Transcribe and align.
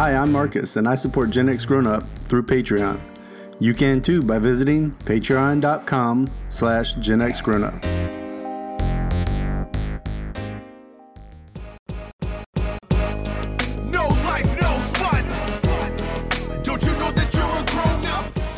Hi, 0.00 0.16
I'm 0.16 0.32
Marcus, 0.32 0.76
and 0.76 0.88
I 0.88 0.94
support 0.94 1.28
Gen 1.28 1.50
X 1.50 1.66
Grown 1.66 1.86
Up 1.86 2.02
through 2.24 2.44
Patreon. 2.44 2.98
You 3.58 3.74
can 3.74 4.00
too 4.00 4.22
by 4.22 4.38
visiting 4.38 4.92
patreon.com 4.92 6.26
slash 6.48 6.94
Gen 6.94 7.20
X 7.20 7.42
Grown 7.42 7.64
Up. 7.64 8.09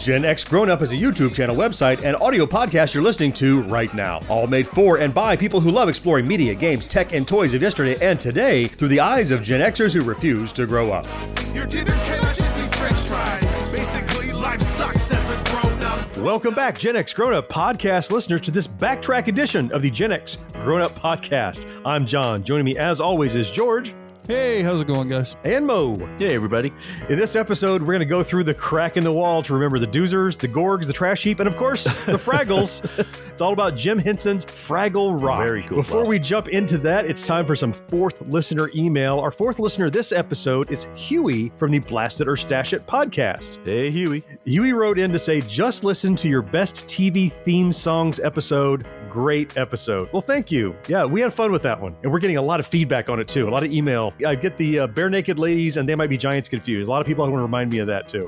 Gen 0.03 0.25
X 0.25 0.43
Grown 0.43 0.69
Up 0.69 0.83
is 0.83 0.91
a 0.91 0.97
YouTube 0.97 1.33
channel, 1.33 1.55
website, 1.55 2.03
and 2.03 2.17
audio 2.17 2.45
podcast 2.45 2.93
you're 2.93 3.05
listening 3.05 3.33
to 3.35 3.63
right 3.63 3.95
now. 3.95 4.21
All 4.29 4.49
made 4.49 4.67
for 4.67 4.99
and 4.99 5.15
by 5.15 5.37
people 5.37 5.61
who 5.61 5.71
love 5.71 5.89
exploring 5.89 6.27
media, 6.27 6.57
games, 6.57 6.87
tech, 6.87 7.13
and 7.13 7.27
toys 7.27 7.55
of 7.55 7.63
yesterday 7.63 7.97
and 8.05 8.21
today 8.21 8.67
through 8.67 8.89
the 8.89 8.99
eyes 8.99 9.31
of 9.31 9.45
Gen 9.45 9.61
Xers 9.61 9.95
who 9.95 10.03
refuse 10.03 10.51
to 10.55 10.67
grow 10.67 10.91
up. 10.91 11.07
Your 11.55 11.67
dinner 11.67 11.93
cannot 11.93 12.35
just 12.35 12.57
be 12.57 12.63
french 12.63 12.99
fries. 12.99 13.73
Basically, 13.73 14.33
life 14.33 14.59
sucks 14.59 15.13
as 15.13 15.31
a 15.31 15.51
grown 15.51 15.83
up. 15.85 16.17
Welcome 16.17 16.55
back, 16.55 16.81
Gen 16.81 16.97
X 16.97 17.13
Grown 17.13 17.33
Up 17.33 17.47
podcast 17.47 18.11
listeners, 18.11 18.41
to 18.41 18.51
this 18.51 18.67
backtrack 18.67 19.29
edition 19.29 19.71
of 19.71 19.83
the 19.83 19.91
Gen 19.91 20.11
X 20.11 20.39
Grown 20.65 20.83
Up 20.83 20.97
podcast. 20.97 21.65
I'm 21.87 22.07
John. 22.07 22.43
Joining 22.43 22.65
me, 22.65 22.77
as 22.77 23.01
always, 23.01 23.37
is 23.37 23.53
George 23.53 23.95
Hey, 24.29 24.63
how's 24.63 24.81
it 24.81 24.87
going, 24.87 25.09
guys? 25.09 25.35
and 25.43 25.67
Mo. 25.67 25.97
Hey, 26.17 26.37
everybody. 26.37 26.73
In 27.09 27.19
this 27.19 27.35
episode, 27.35 27.81
we're 27.83 27.89
going 27.95 27.99
to 28.01 28.05
go 28.07 28.23
through 28.23 28.45
the 28.45 28.55
crack 28.55 28.97
in 28.97 29.03
the 29.03 29.13
wall 29.13 29.43
to 29.43 29.53
remember 29.53 29.81
the 29.81 29.87
Doozers, 29.87 30.39
the 30.39 30.47
Gorgs, 30.47 30.87
the 30.87 30.93
Trash 30.93 31.25
Heap, 31.25 31.41
and 31.41 31.49
of 31.49 31.57
course, 31.57 31.83
the 32.07 32.13
Fraggles. 32.13 32.85
it's 33.33 33.43
all 33.43 33.53
about 33.53 33.75
Jim 33.77 33.99
Henson's 33.99 34.47
Fraggle 34.47 35.21
Rock. 35.21 35.41
Very 35.41 35.63
cool 35.65 35.79
Before 35.79 36.03
stuff. 36.03 36.09
we 36.09 36.21
jump 36.21 36.49
into 36.51 36.79
that, 36.79 37.05
it's 37.05 37.27
time 37.27 37.45
for 37.45 37.57
some 37.57 37.73
fourth 37.73 38.29
listener 38.29 38.71
email. 38.77 39.19
Our 39.19 39.33
fourth 39.33 39.59
listener 39.59 39.91
this 39.91 40.13
episode 40.13 40.71
is 40.71 40.87
Huey 40.95 41.49
from 41.57 41.73
the 41.73 41.81
Blasted 41.81 42.29
or 42.29 42.37
Stash 42.37 42.73
It 42.75 42.87
podcast. 42.87 43.59
Hey, 43.65 43.91
Huey. 43.91 44.23
Huey 44.45 44.73
wrote 44.73 45.01
in 45.01 45.11
to 45.11 45.19
say, 45.19 45.41
just 45.41 45.83
listen 45.83 46.15
to 46.17 46.29
your 46.29 46.43
best 46.43 46.87
TV 46.87 47.33
theme 47.33 47.73
songs 47.73 48.21
episode. 48.21 48.87
Great 49.13 49.59
episode. 49.59 50.09
Well, 50.11 50.23
thank 50.23 50.51
you. 50.51 50.75
Yeah, 50.89 51.05
we 51.05 51.21
had 51.21 51.35
fun 51.35 51.53
with 51.53 51.63
that 51.65 51.79
one. 51.79 51.95
And 52.03 52.11
we're 52.11 52.19
getting 52.19 52.39
a 52.39 52.43
lot 52.43 52.61
of 52.61 52.67
feedback 52.67 53.11
on 53.11 53.21
it 53.21 53.29
too. 53.29 53.47
A 53.47 53.51
lot 53.51 53.63
of 53.63 53.71
email. 53.71 54.15
I 54.27 54.35
get 54.35 54.57
the 54.57 54.79
uh, 54.81 54.87
bare 54.87 55.11
naked 55.11 55.39
ladies 55.39 55.77
and 55.77 55.87
they 55.87 55.95
might 55.95 56.09
be 56.09 56.17
giants 56.17 56.49
confused. 56.49 56.89
A 56.89 56.91
lot 56.91 57.03
of 57.03 57.07
people 57.07 57.23
want 57.25 57.35
to 57.39 57.43
remind 57.43 57.69
me 57.71 57.79
of 57.81 57.89
that 57.89 58.09
too. 58.09 58.27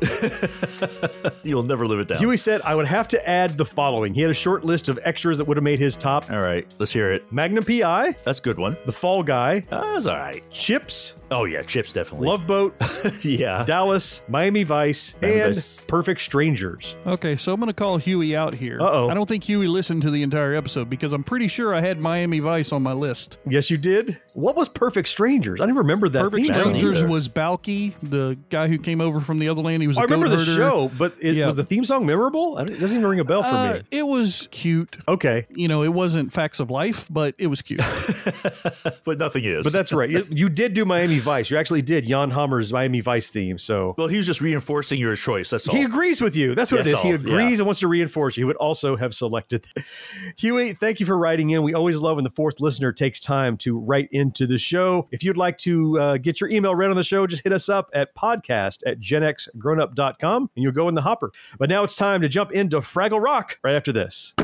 You'll 1.42 1.62
never 1.62 1.86
live 1.86 2.00
it 2.00 2.08
down. 2.08 2.18
Huey 2.18 2.36
said, 2.36 2.60
I 2.62 2.74
would 2.74 2.86
have 2.86 3.08
to 3.08 3.28
add 3.28 3.56
the 3.56 3.64
following. 3.64 4.12
He 4.12 4.20
had 4.20 4.30
a 4.30 4.34
short 4.34 4.62
list 4.62 4.90
of 4.90 4.98
extras 5.04 5.38
that 5.38 5.46
would 5.46 5.56
have 5.56 5.64
made 5.64 5.78
his 5.78 5.96
top 5.96 6.30
All 6.30 6.40
right, 6.40 6.66
let's 6.78 6.92
hear 6.92 7.10
it. 7.12 7.32
Magnum 7.32 7.64
PI, 7.64 8.14
That's 8.22 8.40
a 8.40 8.42
good 8.42 8.58
one. 8.58 8.76
The 8.84 8.92
Fall 8.92 9.22
Guy, 9.22 9.64
Uh, 9.70 9.94
that's 9.94 10.04
all 10.06 10.16
right. 10.18 10.42
Chips, 10.50 11.14
Oh, 11.30 11.46
yeah, 11.46 11.62
chips 11.62 11.92
definitely. 11.94 12.28
Love 12.28 12.46
Boat, 12.46 12.76
yeah. 13.24 13.64
Dallas, 13.64 14.24
Miami 14.28 14.62
Vice, 14.64 15.16
Miami 15.22 15.40
and 15.40 15.54
Vice. 15.54 15.80
Perfect 15.88 16.20
Strangers. 16.20 16.94
Okay, 17.06 17.36
so 17.36 17.52
I'm 17.52 17.58
going 17.58 17.68
to 17.68 17.72
call 17.74 17.96
Huey 17.96 18.36
out 18.36 18.52
here. 18.54 18.78
Uh-oh. 18.80 19.08
I 19.08 19.14
don't 19.14 19.28
think 19.28 19.42
Huey 19.44 19.66
listened 19.66 20.02
to 20.02 20.10
the 20.10 20.22
entire 20.22 20.54
episode 20.54 20.73
because 20.82 21.12
I'm 21.12 21.22
pretty 21.22 21.46
sure 21.48 21.74
I 21.74 21.80
had 21.82 22.00
Miami 22.00 22.38
Vice 22.40 22.72
on 22.72 22.82
my 22.82 22.92
list. 22.94 23.36
Yes, 23.46 23.70
you 23.70 23.76
did. 23.76 24.18
What 24.32 24.56
was 24.56 24.70
Perfect 24.70 25.08
Strangers? 25.08 25.60
I 25.60 25.66
didn't 25.66 25.78
remember 25.78 26.08
that. 26.08 26.22
Perfect 26.22 26.46
theme. 26.46 26.54
Strangers 26.58 26.98
either. 27.00 27.08
was 27.08 27.28
Balki, 27.28 27.92
the 28.02 28.38
guy 28.48 28.66
who 28.68 28.78
came 28.78 29.02
over 29.02 29.20
from 29.20 29.38
the 29.38 29.50
other 29.50 29.60
land. 29.60 29.82
He 29.82 29.86
was 29.88 29.98
a 29.98 30.00
I 30.00 30.04
remember 30.04 30.28
the 30.28 30.38
herder. 30.38 30.54
show, 30.54 30.90
but 30.96 31.14
it, 31.20 31.34
Yeah. 31.36 31.46
was 31.46 31.56
the 31.56 31.64
theme 31.64 31.84
song 31.84 32.06
memorable? 32.06 32.56
It 32.58 32.80
doesn't 32.80 32.96
even 32.98 33.08
ring 33.08 33.20
a 33.20 33.24
bell 33.24 33.42
for 33.42 33.48
Uh, 33.50 33.74
me. 33.74 33.82
it 33.90 34.06
was 34.06 34.48
cute. 34.50 34.96
Okay, 35.06 35.46
You 35.50 35.68
know, 35.68 35.82
it 35.82 35.92
wasn't 35.92 36.32
facts 36.32 36.58
of 36.60 36.70
life, 36.70 37.06
but 37.10 37.34
it 37.36 37.48
was 37.48 37.60
cute. 37.60 37.80
but 39.04 39.18
nothing 39.18 39.44
is. 39.44 39.64
but 39.64 39.72
that's 39.72 39.92
right. 39.92 40.08
You, 40.08 40.26
you 40.30 40.48
did 40.48 40.74
do 40.74 40.84
Miami 40.84 41.18
Vice. 41.18 41.50
You 41.50 41.56
actually 41.58 41.82
did 41.82 42.06
Jan 42.06 42.30
Hammer's 42.30 42.72
Miami 42.72 43.00
Vice 43.00 43.28
theme. 43.28 43.58
So 43.58 43.94
well, 43.98 44.08
he 44.08 44.16
was 44.16 44.26
just 44.26 44.40
reinforcing 44.40 44.98
your 44.98 45.16
choice. 45.16 45.50
That's 45.50 45.68
all. 45.68 45.74
he 45.76 45.82
agrees 45.82 46.20
with 46.20 46.36
you. 46.36 46.54
That's 46.54 46.72
what 46.72 46.80
it 46.80 46.84
That's 46.84 46.98
is. 46.98 47.02
He 47.02 47.10
agrees 47.10 47.52
yeah. 47.52 47.56
and 47.58 47.66
wants 47.66 47.80
to 47.80 47.88
reinforce 47.88 48.36
you. 48.36 48.42
He 48.42 48.44
would 48.46 48.56
also 48.56 48.96
have 48.96 49.14
selected. 49.14 49.64
Huey, 50.36 50.63
thank 50.72 51.00
you 51.00 51.06
for 51.06 51.16
writing 51.18 51.50
in. 51.50 51.62
We 51.62 51.74
always 51.74 52.00
love 52.00 52.16
when 52.16 52.24
the 52.24 52.30
fourth 52.30 52.60
listener 52.60 52.92
takes 52.92 53.20
time 53.20 53.56
to 53.58 53.78
write 53.78 54.08
into 54.10 54.46
the 54.46 54.58
show. 54.58 55.08
If 55.10 55.22
you'd 55.22 55.36
like 55.36 55.58
to 55.58 55.98
uh, 56.00 56.16
get 56.16 56.40
your 56.40 56.50
email 56.50 56.74
read 56.74 56.90
on 56.90 56.96
the 56.96 57.04
show, 57.04 57.26
just 57.26 57.44
hit 57.44 57.52
us 57.52 57.68
up 57.68 57.90
at 57.92 58.14
podcast 58.14 58.80
at 58.86 59.00
genxgrownup.com 59.00 60.50
and 60.54 60.62
you'll 60.62 60.72
go 60.72 60.88
in 60.88 60.94
the 60.94 61.02
hopper. 61.02 61.32
But 61.58 61.68
now 61.68 61.84
it's 61.84 61.96
time 61.96 62.22
to 62.22 62.28
jump 62.28 62.52
into 62.52 62.78
Fraggle 62.78 63.22
Rock 63.22 63.58
right 63.62 63.74
after 63.74 63.92
this. 63.92 64.34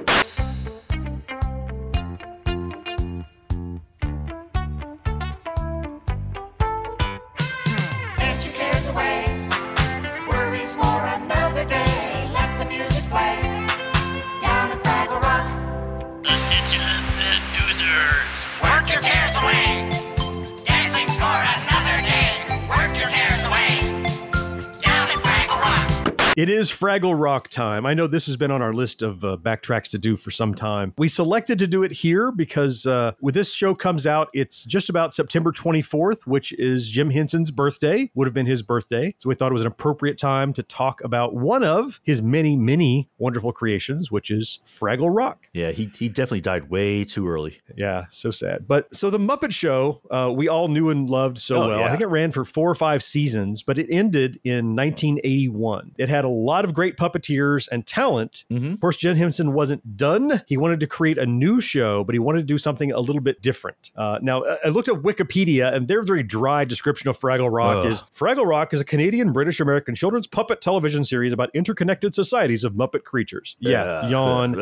It 26.40 26.48
is 26.48 26.70
Fraggle 26.70 27.20
Rock 27.20 27.48
time. 27.50 27.84
I 27.84 27.92
know 27.92 28.06
this 28.06 28.24
has 28.24 28.38
been 28.38 28.50
on 28.50 28.62
our 28.62 28.72
list 28.72 29.02
of 29.02 29.22
uh, 29.22 29.36
backtracks 29.36 29.90
to 29.90 29.98
do 29.98 30.16
for 30.16 30.30
some 30.30 30.54
time. 30.54 30.94
We 30.96 31.06
selected 31.06 31.58
to 31.58 31.66
do 31.66 31.82
it 31.82 31.92
here 31.92 32.32
because 32.32 32.86
uh, 32.86 33.12
when 33.20 33.34
this 33.34 33.52
show 33.52 33.74
comes 33.74 34.06
out, 34.06 34.30
it's 34.32 34.64
just 34.64 34.88
about 34.88 35.14
September 35.14 35.52
24th, 35.52 36.26
which 36.26 36.54
is 36.54 36.88
Jim 36.88 37.10
Henson's 37.10 37.50
birthday, 37.50 38.10
would 38.14 38.26
have 38.26 38.32
been 38.32 38.46
his 38.46 38.62
birthday. 38.62 39.14
So 39.18 39.28
we 39.28 39.34
thought 39.34 39.50
it 39.50 39.52
was 39.52 39.60
an 39.60 39.68
appropriate 39.68 40.16
time 40.16 40.54
to 40.54 40.62
talk 40.62 41.04
about 41.04 41.34
one 41.34 41.62
of 41.62 42.00
his 42.04 42.22
many, 42.22 42.56
many 42.56 43.10
wonderful 43.18 43.52
creations, 43.52 44.10
which 44.10 44.30
is 44.30 44.60
Fraggle 44.64 45.14
Rock. 45.14 45.48
yeah, 45.52 45.72
he, 45.72 45.90
he 45.98 46.08
definitely 46.08 46.40
died 46.40 46.70
way 46.70 47.04
too 47.04 47.28
early. 47.28 47.60
Yeah, 47.76 48.06
so 48.08 48.30
sad. 48.30 48.66
But 48.66 48.94
so 48.94 49.10
the 49.10 49.18
Muppet 49.18 49.52
Show, 49.52 50.00
uh, 50.10 50.32
we 50.34 50.48
all 50.48 50.68
knew 50.68 50.88
and 50.88 51.10
loved 51.10 51.36
so 51.36 51.64
Oh, 51.64 51.68
well. 51.68 51.84
I 51.84 51.90
think 51.90 52.00
it 52.00 52.06
ran 52.06 52.30
for 52.30 52.46
four 52.46 52.70
or 52.70 52.74
five 52.74 53.02
seasons, 53.02 53.62
but 53.62 53.78
it 53.78 53.88
ended 53.90 54.40
in 54.42 54.74
1981. 54.74 55.96
It 55.98 56.08
had 56.08 56.24
a 56.24 56.29
lot 56.30 56.64
of 56.64 56.74
great 56.74 56.96
puppeteers 56.96 57.68
and 57.70 57.86
talent. 57.86 58.44
Mhm. 58.50 58.74
Of 58.74 58.80
course, 58.80 58.96
Jim 58.96 59.16
Henson 59.16 59.52
wasn't 59.52 59.96
done. 59.96 60.42
He 60.46 60.56
wanted 60.56 60.80
to 60.80 60.86
create 60.86 61.18
a 61.18 61.26
new 61.26 61.60
show, 61.60 62.04
but 62.04 62.14
he 62.14 62.18
wanted 62.18 62.38
to 62.41 62.44
do 62.46 62.58
something 62.58 62.92
a 62.92 63.00
little 63.00 63.22
bit 63.22 63.42
different. 63.42 63.91
Uh, 63.96 64.18
now, 64.22 64.42
I 64.64 64.69
looked 64.69 64.88
at 64.88 64.96
Wikipedia, 64.96 65.72
and 65.74 65.88
their 65.88 66.02
very 66.02 66.22
dry 66.22 66.64
description 66.64 67.08
of 67.08 67.19
Fraggle 67.19 67.50
Rock 67.50 67.84
Ugh. 67.84 67.92
is 67.92 68.02
Fraggle 68.14 68.46
Rock 68.46 68.72
is 68.72 68.80
a 68.80 68.84
Canadian 68.84 69.32
British 69.32 69.60
American 69.60 69.94
children's 69.94 70.26
puppet 70.26 70.60
television 70.60 71.04
series 71.04 71.32
about 71.32 71.50
interconnected 71.54 72.14
societies 72.14 72.64
of 72.64 72.74
Muppet 72.74 73.04
creatures. 73.04 73.56
Yeah, 73.60 74.08
yawn. 74.08 74.54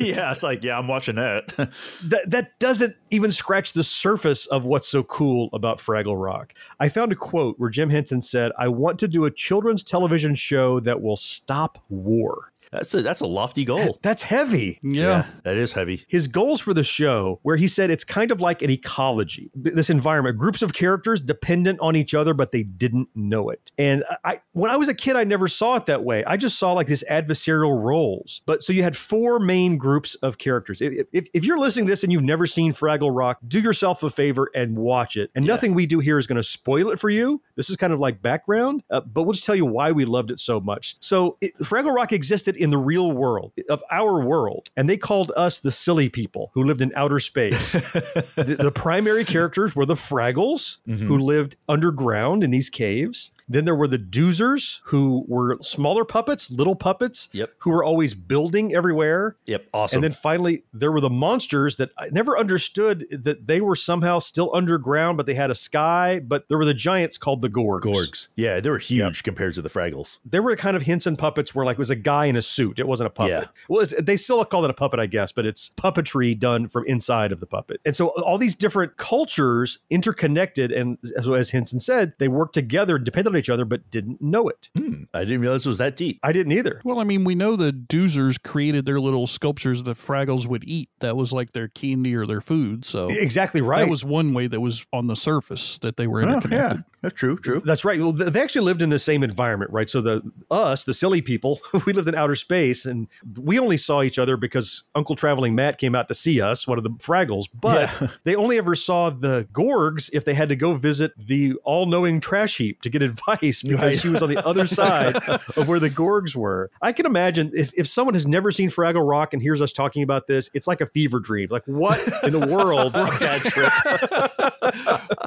yeah, 0.00 0.30
it's 0.30 0.42
like, 0.42 0.62
yeah, 0.64 0.78
I'm 0.78 0.88
watching 0.88 1.16
that. 1.16 1.48
that 2.04 2.22
that 2.30 2.58
doesn't 2.58 2.96
even 3.10 3.30
scratch 3.30 3.72
the 3.72 3.82
surface 3.82 4.46
of 4.46 4.64
what's 4.64 4.88
so 4.88 5.02
cool 5.02 5.48
about 5.52 5.78
Fraggle 5.78 6.20
Rock. 6.20 6.54
I 6.80 6.88
found 6.88 7.12
a 7.12 7.16
quote 7.16 7.58
where 7.58 7.70
Jim 7.70 7.90
Henson 7.90 8.22
said, 8.22 8.52
"I 8.58 8.68
want 8.68 8.98
to 9.00 9.08
do 9.08 9.24
a 9.24 9.30
children's 9.30 9.82
television 9.82 9.97
show 10.34 10.80
that 10.80 11.00
will 11.02 11.16
stop 11.16 11.78
war." 11.88 12.52
That's 12.72 12.94
a 12.94 13.02
that's 13.02 13.20
a 13.20 13.26
lofty 13.26 13.64
goal. 13.64 13.98
That's 14.02 14.22
heavy. 14.22 14.78
yeah. 14.82 15.26
that 15.44 15.56
is 15.56 15.72
heavy. 15.72 16.04
His 16.08 16.28
goals 16.28 16.60
for 16.60 16.74
the 16.74 16.84
show, 16.84 17.40
where 17.42 17.56
he 17.56 17.66
said 17.66 17.90
it's 17.90 18.04
kind 18.04 18.30
of 18.30 18.40
like 18.40 18.62
an 18.62 18.70
ecology, 18.70 19.50
this 19.54 19.90
environment, 19.90 20.36
groups 20.36 20.62
of 20.62 20.72
characters 20.72 21.22
dependent 21.22 21.80
on 21.80 21.96
each 21.96 22.14
other, 22.14 22.34
but 22.34 22.52
they 22.52 22.62
didn't 22.62 23.08
know 23.14 23.50
it. 23.50 23.72
And 23.78 24.04
I, 24.24 24.40
when 24.52 24.70
I 24.70 24.76
was 24.76 24.88
a 24.88 24.94
kid, 24.94 25.16
I 25.16 25.24
never 25.24 25.48
saw 25.48 25.76
it 25.76 25.86
that 25.86 26.04
way. 26.04 26.24
I 26.24 26.36
just 26.36 26.58
saw 26.58 26.72
like 26.72 26.86
this 26.86 27.04
adversarial 27.10 27.82
roles. 27.82 28.42
But 28.46 28.62
so 28.62 28.72
you 28.72 28.82
had 28.82 28.96
four 28.96 29.38
main 29.38 29.78
groups 29.78 30.14
of 30.16 30.38
characters. 30.38 30.80
If, 30.80 31.06
if, 31.12 31.28
if 31.32 31.44
you're 31.44 31.58
listening 31.58 31.86
to 31.86 31.90
this 31.90 32.02
and 32.02 32.12
you've 32.12 32.22
never 32.22 32.46
seen 32.46 32.72
Fraggle 32.72 33.14
Rock, 33.14 33.38
do 33.46 33.60
yourself 33.60 34.02
a 34.02 34.10
favor 34.10 34.50
and 34.54 34.76
watch 34.76 35.16
it. 35.16 35.30
And 35.34 35.46
nothing 35.46 35.74
we 35.74 35.86
do 35.86 36.00
here 36.00 36.18
is 36.18 36.26
going 36.26 36.36
to 36.36 36.42
spoil 36.42 36.90
it 36.90 36.98
for 36.98 37.10
you. 37.10 37.42
This 37.56 37.70
is 37.70 37.76
kind 37.76 37.92
of 37.92 37.98
like 37.98 38.22
background, 38.22 38.82
uh, 38.90 39.00
but 39.00 39.22
we'll 39.22 39.32
just 39.32 39.46
tell 39.46 39.56
you 39.56 39.66
why 39.66 39.92
we 39.92 40.04
loved 40.04 40.30
it 40.30 40.40
so 40.40 40.60
much. 40.60 40.96
So 41.00 41.36
it, 41.40 41.56
Fraggle 41.58 41.94
Rock 41.94 42.12
existed 42.12 42.56
in 42.58 42.70
the 42.70 42.78
real 42.78 43.12
world 43.12 43.52
of 43.68 43.82
our 43.90 44.20
world, 44.20 44.70
and 44.76 44.88
they 44.88 44.96
called 44.96 45.32
us 45.36 45.58
the 45.58 45.70
silly 45.70 46.08
people 46.08 46.50
who 46.54 46.64
lived 46.64 46.82
in 46.82 46.92
outer 46.94 47.20
space. 47.20 47.72
the, 47.72 48.56
the 48.60 48.72
primary 48.72 49.24
characters 49.24 49.74
were 49.76 49.86
the 49.86 49.94
Fraggles, 49.94 50.78
mm-hmm. 50.86 51.06
who 51.06 51.18
lived 51.18 51.56
underground 51.68 52.44
in 52.44 52.50
these 52.50 52.70
caves. 52.70 53.30
Then 53.48 53.64
there 53.64 53.74
were 53.74 53.88
the 53.88 53.98
Doozers, 53.98 54.80
who 54.84 55.24
were 55.26 55.56
smaller 55.60 56.04
puppets, 56.04 56.50
little 56.50 56.76
puppets, 56.76 57.28
Yep. 57.32 57.50
who 57.58 57.70
were 57.70 57.82
always 57.82 58.14
building 58.14 58.74
everywhere. 58.74 59.36
Yep, 59.46 59.66
awesome. 59.72 59.96
And 59.98 60.04
then 60.04 60.12
finally, 60.12 60.64
there 60.72 60.92
were 60.92 61.00
the 61.00 61.10
monsters 61.10 61.76
that 61.76 61.90
I 61.98 62.08
never 62.10 62.38
understood 62.38 63.06
that 63.10 63.46
they 63.46 63.60
were 63.60 63.76
somehow 63.76 64.18
still 64.18 64.50
underground, 64.54 65.16
but 65.16 65.26
they 65.26 65.34
had 65.34 65.50
a 65.50 65.54
sky. 65.54 66.20
But 66.20 66.44
there 66.48 66.58
were 66.58 66.64
the 66.66 66.74
giants 66.74 67.16
called 67.18 67.42
the 67.42 67.48
Gorgs. 67.48 67.80
Gorgs. 67.82 68.28
Yeah, 68.36 68.60
they 68.60 68.70
were 68.70 68.78
huge 68.78 69.22
compared 69.22 69.54
to 69.54 69.62
the 69.62 69.70
Fraggles. 69.70 70.18
They 70.24 70.40
were 70.40 70.54
kind 70.56 70.76
of 70.76 70.82
Henson 70.82 71.16
puppets 71.16 71.54
where 71.54 71.64
like 71.64 71.74
it 71.74 71.78
was 71.78 71.90
a 71.90 71.96
guy 71.96 72.26
in 72.26 72.36
a 72.36 72.42
suit. 72.42 72.78
It 72.78 72.86
wasn't 72.86 73.06
a 73.06 73.10
puppet. 73.10 73.30
Yeah. 73.30 73.44
Well, 73.68 73.80
it's, 73.80 73.94
they 74.00 74.16
still 74.16 74.44
call 74.44 74.64
it 74.64 74.70
a 74.70 74.74
puppet, 74.74 75.00
I 75.00 75.06
guess, 75.06 75.32
but 75.32 75.46
it's 75.46 75.70
puppetry 75.70 76.38
done 76.38 76.68
from 76.68 76.84
inside 76.86 77.32
of 77.32 77.40
the 77.40 77.46
puppet. 77.46 77.80
And 77.84 77.96
so 77.96 78.08
all 78.08 78.38
these 78.38 78.54
different 78.54 78.96
cultures 78.96 79.78
interconnected, 79.90 80.70
and 80.72 80.98
as, 81.16 81.28
as 81.28 81.50
Henson 81.50 81.80
said, 81.80 82.12
they 82.18 82.28
worked 82.28 82.54
together, 82.54 82.98
depended 82.98 83.34
on 83.34 83.37
each 83.38 83.50
other, 83.50 83.64
but 83.64 83.90
didn't 83.90 84.20
know 84.20 84.48
it. 84.48 84.68
Hmm. 84.76 85.04
I 85.14 85.20
didn't 85.20 85.40
realize 85.40 85.64
it 85.64 85.68
was 85.68 85.78
that 85.78 85.96
deep. 85.96 86.20
I 86.22 86.32
didn't 86.32 86.52
either. 86.52 86.80
Well, 86.84 87.00
I 87.00 87.04
mean, 87.04 87.24
we 87.24 87.34
know 87.34 87.56
the 87.56 87.72
Doozers 87.72 88.42
created 88.42 88.86
their 88.86 89.00
little 89.00 89.26
sculptures 89.26 89.82
that 89.84 89.96
Fraggles 89.96 90.46
would 90.46 90.64
eat. 90.64 90.90
That 91.00 91.16
was 91.16 91.32
like 91.32 91.52
their 91.52 91.68
candy 91.68 92.14
or 92.14 92.26
their 92.26 92.40
food. 92.40 92.84
So 92.84 93.08
Exactly 93.08 93.60
right. 93.60 93.84
that 93.84 93.90
was 93.90 94.04
one 94.04 94.34
way 94.34 94.46
that 94.46 94.60
was 94.60 94.84
on 94.92 95.06
the 95.06 95.16
surface 95.16 95.78
that 95.82 95.96
they 95.96 96.06
were 96.06 96.28
Oh, 96.28 96.40
yeah, 96.50 96.78
that's 97.00 97.14
true. 97.14 97.38
True. 97.38 97.60
That's 97.64 97.84
right. 97.84 98.00
Well, 98.00 98.12
they 98.12 98.40
actually 98.40 98.64
lived 98.64 98.82
in 98.82 98.90
the 98.90 98.98
same 98.98 99.22
environment, 99.22 99.70
right? 99.70 99.88
So 99.88 100.00
the 100.00 100.20
us, 100.50 100.84
the 100.84 100.92
silly 100.92 101.22
people, 101.22 101.60
we 101.86 101.92
lived 101.92 102.08
in 102.08 102.14
outer 102.14 102.34
space, 102.34 102.84
and 102.84 103.06
we 103.36 103.58
only 103.58 103.76
saw 103.76 104.02
each 104.02 104.18
other 104.18 104.36
because 104.36 104.82
Uncle 104.94 105.14
Traveling 105.14 105.54
Matt 105.54 105.78
came 105.78 105.94
out 105.94 106.08
to 106.08 106.14
see 106.14 106.40
us, 106.40 106.66
one 106.66 106.76
of 106.76 106.84
the 106.84 106.90
Fraggles. 106.90 107.46
But 107.54 108.10
they 108.24 108.34
only 108.34 108.58
ever 108.58 108.74
saw 108.74 109.10
the 109.10 109.48
Gorgs 109.52 110.10
if 110.12 110.24
they 110.24 110.34
had 110.34 110.48
to 110.48 110.56
go 110.56 110.74
visit 110.74 111.12
the 111.16 111.54
all-knowing 111.64 112.20
trash 112.20 112.58
heap 112.58 112.82
to 112.82 112.90
get 112.90 113.02
advice 113.02 113.27
because 113.36 113.62
Right. 113.80 113.92
she 113.98 114.08
was 114.08 114.22
on 114.22 114.28
the 114.30 114.44
other 114.46 114.66
side 114.66 115.16
of 115.56 115.68
where 115.68 115.80
the 115.80 115.90
Gorgs 115.90 116.34
were. 116.34 116.70
I 116.82 116.92
can 116.92 117.06
imagine 117.06 117.50
if 117.54 117.72
if 117.76 117.86
someone 117.86 118.14
has 118.14 118.26
never 118.26 118.50
seen 118.52 118.70
Fraggle 118.70 119.08
Rock 119.08 119.32
and 119.32 119.42
hears 119.42 119.60
us 119.60 119.72
talking 119.72 120.02
about 120.02 120.26
this, 120.26 120.50
it's 120.54 120.66
like 120.66 120.80
a 120.80 120.86
fever 120.86 121.20
dream. 121.20 121.48
Like 121.50 121.64
what 121.66 122.00
in 122.24 122.32
the 122.32 122.46
world? 122.46 122.92
Bad 123.20 123.42
trip. 123.42 123.72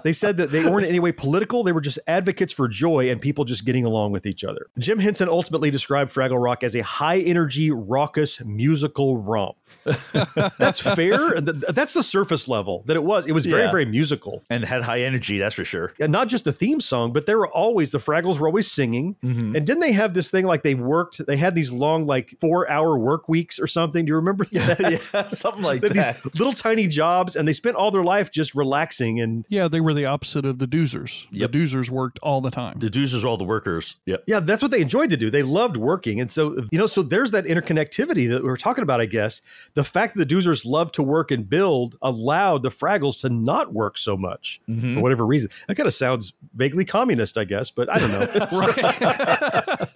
They 0.04 0.14
said 0.14 0.38
that 0.38 0.52
they 0.52 0.64
weren't 0.66 0.84
in 0.86 0.90
any 0.90 1.00
way 1.00 1.12
political. 1.12 1.64
They 1.64 1.72
were 1.72 1.82
just 1.82 2.00
advocates 2.08 2.52
for 2.52 2.68
joy 2.68 3.10
and 3.12 3.22
people 3.22 3.46
just 3.46 3.66
getting 3.66 3.86
along 3.86 4.12
with 4.12 4.26
each 4.26 4.44
other. 4.44 4.68
Jim 4.80 4.98
Henson 5.00 5.30
ultimately 5.30 5.70
described 5.70 6.12
Fraggle 6.12 6.44
Rock 6.44 6.64
as 6.64 6.76
a 6.76 6.82
high 6.82 7.20
energy, 7.20 7.70
raucous 7.70 8.44
musical 8.44 9.18
romp. 9.22 9.58
That's 10.58 10.80
fair. 10.80 11.42
That's 11.42 11.94
the 11.94 12.04
surface 12.04 12.48
level 12.48 12.84
that 12.86 12.96
it 12.96 13.04
was. 13.04 13.28
It 13.28 13.32
was 13.34 13.46
very, 13.46 13.64
Yeah. 13.64 13.72
very 13.72 13.86
musical. 13.86 14.44
and 14.50 14.66
had 14.66 14.82
high 14.84 15.02
energy. 15.02 15.38
That's 15.40 15.56
for 15.56 15.66
sure. 15.66 15.94
And 16.00 16.12
not 16.12 16.28
just 16.28 16.44
the 16.44 16.52
theme 16.52 16.82
song, 16.82 17.14
but 17.14 17.26
there 17.26 17.38
were 17.38 17.48
always 17.48 17.92
the 17.92 17.98
Fraggles 17.98 18.40
were 18.40 18.48
always 18.48 18.70
singing. 18.70 19.16
Mm-hmm. 19.24 19.56
And 19.56 19.66
didn't 19.66 19.82
they 19.82 19.92
have 19.94 20.14
this 20.14 20.30
thing 20.30 20.46
like 20.46 20.64
they 20.64 20.76
worked? 20.76 21.26
They 21.26 21.38
had 21.38 21.56
these 21.56 21.72
long, 21.72 22.06
like 22.06 22.36
four 22.40 22.70
hour 22.70 22.98
work 22.98 23.28
weeks 23.30 23.60
or 23.60 23.68
something. 23.68 24.06
Do 24.06 24.10
you 24.12 24.16
remember 24.16 24.46
that? 24.52 24.80
yeah, 25.14 25.28
something 25.30 25.64
like 25.64 25.82
that. 25.82 25.94
these 26.24 26.36
little 26.40 26.54
tiny 26.54 26.88
jobs, 26.88 27.36
and 27.36 27.48
they 27.48 27.54
spent 27.54 27.76
all 27.76 27.92
their 27.92 28.04
life 28.04 28.32
just 28.32 28.54
relaxing 28.56 29.20
and 29.20 29.46
Yeah, 29.50 29.68
they 29.68 29.82
were 29.82 29.94
the 29.94 30.06
opposite 30.06 30.46
of 30.46 30.60
the 30.60 30.68
Doozers. 30.68 31.26
Yep. 31.32 31.52
The 31.52 31.58
Doozers 31.60 31.90
worked 31.90 32.20
all 32.20 32.42
the 32.42 32.52
time. 32.52 32.80
The 32.80 32.90
Doozers 32.90 33.24
are 33.24 33.28
all 33.28 33.38
the 33.38 33.44
workers. 33.44 33.98
Yeah, 34.06 34.18
Yeah, 34.28 34.40
that's 34.40 34.62
what 34.62 34.72
they 34.72 34.82
enjoyed 34.82 35.10
to 35.12 35.18
do. 35.18 35.30
They 35.30 35.44
loved 35.44 35.78
working. 35.78 36.20
And 36.20 36.32
so, 36.32 36.64
you 36.72 36.78
know, 36.80 36.88
so 36.88 37.02
there's 37.04 37.32
that 37.32 37.46
interconnectivity 37.46 38.30
that 38.30 38.44
we 38.44 38.50
were 38.50 38.58
talking 38.58 38.84
about, 38.84 39.00
I 39.02 39.06
guess. 39.06 39.42
The 39.74 39.84
fact 39.84 40.16
that 40.16 40.28
the 40.28 40.36
Doozers 40.36 40.66
love 40.66 40.92
to 40.94 41.04
work 41.04 41.32
and 41.32 41.50
build 41.50 41.98
allowed 42.02 42.64
the 42.64 42.70
Fraggles 42.70 43.20
to 43.22 43.30
not 43.30 43.74
work 43.74 43.98
so 43.98 44.16
much 44.18 44.60
Mm-hmm. 44.70 44.94
for 44.96 45.02
whatever 45.02 45.26
reason. 45.26 45.50
That 45.68 45.76
kind 45.76 45.88
of 45.88 45.94
sounds 45.94 46.34
vaguely 46.56 46.86
communist, 46.86 47.38
I 47.38 47.44
guess, 47.46 47.72
but 47.72 47.90
I 47.90 47.98
don't 47.98 48.12
know. 48.12 48.26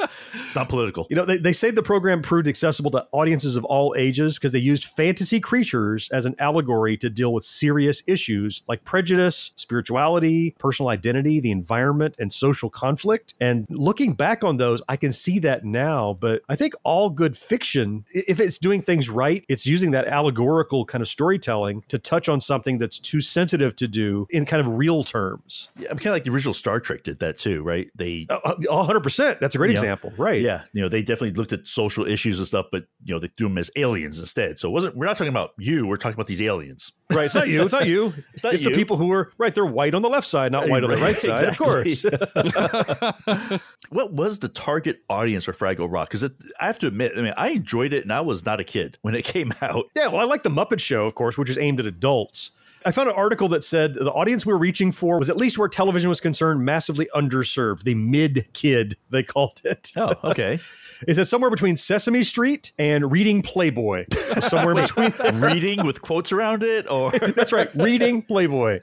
It's 0.56 0.62
not 0.62 0.70
political. 0.70 1.06
You 1.10 1.18
know, 1.18 1.26
they, 1.26 1.38
they 1.38 1.52
say 1.52 1.70
the 1.70 1.84
program 1.84 2.22
proved 2.22 2.48
accessible 2.48 2.90
to 2.92 3.06
audiences 3.12 3.58
of 3.58 3.66
all 3.66 3.94
ages 3.98 4.36
because 4.36 4.54
they 4.54 4.60
used 4.60 4.86
fantasy 4.86 5.42
creatures 5.42 6.10
as 6.14 6.26
an 6.26 6.34
allegory 6.40 6.96
to 6.96 7.10
deal 7.10 7.34
with 7.34 7.44
serious 7.44 8.02
issues 8.08 8.64
like 8.70 8.86
prejudice, 8.86 9.52
spirituality, 9.58 10.56
personal 10.58 10.88
identity, 10.90 11.42
the 11.42 11.52
environment, 11.52 12.16
and 12.20 12.32
social 12.32 12.70
conflict. 12.70 13.34
And 13.42 13.66
looking 13.70 14.14
back 14.14 14.46
on 14.46 14.56
those, 14.56 14.82
I 14.88 14.96
can 14.96 15.12
see 15.12 15.40
that 15.40 15.66
now. 15.66 16.18
But 16.18 16.42
I 16.48 16.56
think 16.56 16.74
all 16.84 17.10
good 17.10 17.36
fiction, 17.36 18.06
if 18.14 18.40
it's 18.40 18.58
doing 18.58 18.82
things 18.82 19.10
right, 19.10 19.44
it's 19.50 19.68
using 19.68 19.92
that 19.92 20.08
allegorical 20.08 20.86
kind 20.86 21.02
of 21.02 21.10
storytelling 21.10 21.84
to 21.90 22.00
touch 22.00 22.30
on 22.30 22.40
something 22.40 22.78
that's 22.78 22.98
too 22.98 23.20
sensitive 23.20 23.76
to 23.76 23.90
do 23.90 24.26
in 24.30 24.46
kind 24.46 24.62
of 24.62 24.70
real 24.70 25.04
terms. 25.04 25.68
Yeah, 25.78 25.90
I'm 25.92 25.98
kind 25.98 26.08
of 26.08 26.14
like 26.14 26.24
the 26.24 26.32
original 26.32 26.54
Star 26.54 26.80
Trek 26.80 27.04
did 27.04 27.20
that 27.20 27.38
too, 27.38 27.62
right? 27.62 27.90
They 27.94 28.28
Uh, 28.30 28.40
uh, 28.46 28.56
100%. 28.86 29.40
That's 29.40 29.56
a 29.56 29.58
great 29.58 29.72
Yeah. 29.72 29.74
example. 29.74 30.14
Right. 30.18 30.42
Yeah, 30.46 30.64
you 30.74 30.82
know, 30.82 30.90
they 30.90 31.02
definitely 31.02 31.32
looked 31.32 31.54
at 31.54 31.66
social 31.66 32.06
issues 32.06 32.38
and 32.38 32.48
stuff, 32.48 32.68
but 32.72 32.86
you 33.04 33.14
know, 33.14 33.20
they 33.20 33.30
threw 33.36 33.48
them 33.48 33.58
as 33.58 33.72
aliens 33.76 34.20
instead. 34.20 34.60
So 34.60 34.70
it 34.70 34.72
wasn't 34.72 34.96
we're 34.96 35.08
not 35.08 35.18
talking 35.18 35.30
about 35.30 35.52
you, 35.58 35.88
we're 35.88 35.96
talking 35.96 36.14
about 36.14 36.28
these 36.28 36.42
aliens. 36.42 36.92
Right. 37.12 37.26
It's 37.26 37.36
not 37.36 37.48
you. 37.48 37.64
It's 37.64 37.74
not 37.74 37.88
you. 37.88 38.14
It's 38.34 38.44
not 38.44 38.54
the 38.54 38.60
you. 38.60 38.72
people 38.72 38.98
who 38.98 39.12
are 39.12 39.32
right. 39.38 39.54
They're 39.54 39.66
white 39.66 39.94
on 39.94 40.02
the 40.02 40.10
left 40.10 40.28
side, 40.28 40.52
not 40.52 40.70
white 40.70 40.84
on 40.84 40.90
the 40.90 40.98
right 40.98 41.16
side. 41.16 41.44
Of 41.44 41.58
course. 41.58 42.06
What 43.90 44.14
was 44.14 44.40
the 44.40 44.50
target 44.50 45.02
audience 45.10 45.44
for 45.46 45.54
Fraggle 45.54 45.92
Rock? 45.92 46.10
Because 46.10 46.24
I 46.24 46.66
have 46.66 46.80
to 46.80 46.88
admit, 46.88 47.14
I 47.18 47.22
mean, 47.22 47.34
I 47.38 47.50
enjoyed 47.50 47.94
it 47.94 48.04
and 48.04 48.12
I 48.12 48.22
was 48.22 48.46
not 48.46 48.60
a 48.60 48.64
kid 48.64 48.98
when 49.02 49.16
it 49.16 49.24
came 49.26 49.52
out. 49.62 49.86
yeah. 49.96 50.08
Well, 50.08 50.22
I 50.22 50.26
like 50.26 50.44
the 50.44 50.50
Muppet 50.50 50.80
Show, 50.80 51.06
of 51.06 51.16
course, 51.16 51.38
which 51.38 51.50
is 51.50 51.58
aimed 51.58 51.80
at 51.80 51.86
adults. 51.86 52.52
I 52.86 52.92
found 52.92 53.10
an 53.10 53.16
article 53.16 53.48
that 53.50 53.64
said 53.64 53.96
the 53.96 54.12
audience 54.12 54.46
we 54.46 54.54
were 54.54 54.60
reaching 54.60 54.92
for 54.92 55.18
was 55.18 55.30
at 55.30 55.38
least 55.38 55.58
where 55.58 55.68
television 55.68 56.08
was 56.08 56.22
concerned, 56.22 56.64
massively 56.64 57.10
underserved. 57.16 57.84
The 57.84 57.96
mid 57.96 58.48
kid, 58.54 58.98
they 59.10 59.24
called 59.24 59.62
it. 59.64 59.92
Oh, 59.98 60.14
okay. 60.24 60.60
Is 61.08 61.18
that 61.18 61.26
somewhere 61.26 61.52
between 61.52 61.76
Sesame 61.76 62.24
Street 62.24 62.72
and 62.80 63.12
reading 63.12 63.42
Playboy? 63.42 64.06
somewhere 64.40 64.76
between. 64.76 65.12
Reading 65.42 65.86
with 65.86 66.02
quotes 66.02 66.32
around 66.32 66.64
it, 66.64 66.90
or 66.90 67.12
That's 67.36 67.52
right, 67.52 67.70
reading 67.76 68.22
Playboy. 68.22 68.80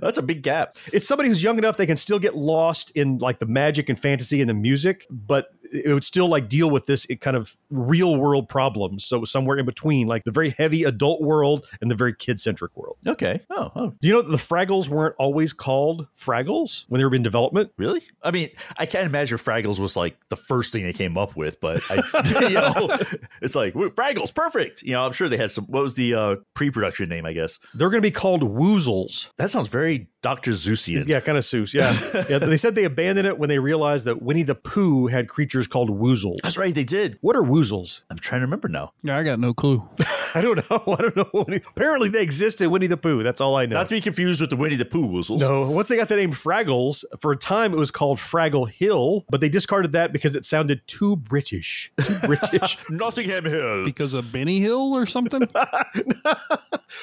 that's 0.00 0.16
a 0.16 0.22
big 0.22 0.42
gap. 0.42 0.76
it's 0.92 1.06
somebody 1.06 1.28
who's 1.28 1.42
young 1.42 1.58
enough 1.58 1.76
they 1.76 1.86
can 1.86 1.96
still 1.96 2.18
get 2.18 2.36
lost 2.36 2.90
in 2.92 3.18
like 3.18 3.38
the 3.40 3.46
magic 3.46 3.88
and 3.88 3.98
fantasy 3.98 4.40
and 4.40 4.48
the 4.48 4.54
music, 4.54 5.04
but 5.10 5.48
it 5.72 5.92
would 5.92 6.04
still 6.04 6.28
like 6.28 6.48
deal 6.48 6.70
with 6.70 6.86
this 6.86 7.06
kind 7.20 7.36
of 7.36 7.56
real 7.70 8.16
world 8.16 8.48
problems. 8.48 9.04
So 9.04 9.24
somewhere 9.24 9.58
in 9.58 9.66
between, 9.66 10.06
like 10.06 10.24
the 10.24 10.30
very 10.30 10.50
heavy 10.50 10.84
adult 10.84 11.20
world 11.20 11.66
and 11.80 11.90
the 11.90 11.94
very 11.94 12.14
kid 12.14 12.40
centric 12.40 12.76
world. 12.76 12.96
Okay. 13.06 13.40
Oh, 13.50 13.72
oh, 13.74 13.94
Do 14.00 14.08
you 14.08 14.14
know 14.14 14.22
that 14.22 14.30
the 14.30 14.36
Fraggles 14.36 14.88
weren't 14.88 15.14
always 15.18 15.52
called 15.52 16.06
Fraggles 16.16 16.84
when 16.88 16.98
they 17.00 17.04
were 17.04 17.14
in 17.14 17.22
development? 17.22 17.72
really? 17.76 18.02
I 18.22 18.30
mean, 18.30 18.50
I 18.76 18.86
can't 18.86 19.06
imagine 19.06 19.38
Fraggles 19.38 19.78
was 19.78 19.96
like 19.96 20.16
the 20.28 20.36
first 20.36 20.72
thing 20.72 20.84
they 20.84 20.92
came 20.92 21.16
up 21.18 21.36
with, 21.36 21.60
but 21.60 21.82
I, 21.90 21.96
you 22.42 22.50
know, 22.54 22.98
it's 23.42 23.54
like 23.54 23.74
Fraggles, 23.74 24.34
perfect. 24.34 24.82
You 24.82 24.92
know, 24.92 25.04
I'm 25.04 25.12
sure 25.12 25.28
they 25.28 25.36
had 25.36 25.50
some. 25.50 25.64
What 25.66 25.82
was 25.82 25.94
the 25.94 26.14
uh, 26.14 26.36
pre-production 26.54 27.08
name? 27.08 27.26
I 27.26 27.32
guess 27.32 27.58
They're 27.74 27.90
going 27.90 28.02
to 28.02 28.06
be 28.06 28.12
called 28.12 28.42
Woozles. 28.42 29.30
that 29.36 29.50
sounds 29.50 29.68
very 29.68 30.08
Doctor 30.22 30.50
Seussian. 30.50 31.08
Yeah, 31.08 31.20
kind 31.20 31.38
of 31.38 31.44
Seuss. 31.44 31.72
Yeah. 31.72 31.96
yeah. 32.28 32.38
They 32.38 32.56
said 32.56 32.74
they 32.74 32.84
abandoned 32.84 33.26
it 33.26 33.38
when 33.38 33.48
they 33.48 33.58
realized 33.58 34.04
that 34.06 34.20
Winnie 34.22 34.42
the 34.42 34.54
Pooh 34.54 35.06
had 35.06 35.28
creatures 35.28 35.57
called 35.66 35.90
Woozles. 35.90 36.36
that's 36.42 36.56
right. 36.56 36.74
They 36.74 36.84
did. 36.84 37.18
What 37.20 37.34
are 37.36 37.42
Woozles? 37.42 38.02
I'm 38.10 38.18
trying 38.18 38.40
to 38.40 38.46
remember 38.46 38.68
now. 38.68 38.92
Yeah, 39.02 39.16
I 39.18 39.24
got 39.24 39.38
no 39.40 39.52
clue. 39.54 39.88
I 40.34 40.40
don't 40.42 40.56
know. 40.70 40.82
I 40.98 41.02
don't 41.10 41.16
know. 41.16 41.46
Apparently 41.74 42.08
they 42.10 42.22
exist 42.22 42.60
in 42.60 42.70
Winnie 42.70 42.86
the 42.86 42.96
Pooh. 42.96 43.22
That's 43.22 43.40
all 43.40 43.56
I 43.56 43.66
know. 43.66 43.76
Not 43.76 43.88
to 43.88 43.94
be 43.94 44.00
confused 44.00 44.40
with 44.40 44.50
the 44.50 44.56
Winnie 44.56 44.76
the 44.76 44.84
Pooh 44.84 45.06
woozles. 45.08 45.38
No, 45.40 45.68
once 45.70 45.88
they 45.88 45.96
got 45.96 46.08
the 46.08 46.16
name 46.16 46.32
Fraggles, 46.32 47.04
for 47.20 47.32
a 47.32 47.36
time 47.36 47.72
it 47.72 47.76
was 47.78 47.90
called 47.90 48.18
Fraggle 48.18 48.68
Hill, 48.70 49.24
but 49.30 49.40
they 49.40 49.48
discarded 49.48 49.92
that 49.92 50.12
because 50.12 50.36
it 50.36 50.44
sounded 50.44 50.86
too 50.86 51.16
British. 51.16 51.90
Too 52.00 52.14
British. 52.26 52.76
Nottingham 52.90 53.46
Hill. 53.46 53.84
Because 53.86 54.12
of 54.14 54.30
Benny 54.30 54.60
Hill 54.60 54.94
or 54.94 55.06
something? 55.06 55.48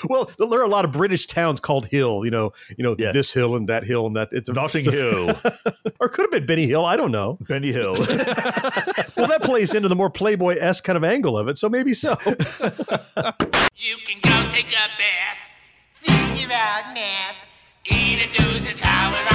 well, 0.09 0.29
there 0.37 0.59
are 0.59 0.63
a 0.63 0.67
lot 0.69 0.85
of 0.85 0.91
British 0.91 1.25
towns 1.25 1.59
called 1.59 1.87
Hill. 1.87 2.23
You 2.25 2.31
know, 2.31 2.53
you 2.77 2.83
know 2.83 2.95
Yeah. 2.97 3.11
this 3.11 3.33
hill 3.33 3.55
and 3.55 3.67
that 3.69 3.83
hill 3.85 4.05
and 4.05 4.15
that. 4.15 4.29
It's 4.31 4.49
a, 4.49 4.53
Notting 4.53 4.79
it's 4.79 4.87
a- 4.87 4.91
Hill. 4.91 5.39
or 5.99 6.09
could 6.09 6.23
have 6.23 6.31
been 6.31 6.45
Benny 6.45 6.67
Hill. 6.67 6.85
I 6.85 6.95
don't 6.97 7.11
know. 7.11 7.37
Benny 7.47 7.71
Hill. 7.71 7.95
Well, 9.15 9.27
that 9.27 9.43
plays 9.43 9.73
into 9.73 9.87
the 9.87 9.95
more 9.95 10.09
Playboy 10.09 10.57
esque 10.59 10.83
kind 10.83 10.97
of 10.97 11.03
angle 11.03 11.37
of 11.37 11.47
it, 11.47 11.57
so 11.57 11.69
maybe 11.69 11.93
so. 11.93 12.17
You 12.21 13.97
can 14.05 14.19
go 14.21 14.49
take 14.49 14.67
a 14.67 14.87
bath, 14.97 15.39
math. 16.93 17.37
eat 17.85 18.19
a 18.71 18.75
tower 18.75 19.34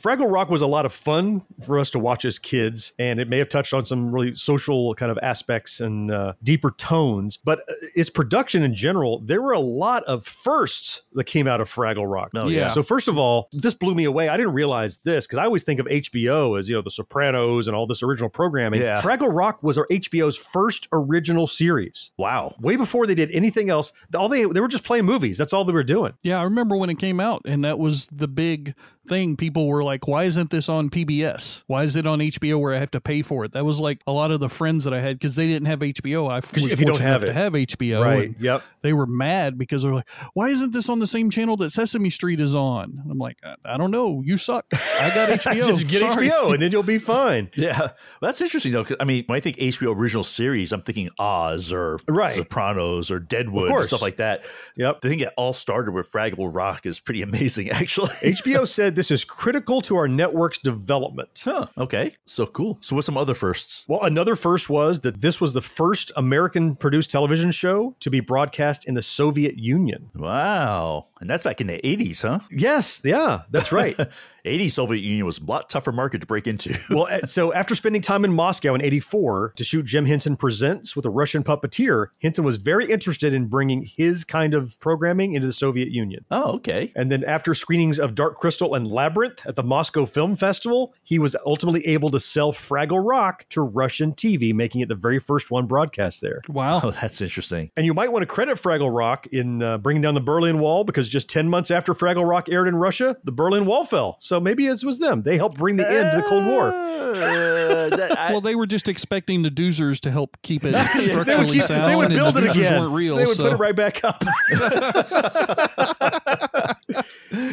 Fraggle 0.00 0.32
Rock 0.32 0.48
was 0.48 0.62
a 0.62 0.66
lot 0.66 0.86
of 0.86 0.92
fun 0.92 1.42
for 1.64 1.78
us 1.78 1.90
to 1.90 1.98
watch 1.98 2.24
as 2.24 2.38
kids, 2.38 2.92
and 2.98 3.20
it 3.20 3.28
may 3.28 3.38
have 3.38 3.48
touched 3.48 3.74
on 3.74 3.84
some 3.84 4.12
really 4.12 4.34
social 4.34 4.94
kind 4.94 5.12
of 5.12 5.18
aspects 5.22 5.80
and 5.80 6.10
uh, 6.10 6.32
deeper 6.42 6.70
tones. 6.70 7.38
But 7.44 7.60
uh, 7.68 7.74
its 7.94 8.08
production 8.10 8.62
in 8.62 8.74
general, 8.74 9.20
there 9.20 9.42
were 9.42 9.52
a 9.52 9.60
lot 9.60 10.04
of 10.04 10.24
firsts 10.24 11.02
that 11.12 11.24
came 11.24 11.46
out 11.46 11.60
of 11.60 11.68
Fraggle 11.68 12.10
Rock. 12.10 12.30
Oh, 12.34 12.48
yeah. 12.48 12.68
So 12.68 12.82
first 12.82 13.08
of 13.08 13.18
all, 13.18 13.48
this 13.52 13.74
blew 13.74 13.94
me 13.94 14.04
away. 14.04 14.28
I 14.28 14.36
didn't 14.36 14.54
realize 14.54 14.98
this 14.98 15.26
because 15.26 15.38
I 15.38 15.44
always 15.44 15.62
think 15.62 15.80
of 15.80 15.86
HBO 15.86 16.58
as 16.58 16.68
you 16.68 16.76
know 16.76 16.82
The 16.82 16.90
Sopranos 16.90 17.68
and 17.68 17.76
all 17.76 17.86
this 17.86 18.02
original 18.02 18.30
programming. 18.30 18.80
Yeah. 18.80 19.00
Fraggle 19.02 19.34
Rock 19.34 19.62
was 19.62 19.76
our 19.76 19.86
HBO's 19.88 20.36
first 20.36 20.88
original 20.92 21.46
series. 21.46 22.12
wow. 22.16 22.54
Way 22.60 22.76
before 22.76 23.06
they 23.06 23.14
did 23.14 23.30
anything 23.32 23.70
else, 23.70 23.92
all 24.14 24.28
they 24.28 24.44
they 24.44 24.60
were 24.60 24.68
just 24.68 24.84
playing 24.84 25.04
movies. 25.04 25.36
That's 25.38 25.52
all 25.52 25.64
they 25.64 25.72
were 25.72 25.82
doing. 25.82 26.14
Yeah, 26.22 26.40
I 26.40 26.44
remember 26.44 26.76
when 26.76 26.90
it 26.90 26.98
came 26.98 27.20
out, 27.20 27.42
and 27.44 27.64
that 27.64 27.78
was 27.78 28.06
the 28.12 28.28
big 28.28 28.74
thing, 29.10 29.36
people 29.36 29.66
were 29.66 29.84
like, 29.84 30.08
"Why 30.08 30.24
isn't 30.24 30.48
this 30.50 30.70
on 30.70 30.88
PBS? 30.88 31.64
Why 31.66 31.82
is 31.84 31.96
it 31.96 32.06
on 32.06 32.20
HBO 32.20 32.58
where 32.58 32.74
I 32.74 32.78
have 32.78 32.92
to 32.92 33.00
pay 33.00 33.20
for 33.20 33.44
it?" 33.44 33.52
That 33.52 33.66
was 33.66 33.78
like 33.78 34.00
a 34.06 34.12
lot 34.12 34.30
of 34.30 34.40
the 34.40 34.48
friends 34.48 34.84
that 34.84 34.94
I 34.94 35.00
had 35.00 35.18
because 35.18 35.36
they 35.36 35.46
didn't 35.46 35.66
have 35.66 35.80
HBO. 35.80 36.30
I 36.30 36.36
was 36.36 36.72
if 36.72 36.80
you 36.80 36.86
don't 36.86 36.98
have 37.00 37.22
enough 37.24 37.34
to 37.34 37.38
have 37.38 37.52
HBO. 37.52 38.02
Right. 38.02 38.34
Yep. 38.40 38.62
They 38.82 38.94
were 38.94 39.06
mad 39.06 39.58
because 39.58 39.82
they're 39.82 39.92
like, 39.92 40.08
"Why 40.32 40.48
isn't 40.48 40.72
this 40.72 40.88
on 40.88 41.00
the 41.00 41.06
same 41.06 41.28
channel 41.28 41.56
that 41.58 41.70
Sesame 41.70 42.08
Street 42.08 42.40
is 42.40 42.54
on?" 42.54 42.98
And 43.02 43.10
I'm 43.12 43.18
like, 43.18 43.36
"I, 43.44 43.56
I 43.66 43.76
don't 43.76 43.90
know. 43.90 44.22
You 44.24 44.38
suck. 44.38 44.64
I 44.72 45.10
got 45.14 45.28
HBO. 45.40 45.66
Just 45.66 45.88
get 45.88 46.00
Sorry." 46.00 46.28
HBO 46.30 46.54
and 46.54 46.62
then 46.62 46.72
you'll 46.72 46.82
be 46.82 46.98
fine. 46.98 47.50
Yeah, 47.60 47.78
well, 47.78 47.94
that's 48.22 48.40
interesting 48.40 48.72
though. 48.72 48.86
I 49.00 49.04
mean, 49.04 49.24
when 49.26 49.36
I 49.36 49.40
think 49.40 49.56
HBO 49.58 49.94
original 49.94 50.24
series, 50.24 50.72
I'm 50.72 50.80
thinking 50.82 51.10
Oz 51.18 51.72
or 51.72 51.98
Right. 52.08 52.32
Sopranos 52.32 53.10
or 53.10 53.18
Deadwood 53.18 53.68
course. 53.68 53.88
stuff 53.88 54.00
like 54.00 54.16
that. 54.16 54.44
Yep. 54.76 55.00
The 55.02 55.08
thing 55.10 55.20
it 55.20 55.28
all 55.36 55.52
started 55.52 55.92
with 55.92 56.10
Fraggle 56.10 56.48
Rock 56.54 56.86
is 56.86 57.00
pretty 57.00 57.20
amazing, 57.30 57.68
actually. 57.70 58.08
HBO 58.08 58.66
said 58.66 58.94
this 59.00 59.10
is 59.10 59.24
critical 59.24 59.80
to 59.80 59.96
our 59.96 60.06
network's 60.06 60.58
development. 60.58 61.40
huh, 61.42 61.68
okay, 61.78 62.14
so 62.26 62.44
cool. 62.44 62.76
So, 62.82 62.94
what's 62.94 63.06
some 63.06 63.16
other 63.16 63.32
firsts? 63.32 63.86
Well, 63.88 64.02
another 64.02 64.36
first 64.36 64.68
was 64.68 65.00
that 65.00 65.22
this 65.22 65.40
was 65.40 65.54
the 65.54 65.62
first 65.62 66.12
American 66.16 66.76
produced 66.76 67.10
television 67.10 67.50
show 67.50 67.96
to 68.00 68.10
be 68.10 68.20
broadcast 68.20 68.86
in 68.86 68.92
the 68.92 69.00
Soviet 69.00 69.56
Union. 69.56 70.10
Wow, 70.14 71.06
and 71.18 71.30
that's 71.30 71.44
back 71.44 71.62
in 71.62 71.68
the 71.68 71.80
'80s, 71.82 72.20
huh? 72.20 72.40
Yes, 72.50 73.00
yeah, 73.02 73.44
that's 73.50 73.72
right. 73.72 73.98
80s 74.44 74.72
Soviet 74.72 75.02
Union 75.02 75.26
was 75.26 75.38
a 75.38 75.44
lot 75.44 75.68
tougher 75.68 75.92
market 75.92 76.20
to 76.20 76.26
break 76.26 76.46
into. 76.46 76.78
well, 76.90 77.08
uh, 77.10 77.20
so 77.26 77.52
after 77.52 77.74
spending 77.74 78.02
time 78.02 78.24
in 78.24 78.32
Moscow 78.32 78.74
in 78.74 78.82
84 78.82 79.52
to 79.56 79.64
shoot 79.64 79.84
Jim 79.84 80.06
Henson 80.06 80.36
Presents 80.36 80.96
with 80.96 81.04
a 81.04 81.10
Russian 81.10 81.42
puppeteer, 81.42 82.08
Henson 82.22 82.44
was 82.44 82.56
very 82.56 82.90
interested 82.90 83.34
in 83.34 83.46
bringing 83.46 83.82
his 83.82 84.24
kind 84.24 84.54
of 84.54 84.78
programming 84.80 85.34
into 85.34 85.46
the 85.46 85.52
Soviet 85.52 85.88
Union. 85.90 86.24
oh, 86.30 86.52
okay. 86.52 86.92
And 86.94 87.10
then 87.10 87.24
after 87.24 87.54
screenings 87.54 87.98
of 87.98 88.14
Dark 88.14 88.36
Crystal 88.36 88.74
and 88.74 88.86
Labyrinth 88.86 89.46
at 89.46 89.56
the 89.56 89.62
Moscow 89.62 90.06
Film 90.06 90.36
Festival, 90.36 90.94
he 91.02 91.18
was 91.18 91.36
ultimately 91.44 91.86
able 91.86 92.10
to 92.10 92.20
sell 92.20 92.52
Fraggle 92.52 93.06
Rock 93.06 93.46
to 93.50 93.60
Russian 93.60 94.12
TV, 94.12 94.54
making 94.54 94.80
it 94.80 94.88
the 94.88 94.94
very 94.94 95.18
first 95.18 95.50
one 95.50 95.66
broadcast 95.66 96.20
there. 96.20 96.42
Wow. 96.48 96.80
Oh, 96.82 96.90
that's 96.90 97.20
interesting. 97.20 97.70
And 97.76 97.84
you 97.84 97.94
might 97.94 98.12
want 98.12 98.22
to 98.22 98.26
credit 98.26 98.56
Fraggle 98.56 98.94
Rock 98.94 99.26
in 99.28 99.62
uh, 99.62 99.78
bringing 99.78 100.02
down 100.02 100.14
the 100.14 100.20
Berlin 100.20 100.58
Wall 100.58 100.84
because 100.84 101.08
just 101.08 101.28
10 101.28 101.48
months 101.48 101.70
after 101.70 101.92
Fraggle 101.94 102.28
Rock 102.28 102.48
aired 102.48 102.68
in 102.68 102.76
Russia, 102.76 103.16
the 103.24 103.32
Berlin 103.32 103.66
Wall 103.66 103.84
fell. 103.84 104.16
So 104.30 104.38
maybe 104.38 104.68
it 104.68 104.84
was 104.84 105.00
them. 105.00 105.22
They 105.22 105.36
helped 105.38 105.58
bring 105.58 105.74
the 105.74 105.90
end 105.90 106.12
to 106.12 106.18
the 106.18 106.22
Cold 106.22 106.46
War. 106.46 106.68
Uh, 106.68 107.88
that- 107.88 108.16
I- 108.16 108.30
well, 108.30 108.40
they 108.40 108.54
were 108.54 108.68
just 108.68 108.86
expecting 108.86 109.42
the 109.42 109.50
doozers 109.50 109.98
to 110.02 110.10
help 110.12 110.36
keep 110.42 110.64
it 110.64 110.70
They 110.94 111.00
would, 111.02 111.10
structurally 111.10 111.50
keep- 111.54 111.62
sound. 111.64 111.90
they 111.90 111.96
would 111.96 112.06
and 112.06 112.14
build 112.14 112.36
the 112.36 112.44
it 112.46 112.50
again. 112.52 112.80
weren't 112.80 112.94
real. 112.94 113.16
they 113.16 113.24
would 113.26 113.36
so. 113.36 113.42
put 113.42 113.54
it 113.54 113.56
right 113.56 113.74
back 113.74 114.04
up. 114.04 114.22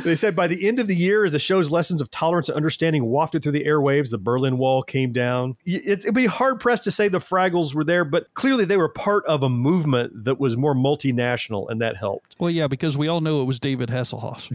they 0.04 0.16
said 0.16 0.36
by 0.36 0.48
the 0.48 0.68
end 0.68 0.80
of 0.80 0.88
the 0.88 0.96
year, 0.96 1.26
as 1.26 1.32
the 1.32 1.40
show's 1.40 1.72
lessons 1.72 2.02
of 2.02 2.12
tolerance 2.12 2.50
and 2.50 2.56
understanding 2.56 3.06
wafted 3.06 3.44
through 3.44 3.52
the 3.54 3.66
airwaves, 3.66 4.12
the 4.12 4.18
Berlin 4.18 4.58
Wall 4.58 4.84
came 4.84 5.14
down. 5.14 5.58
It, 5.66 6.00
it'd 6.00 6.14
be 6.14 6.26
hard 6.26 6.60
pressed 6.60 6.84
to 6.86 6.92
say 6.92 7.08
the 7.08 7.20
Fraggles 7.20 7.74
were 7.74 7.84
there, 7.84 8.06
but 8.06 8.34
clearly 8.34 8.66
they 8.66 8.78
were 8.78 8.90
part 8.90 9.26
of 9.26 9.44
a 9.44 9.50
movement 9.50 10.26
that 10.26 10.40
was 10.40 10.58
more 10.58 10.76
multinational, 10.76 11.70
and 11.70 11.82
that 11.82 11.98
helped. 11.98 12.36
Well, 12.40 12.52
yeah, 12.52 12.68
because 12.68 12.98
we 12.98 13.08
all 13.08 13.22
know 13.22 13.42
it 13.42 13.46
was 13.46 13.60
David 13.60 13.90
Hasselhoff. 13.90 14.48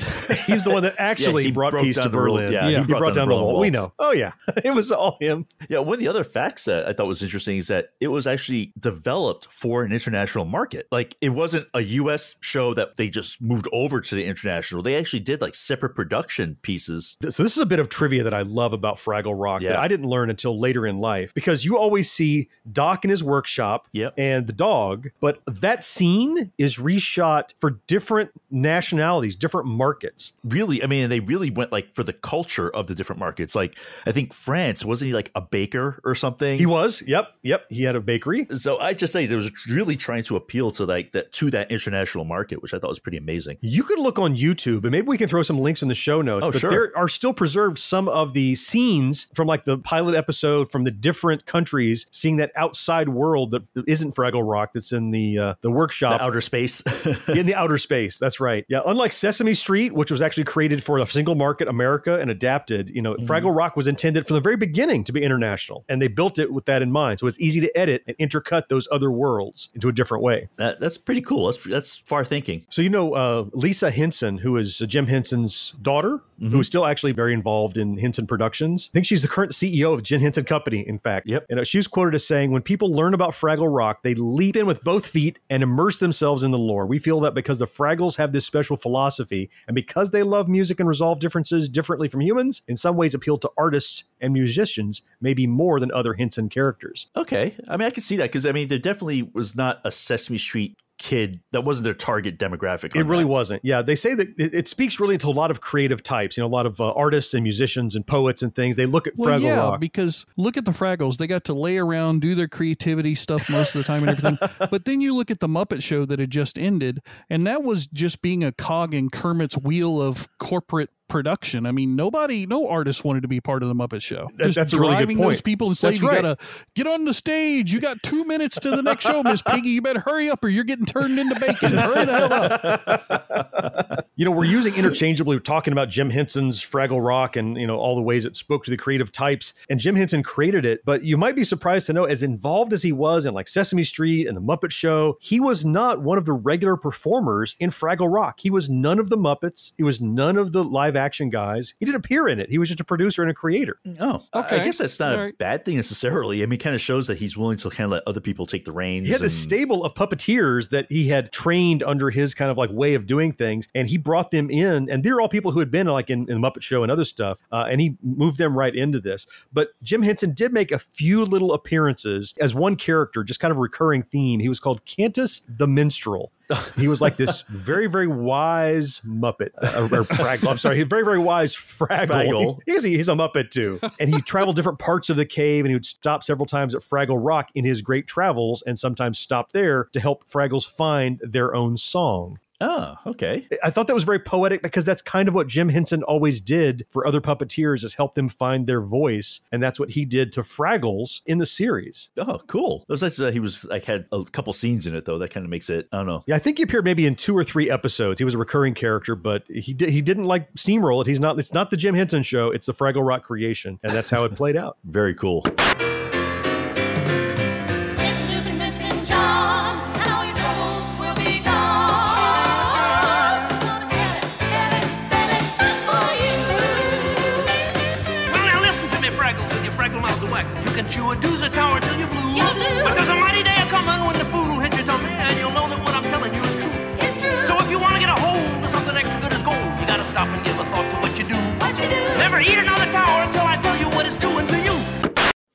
He's 0.46 0.64
the 0.64 0.70
one 0.70 0.82
that 0.82 0.94
actually 0.98 1.44
he 1.44 1.52
brought 1.52 1.72
peace 1.74 1.96
to 1.96 2.02
down. 2.02 2.12
Berlin. 2.12 2.52
Yeah, 2.52 2.68
he 2.68 2.76
he 2.76 2.84
brought, 2.84 3.14
down 3.14 3.28
the 3.28 3.34
wall. 3.34 3.52
wall. 3.52 3.60
We 3.60 3.70
know. 3.70 3.92
Oh 3.98 4.12
yeah, 4.12 4.32
it 4.64 4.74
was 4.74 4.92
all 4.92 5.16
him. 5.20 5.46
Yeah, 5.68 5.80
one 5.80 5.94
of 5.94 6.00
the 6.00 6.08
other 6.08 6.24
facts 6.24 6.64
that 6.64 6.86
I 6.86 6.92
thought 6.92 7.06
was 7.06 7.22
interesting 7.22 7.56
is 7.56 7.68
that 7.68 7.90
it 8.00 8.08
was 8.08 8.26
actually 8.26 8.72
developed 8.78 9.48
for 9.50 9.84
an 9.84 9.92
international 9.92 10.44
market. 10.44 10.86
Like 10.90 11.16
it 11.20 11.30
wasn't 11.30 11.68
a 11.74 11.82
US 11.82 12.36
show 12.40 12.74
that 12.74 12.96
they 12.96 13.08
just 13.08 13.40
moved 13.40 13.68
over 13.72 14.00
to 14.00 14.14
the 14.14 14.24
international. 14.24 14.82
They 14.82 14.96
actually 14.96 15.20
did 15.22 15.40
like 15.40 15.54
separate 15.54 15.94
production 15.94 16.56
pieces. 16.62 17.16
So 17.22 17.42
this 17.42 17.56
is 17.56 17.58
a 17.58 17.66
bit 17.66 17.78
of 17.78 17.88
trivia 17.88 18.22
that 18.24 18.34
I 18.34 18.42
love 18.42 18.72
about 18.74 18.96
Fraggle 18.96 19.34
Rock 19.40 19.62
that 19.62 19.68
Yeah. 19.72 19.80
I 19.80 19.88
didn't 19.88 20.06
learn 20.06 20.28
until 20.28 20.58
later 20.58 20.86
in 20.86 20.98
life 20.98 21.32
because 21.34 21.64
you 21.64 21.78
always 21.78 22.10
see 22.10 22.48
Doc 22.70 23.04
in 23.04 23.10
his 23.10 23.24
workshop 23.24 23.88
Yep. 23.92 24.14
and 24.18 24.46
the 24.46 24.52
dog, 24.52 25.08
but 25.20 25.40
that 25.46 25.82
scene 25.84 26.52
is 26.58 26.76
reshot 26.78 27.50
for 27.58 27.80
different 27.86 28.30
nationalities, 28.50 29.34
different 29.36 29.66
markets. 29.68 30.32
Really, 30.44 30.82
I 30.82 30.86
mean, 30.86 31.08
they 31.08 31.20
really 31.20 31.50
went 31.50 31.72
like 31.72 31.94
for 31.94 32.04
the 32.04 32.12
culture 32.12 32.68
of 32.70 32.86
the 32.86 32.94
different 32.94 33.18
markets. 33.20 33.54
Like 33.54 33.76
I 34.06 34.12
think 34.12 34.32
France 34.32 34.84
wasn't 34.84 35.08
he 35.08 35.14
like 35.14 35.30
a 35.34 35.40
baker 35.40 36.00
or 36.04 36.14
something? 36.14 36.58
He 36.58 36.66
was, 36.66 37.02
yep, 37.06 37.32
yep. 37.42 37.66
He 37.70 37.82
had 37.84 37.96
a 37.96 38.00
bakery. 38.00 38.46
so 38.54 38.78
I 38.78 38.94
just 38.94 39.12
say 39.12 39.26
there 39.26 39.36
was 39.38 39.50
really 39.68 39.96
trying 39.96 40.22
to 40.24 40.36
appeal 40.36 40.70
to 40.72 40.84
like 40.84 41.12
that 41.12 41.32
to 41.32 41.50
that 41.50 41.70
international 41.70 42.24
market, 42.24 42.62
which 42.62 42.74
I 42.74 42.78
thought 42.78 42.88
was 42.90 42.98
pretty 42.98 43.18
amazing. 43.18 43.58
You 43.60 43.82
could 43.82 43.98
look 43.98 44.18
on 44.18 44.36
YouTube, 44.36 44.82
and 44.82 44.90
maybe 44.90 45.06
we 45.12 45.18
can 45.18 45.28
throw 45.28 45.42
some 45.42 45.58
links 45.58 45.82
in 45.82 45.88
the 45.88 45.94
show 45.94 46.22
notes. 46.22 46.46
Oh, 46.46 46.50
but 46.50 46.60
sure. 46.60 46.70
there 46.70 46.92
are 46.96 47.08
still 47.08 47.34
preserved 47.34 47.78
some 47.78 48.08
of 48.08 48.32
the 48.32 48.54
scenes 48.54 49.28
from 49.34 49.46
like 49.46 49.64
the 49.64 49.78
pilot 49.78 50.14
episode 50.14 50.70
from 50.70 50.84
the 50.84 50.90
different 50.90 51.46
countries, 51.46 52.06
seeing 52.10 52.38
that 52.38 52.50
outside 52.56 53.10
world 53.10 53.50
that 53.52 53.62
isn't 53.86 54.14
Fraggle 54.14 54.48
Rock 54.48 54.70
that's 54.72 54.90
in 54.90 55.10
the 55.10 55.38
uh, 55.38 55.54
the 55.60 55.70
workshop. 55.70 56.18
The 56.18 56.24
outer 56.24 56.40
space. 56.40 56.80
in 57.28 57.46
the 57.46 57.54
outer 57.54 57.78
space. 57.78 58.18
That's 58.18 58.40
right. 58.40 58.64
Yeah. 58.68 58.80
Unlike 58.86 59.12
Sesame 59.12 59.54
Street, 59.54 59.92
which 59.92 60.10
was 60.10 60.22
actually 60.22 60.44
created 60.44 60.82
for 60.82 60.98
a 60.98 61.06
single 61.06 61.34
market 61.34 61.68
America 61.68 62.18
and 62.18 62.30
adapted, 62.30 62.88
you 62.90 63.02
know, 63.02 63.14
Fraggle 63.16 63.54
Rock 63.54 63.76
was 63.76 63.86
intended 63.86 64.26
from 64.26 64.34
the 64.34 64.40
very 64.40 64.56
beginning 64.56 65.04
to 65.04 65.12
be 65.12 65.22
international, 65.22 65.84
and 65.88 66.00
they 66.00 66.08
built 66.08 66.38
it 66.38 66.52
with 66.52 66.64
that 66.64 66.80
in 66.80 66.90
mind. 66.90 67.20
So 67.20 67.26
it's 67.26 67.40
easy 67.40 67.60
to 67.60 67.78
edit 67.78 68.02
and 68.06 68.16
intercut 68.18 68.68
those 68.68 68.88
other 68.90 69.10
worlds 69.10 69.68
into 69.74 69.88
a 69.88 69.92
different 69.92 70.24
way. 70.24 70.48
that, 70.56 70.80
that's 70.80 70.96
pretty 70.96 71.20
cool. 71.20 71.46
That's 71.46 71.62
that's 71.64 71.96
far 71.98 72.24
thinking. 72.24 72.64
So 72.70 72.80
you 72.80 72.88
know 72.88 73.12
uh, 73.12 73.44
Lisa 73.52 73.90
Henson, 73.90 74.38
who 74.38 74.56
is 74.56 74.80
Jim 74.92 75.06
Henson's 75.06 75.70
daughter, 75.80 76.20
who 76.38 76.46
is 76.46 76.52
mm-hmm. 76.52 76.60
still 76.60 76.84
actually 76.84 77.12
very 77.12 77.32
involved 77.32 77.78
in 77.78 77.96
Henson 77.96 78.26
Productions. 78.26 78.90
I 78.92 78.92
think 78.92 79.06
she's 79.06 79.22
the 79.22 79.28
current 79.28 79.52
CEO 79.52 79.94
of 79.94 80.02
Jim 80.02 80.20
Henson 80.20 80.44
Company. 80.44 80.86
In 80.86 80.98
fact, 80.98 81.26
Yep. 81.26 81.46
You 81.48 81.54
uh, 81.54 81.56
know, 81.56 81.64
she 81.64 81.78
was 81.78 81.88
quoted 81.88 82.14
as 82.14 82.26
saying, 82.26 82.50
"When 82.50 82.60
people 82.60 82.92
learn 82.92 83.14
about 83.14 83.32
Fraggle 83.32 83.74
Rock, 83.74 84.02
they 84.02 84.14
leap 84.14 84.54
in 84.54 84.66
with 84.66 84.84
both 84.84 85.06
feet 85.06 85.38
and 85.48 85.62
immerse 85.62 85.96
themselves 85.96 86.42
in 86.42 86.50
the 86.50 86.58
lore. 86.58 86.84
We 86.84 86.98
feel 86.98 87.20
that 87.20 87.32
because 87.32 87.58
the 87.58 87.66
Fraggles 87.66 88.18
have 88.18 88.32
this 88.32 88.44
special 88.44 88.76
philosophy, 88.76 89.48
and 89.66 89.74
because 89.74 90.10
they 90.10 90.22
love 90.22 90.46
music 90.46 90.78
and 90.78 90.86
resolve 90.86 91.20
differences 91.20 91.70
differently 91.70 92.06
from 92.06 92.20
humans, 92.20 92.60
in 92.68 92.76
some 92.76 92.96
ways 92.98 93.14
appeal 93.14 93.38
to 93.38 93.50
artists 93.56 94.04
and 94.20 94.34
musicians, 94.34 95.00
maybe 95.22 95.46
more 95.46 95.80
than 95.80 95.90
other 95.90 96.12
Henson 96.12 96.50
characters." 96.50 97.06
Okay. 97.16 97.54
I 97.66 97.78
mean, 97.78 97.86
I 97.86 97.90
can 97.90 98.02
see 98.02 98.16
that 98.16 98.24
because 98.24 98.44
I 98.44 98.52
mean, 98.52 98.68
there 98.68 98.78
definitely 98.78 99.22
was 99.22 99.56
not 99.56 99.80
a 99.84 99.90
Sesame 99.90 100.36
Street 100.36 100.76
kid 101.02 101.40
that 101.50 101.62
wasn't 101.64 101.82
their 101.82 101.94
target 101.94 102.38
demographic. 102.38 102.94
It 102.94 103.02
really 103.02 103.24
that. 103.24 103.28
wasn't. 103.28 103.64
Yeah, 103.64 103.82
they 103.82 103.96
say 103.96 104.14
that 104.14 104.28
it, 104.38 104.54
it 104.54 104.68
speaks 104.68 105.00
really 105.00 105.18
to 105.18 105.26
a 105.26 105.30
lot 105.30 105.50
of 105.50 105.60
creative 105.60 106.00
types. 106.02 106.36
You 106.36 106.42
know, 106.42 106.46
a 106.46 106.48
lot 106.48 106.64
of 106.64 106.80
uh, 106.80 106.92
artists 106.92 107.34
and 107.34 107.42
musicians 107.42 107.96
and 107.96 108.06
poets 108.06 108.40
and 108.40 108.54
things. 108.54 108.76
They 108.76 108.86
look 108.86 109.08
at 109.08 109.14
Well, 109.16 109.38
Fraggle 109.38 109.42
yeah, 109.42 109.56
Rock. 109.56 109.80
because 109.80 110.24
look 110.36 110.56
at 110.56 110.64
the 110.64 110.70
Fraggles. 110.70 111.16
They 111.16 111.26
got 111.26 111.42
to 111.44 111.54
lay 111.54 111.76
around, 111.76 112.20
do 112.20 112.36
their 112.36 112.46
creativity 112.46 113.16
stuff 113.16 113.50
most 113.50 113.74
of 113.74 113.80
the 113.80 113.84
time 113.84 114.06
and 114.06 114.16
everything. 114.16 114.38
but 114.70 114.84
then 114.84 115.00
you 115.00 115.12
look 115.14 115.30
at 115.30 115.40
the 115.40 115.48
Muppet 115.48 115.82
Show 115.82 116.04
that 116.06 116.20
had 116.20 116.30
just 116.30 116.56
ended, 116.56 117.02
and 117.28 117.44
that 117.48 117.64
was 117.64 117.88
just 117.88 118.22
being 118.22 118.44
a 118.44 118.52
cog 118.52 118.94
in 118.94 119.10
Kermit's 119.10 119.58
wheel 119.58 120.00
of 120.00 120.28
corporate 120.38 120.90
production. 121.12 121.66
I 121.66 121.72
mean, 121.72 121.94
nobody, 121.94 122.46
no 122.46 122.66
artist 122.68 123.04
wanted 123.04 123.20
to 123.22 123.28
be 123.28 123.40
part 123.40 123.62
of 123.62 123.68
the 123.68 123.74
Muppet 123.74 124.02
Show. 124.02 124.28
That- 124.36 124.46
Just 124.46 124.56
that's 124.56 124.72
a 124.72 124.76
really 124.80 124.92
good 124.94 125.08
driving 125.08 125.18
those 125.18 125.40
people 125.42 125.68
and 125.68 125.76
saying, 125.76 126.00
That's 126.00 126.02
"You 126.02 126.10
gotta 126.10 126.36
get 126.74 126.86
on 126.86 127.04
the 127.04 127.14
stage. 127.14 127.72
You 127.72 127.80
got 127.80 128.02
two 128.02 128.24
minutes 128.24 128.58
to 128.60 128.70
the 128.70 128.82
next 128.82 129.04
show, 129.04 129.22
Miss 129.22 129.42
Piggy. 129.42 129.68
You 129.70 129.82
better 129.82 130.00
hurry 130.00 130.30
up, 130.30 130.42
or 130.42 130.48
you're 130.48 130.64
getting 130.64 130.86
turned 130.86 131.18
into 131.18 131.38
bacon. 131.38 131.72
Hurry 131.72 132.04
the 132.06 132.12
hell 132.12 132.32
up." 132.32 134.08
you 134.16 134.24
know, 134.24 134.30
we're 134.30 134.44
using 134.44 134.74
interchangeably, 134.74 135.36
we're 135.36 135.40
talking 135.40 135.72
about 135.72 135.88
Jim 135.88 136.10
Henson's 136.10 136.60
Fraggle 136.62 137.04
Rock 137.04 137.36
and, 137.36 137.56
you 137.56 137.66
know, 137.66 137.76
all 137.76 137.94
the 137.96 138.02
ways 138.02 138.24
it 138.24 138.36
spoke 138.36 138.64
to 138.64 138.70
the 138.70 138.76
creative 138.76 139.10
types. 139.10 139.52
And 139.68 139.80
Jim 139.80 139.96
Henson 139.96 140.22
created 140.22 140.64
it. 140.64 140.84
But 140.84 141.04
you 141.04 141.16
might 141.16 141.34
be 141.34 141.44
surprised 141.44 141.86
to 141.86 141.92
know, 141.92 142.04
as 142.04 142.22
involved 142.22 142.72
as 142.72 142.82
he 142.82 142.92
was 142.92 143.26
in 143.26 143.34
like 143.34 143.48
Sesame 143.48 143.84
Street 143.84 144.26
and 144.26 144.36
the 144.36 144.40
Muppet 144.40 144.70
Show, 144.70 145.16
he 145.20 145.40
was 145.40 145.64
not 145.64 146.02
one 146.02 146.18
of 146.18 146.24
the 146.24 146.32
regular 146.32 146.76
performers 146.76 147.56
in 147.58 147.70
Fraggle 147.70 148.12
Rock. 148.12 148.40
He 148.40 148.50
was 148.50 148.68
none 148.68 148.98
of 148.98 149.08
the 149.08 149.16
Muppets. 149.16 149.72
He 149.76 149.82
was 149.82 150.00
none 150.00 150.36
of 150.36 150.52
the 150.52 150.62
live 150.62 150.96
action 151.02 151.28
guys. 151.30 151.74
He 151.78 151.84
didn't 151.86 151.96
appear 152.04 152.28
in 152.28 152.38
it. 152.40 152.48
He 152.50 152.58
was 152.58 152.68
just 152.68 152.80
a 152.80 152.84
producer 152.84 153.22
and 153.22 153.30
a 153.30 153.34
creator. 153.34 153.78
Oh, 154.00 154.22
I- 154.32 154.38
I 154.60 154.64
guess 154.64 154.78
that's 154.78 154.98
not 155.00 155.18
All 155.18 155.24
a 155.26 155.32
bad 155.32 155.64
thing 155.64 155.76
necessarily. 155.76 156.42
I 156.42 156.46
mean, 156.46 156.58
kind 156.58 156.74
of 156.74 156.80
shows 156.80 157.06
that 157.08 157.18
he's 157.18 157.36
willing 157.36 157.56
to 157.58 157.70
kind 157.70 157.86
of 157.86 157.90
let 157.92 158.02
other 158.06 158.20
people 158.20 158.46
take 158.46 158.64
the 158.64 158.72
reins. 158.72 159.06
He 159.06 159.12
had 159.12 159.20
this 159.20 159.32
and- 159.34 159.50
stable 159.50 159.84
of 159.84 159.94
puppeteers 159.94 160.68
that 160.70 160.86
he 160.90 161.08
had 161.08 161.32
trained 161.32 161.82
under 161.82 162.10
his 162.10 162.34
kind 162.34 162.50
of 162.50 162.56
like 162.56 162.70
way 162.70 162.94
of 162.94 163.06
doing 163.06 163.32
things, 163.32 163.68
and 163.74 163.88
he 163.88 163.96
brought 163.98 164.30
them 164.30 164.48
in, 164.50 164.88
and 164.90 165.02
they're 165.04 165.20
all 165.20 165.28
people 165.28 165.50
who 165.52 165.58
had 165.58 165.70
been 165.70 165.86
like 165.86 166.10
in, 166.10 166.20
in 166.30 166.40
the 166.40 166.50
Muppet 166.50 166.62
Show 166.62 166.82
and 166.82 166.92
other 166.92 167.04
stuff, 167.04 167.40
uh, 167.50 167.66
and 167.68 167.80
he 167.80 167.96
moved 168.02 168.38
them 168.38 168.56
right 168.56 168.74
into 168.74 169.00
this. 169.00 169.26
But 169.52 169.70
Jim 169.82 170.02
Henson 170.02 170.32
did 170.34 170.52
make 170.52 170.70
a 170.72 170.78
few 170.78 171.24
little 171.24 171.52
appearances 171.52 172.34
as 172.40 172.54
one 172.54 172.76
character, 172.76 173.24
just 173.24 173.40
kind 173.40 173.50
of 173.52 173.58
recurring 173.58 174.02
theme. 174.04 174.40
He 174.40 174.48
was 174.48 174.60
called 174.60 174.84
Cantus 174.84 175.42
the 175.48 175.66
Minstrel. 175.66 176.32
He 176.76 176.88
was 176.88 177.00
like 177.00 177.16
this 177.16 177.42
very, 177.42 177.86
very 177.86 178.06
wise 178.06 179.00
Muppet 179.00 179.50
uh, 179.62 179.80
or, 179.80 180.00
or 180.00 180.04
Fraggle. 180.04 180.50
I'm 180.50 180.58
sorry, 180.58 180.76
he 180.76 180.82
very, 180.82 181.04
very 181.04 181.18
wise 181.18 181.54
Fraggle. 181.54 182.06
Fraggle. 182.08 182.58
He's, 182.66 182.82
he's 182.82 183.08
a 183.08 183.12
Muppet 183.12 183.50
too. 183.50 183.80
And 184.00 184.12
he 184.12 184.20
traveled 184.22 184.56
different 184.56 184.78
parts 184.78 185.10
of 185.10 185.16
the 185.16 185.26
cave 185.26 185.64
and 185.64 185.70
he 185.70 185.74
would 185.74 185.84
stop 185.84 186.24
several 186.24 186.46
times 186.46 186.74
at 186.74 186.82
Fraggle 186.82 187.18
Rock 187.20 187.50
in 187.54 187.64
his 187.64 187.82
great 187.82 188.06
travels 188.06 188.62
and 188.66 188.78
sometimes 188.78 189.18
stop 189.18 189.52
there 189.52 189.88
to 189.92 190.00
help 190.00 190.28
Fraggles 190.28 190.66
find 190.68 191.20
their 191.22 191.54
own 191.54 191.76
song. 191.76 192.38
Oh, 192.62 192.94
okay. 193.06 193.48
I 193.64 193.70
thought 193.70 193.88
that 193.88 193.94
was 193.94 194.04
very 194.04 194.20
poetic 194.20 194.62
because 194.62 194.84
that's 194.84 195.02
kind 195.02 195.26
of 195.26 195.34
what 195.34 195.48
Jim 195.48 195.68
Henson 195.68 196.04
always 196.04 196.40
did 196.40 196.86
for 196.90 197.04
other 197.04 197.20
puppeteers 197.20 197.82
is 197.82 197.94
help 197.94 198.14
them 198.14 198.28
find 198.28 198.68
their 198.68 198.80
voice. 198.80 199.40
And 199.50 199.60
that's 199.60 199.80
what 199.80 199.90
he 199.90 200.04
did 200.04 200.32
to 200.34 200.42
Fraggles 200.42 201.22
in 201.26 201.38
the 201.38 201.46
series. 201.46 202.10
Oh, 202.16 202.40
cool. 202.46 202.84
It 202.88 202.92
was 202.92 203.02
nice 203.02 203.16
that 203.16 203.32
he 203.32 203.40
was 203.40 203.64
like 203.64 203.84
had 203.84 204.06
a 204.12 204.22
couple 204.24 204.52
scenes 204.52 204.86
in 204.86 204.94
it 204.94 205.06
though. 205.06 205.18
That 205.18 205.32
kind 205.32 205.44
of 205.44 205.50
makes 205.50 205.68
it. 205.70 205.88
I 205.92 205.96
don't 205.96 206.06
know. 206.06 206.22
Yeah, 206.28 206.36
I 206.36 206.38
think 206.38 206.58
he 206.58 206.62
appeared 206.62 206.84
maybe 206.84 207.04
in 207.04 207.16
two 207.16 207.36
or 207.36 207.42
three 207.42 207.68
episodes. 207.68 208.20
He 208.20 208.24
was 208.24 208.34
a 208.34 208.38
recurring 208.38 208.74
character, 208.74 209.16
but 209.16 209.42
he 209.48 209.74
did 209.74 209.90
he 209.90 210.00
didn't 210.00 210.24
like 210.24 210.54
steamroll 210.54 211.00
it. 211.00 211.08
He's 211.08 211.20
not 211.20 211.38
it's 211.40 211.52
not 211.52 211.70
the 211.70 211.76
Jim 211.76 211.96
Henson 211.96 212.22
show, 212.22 212.50
it's 212.52 212.66
the 212.66 212.72
Fraggle 212.72 213.04
Rock 213.06 213.24
creation. 213.24 213.80
And 213.82 213.92
that's 213.92 214.10
how 214.10 214.22
it 214.22 214.36
played 214.36 214.56
out. 214.56 214.78
Very 214.84 215.14
cool. 215.14 215.44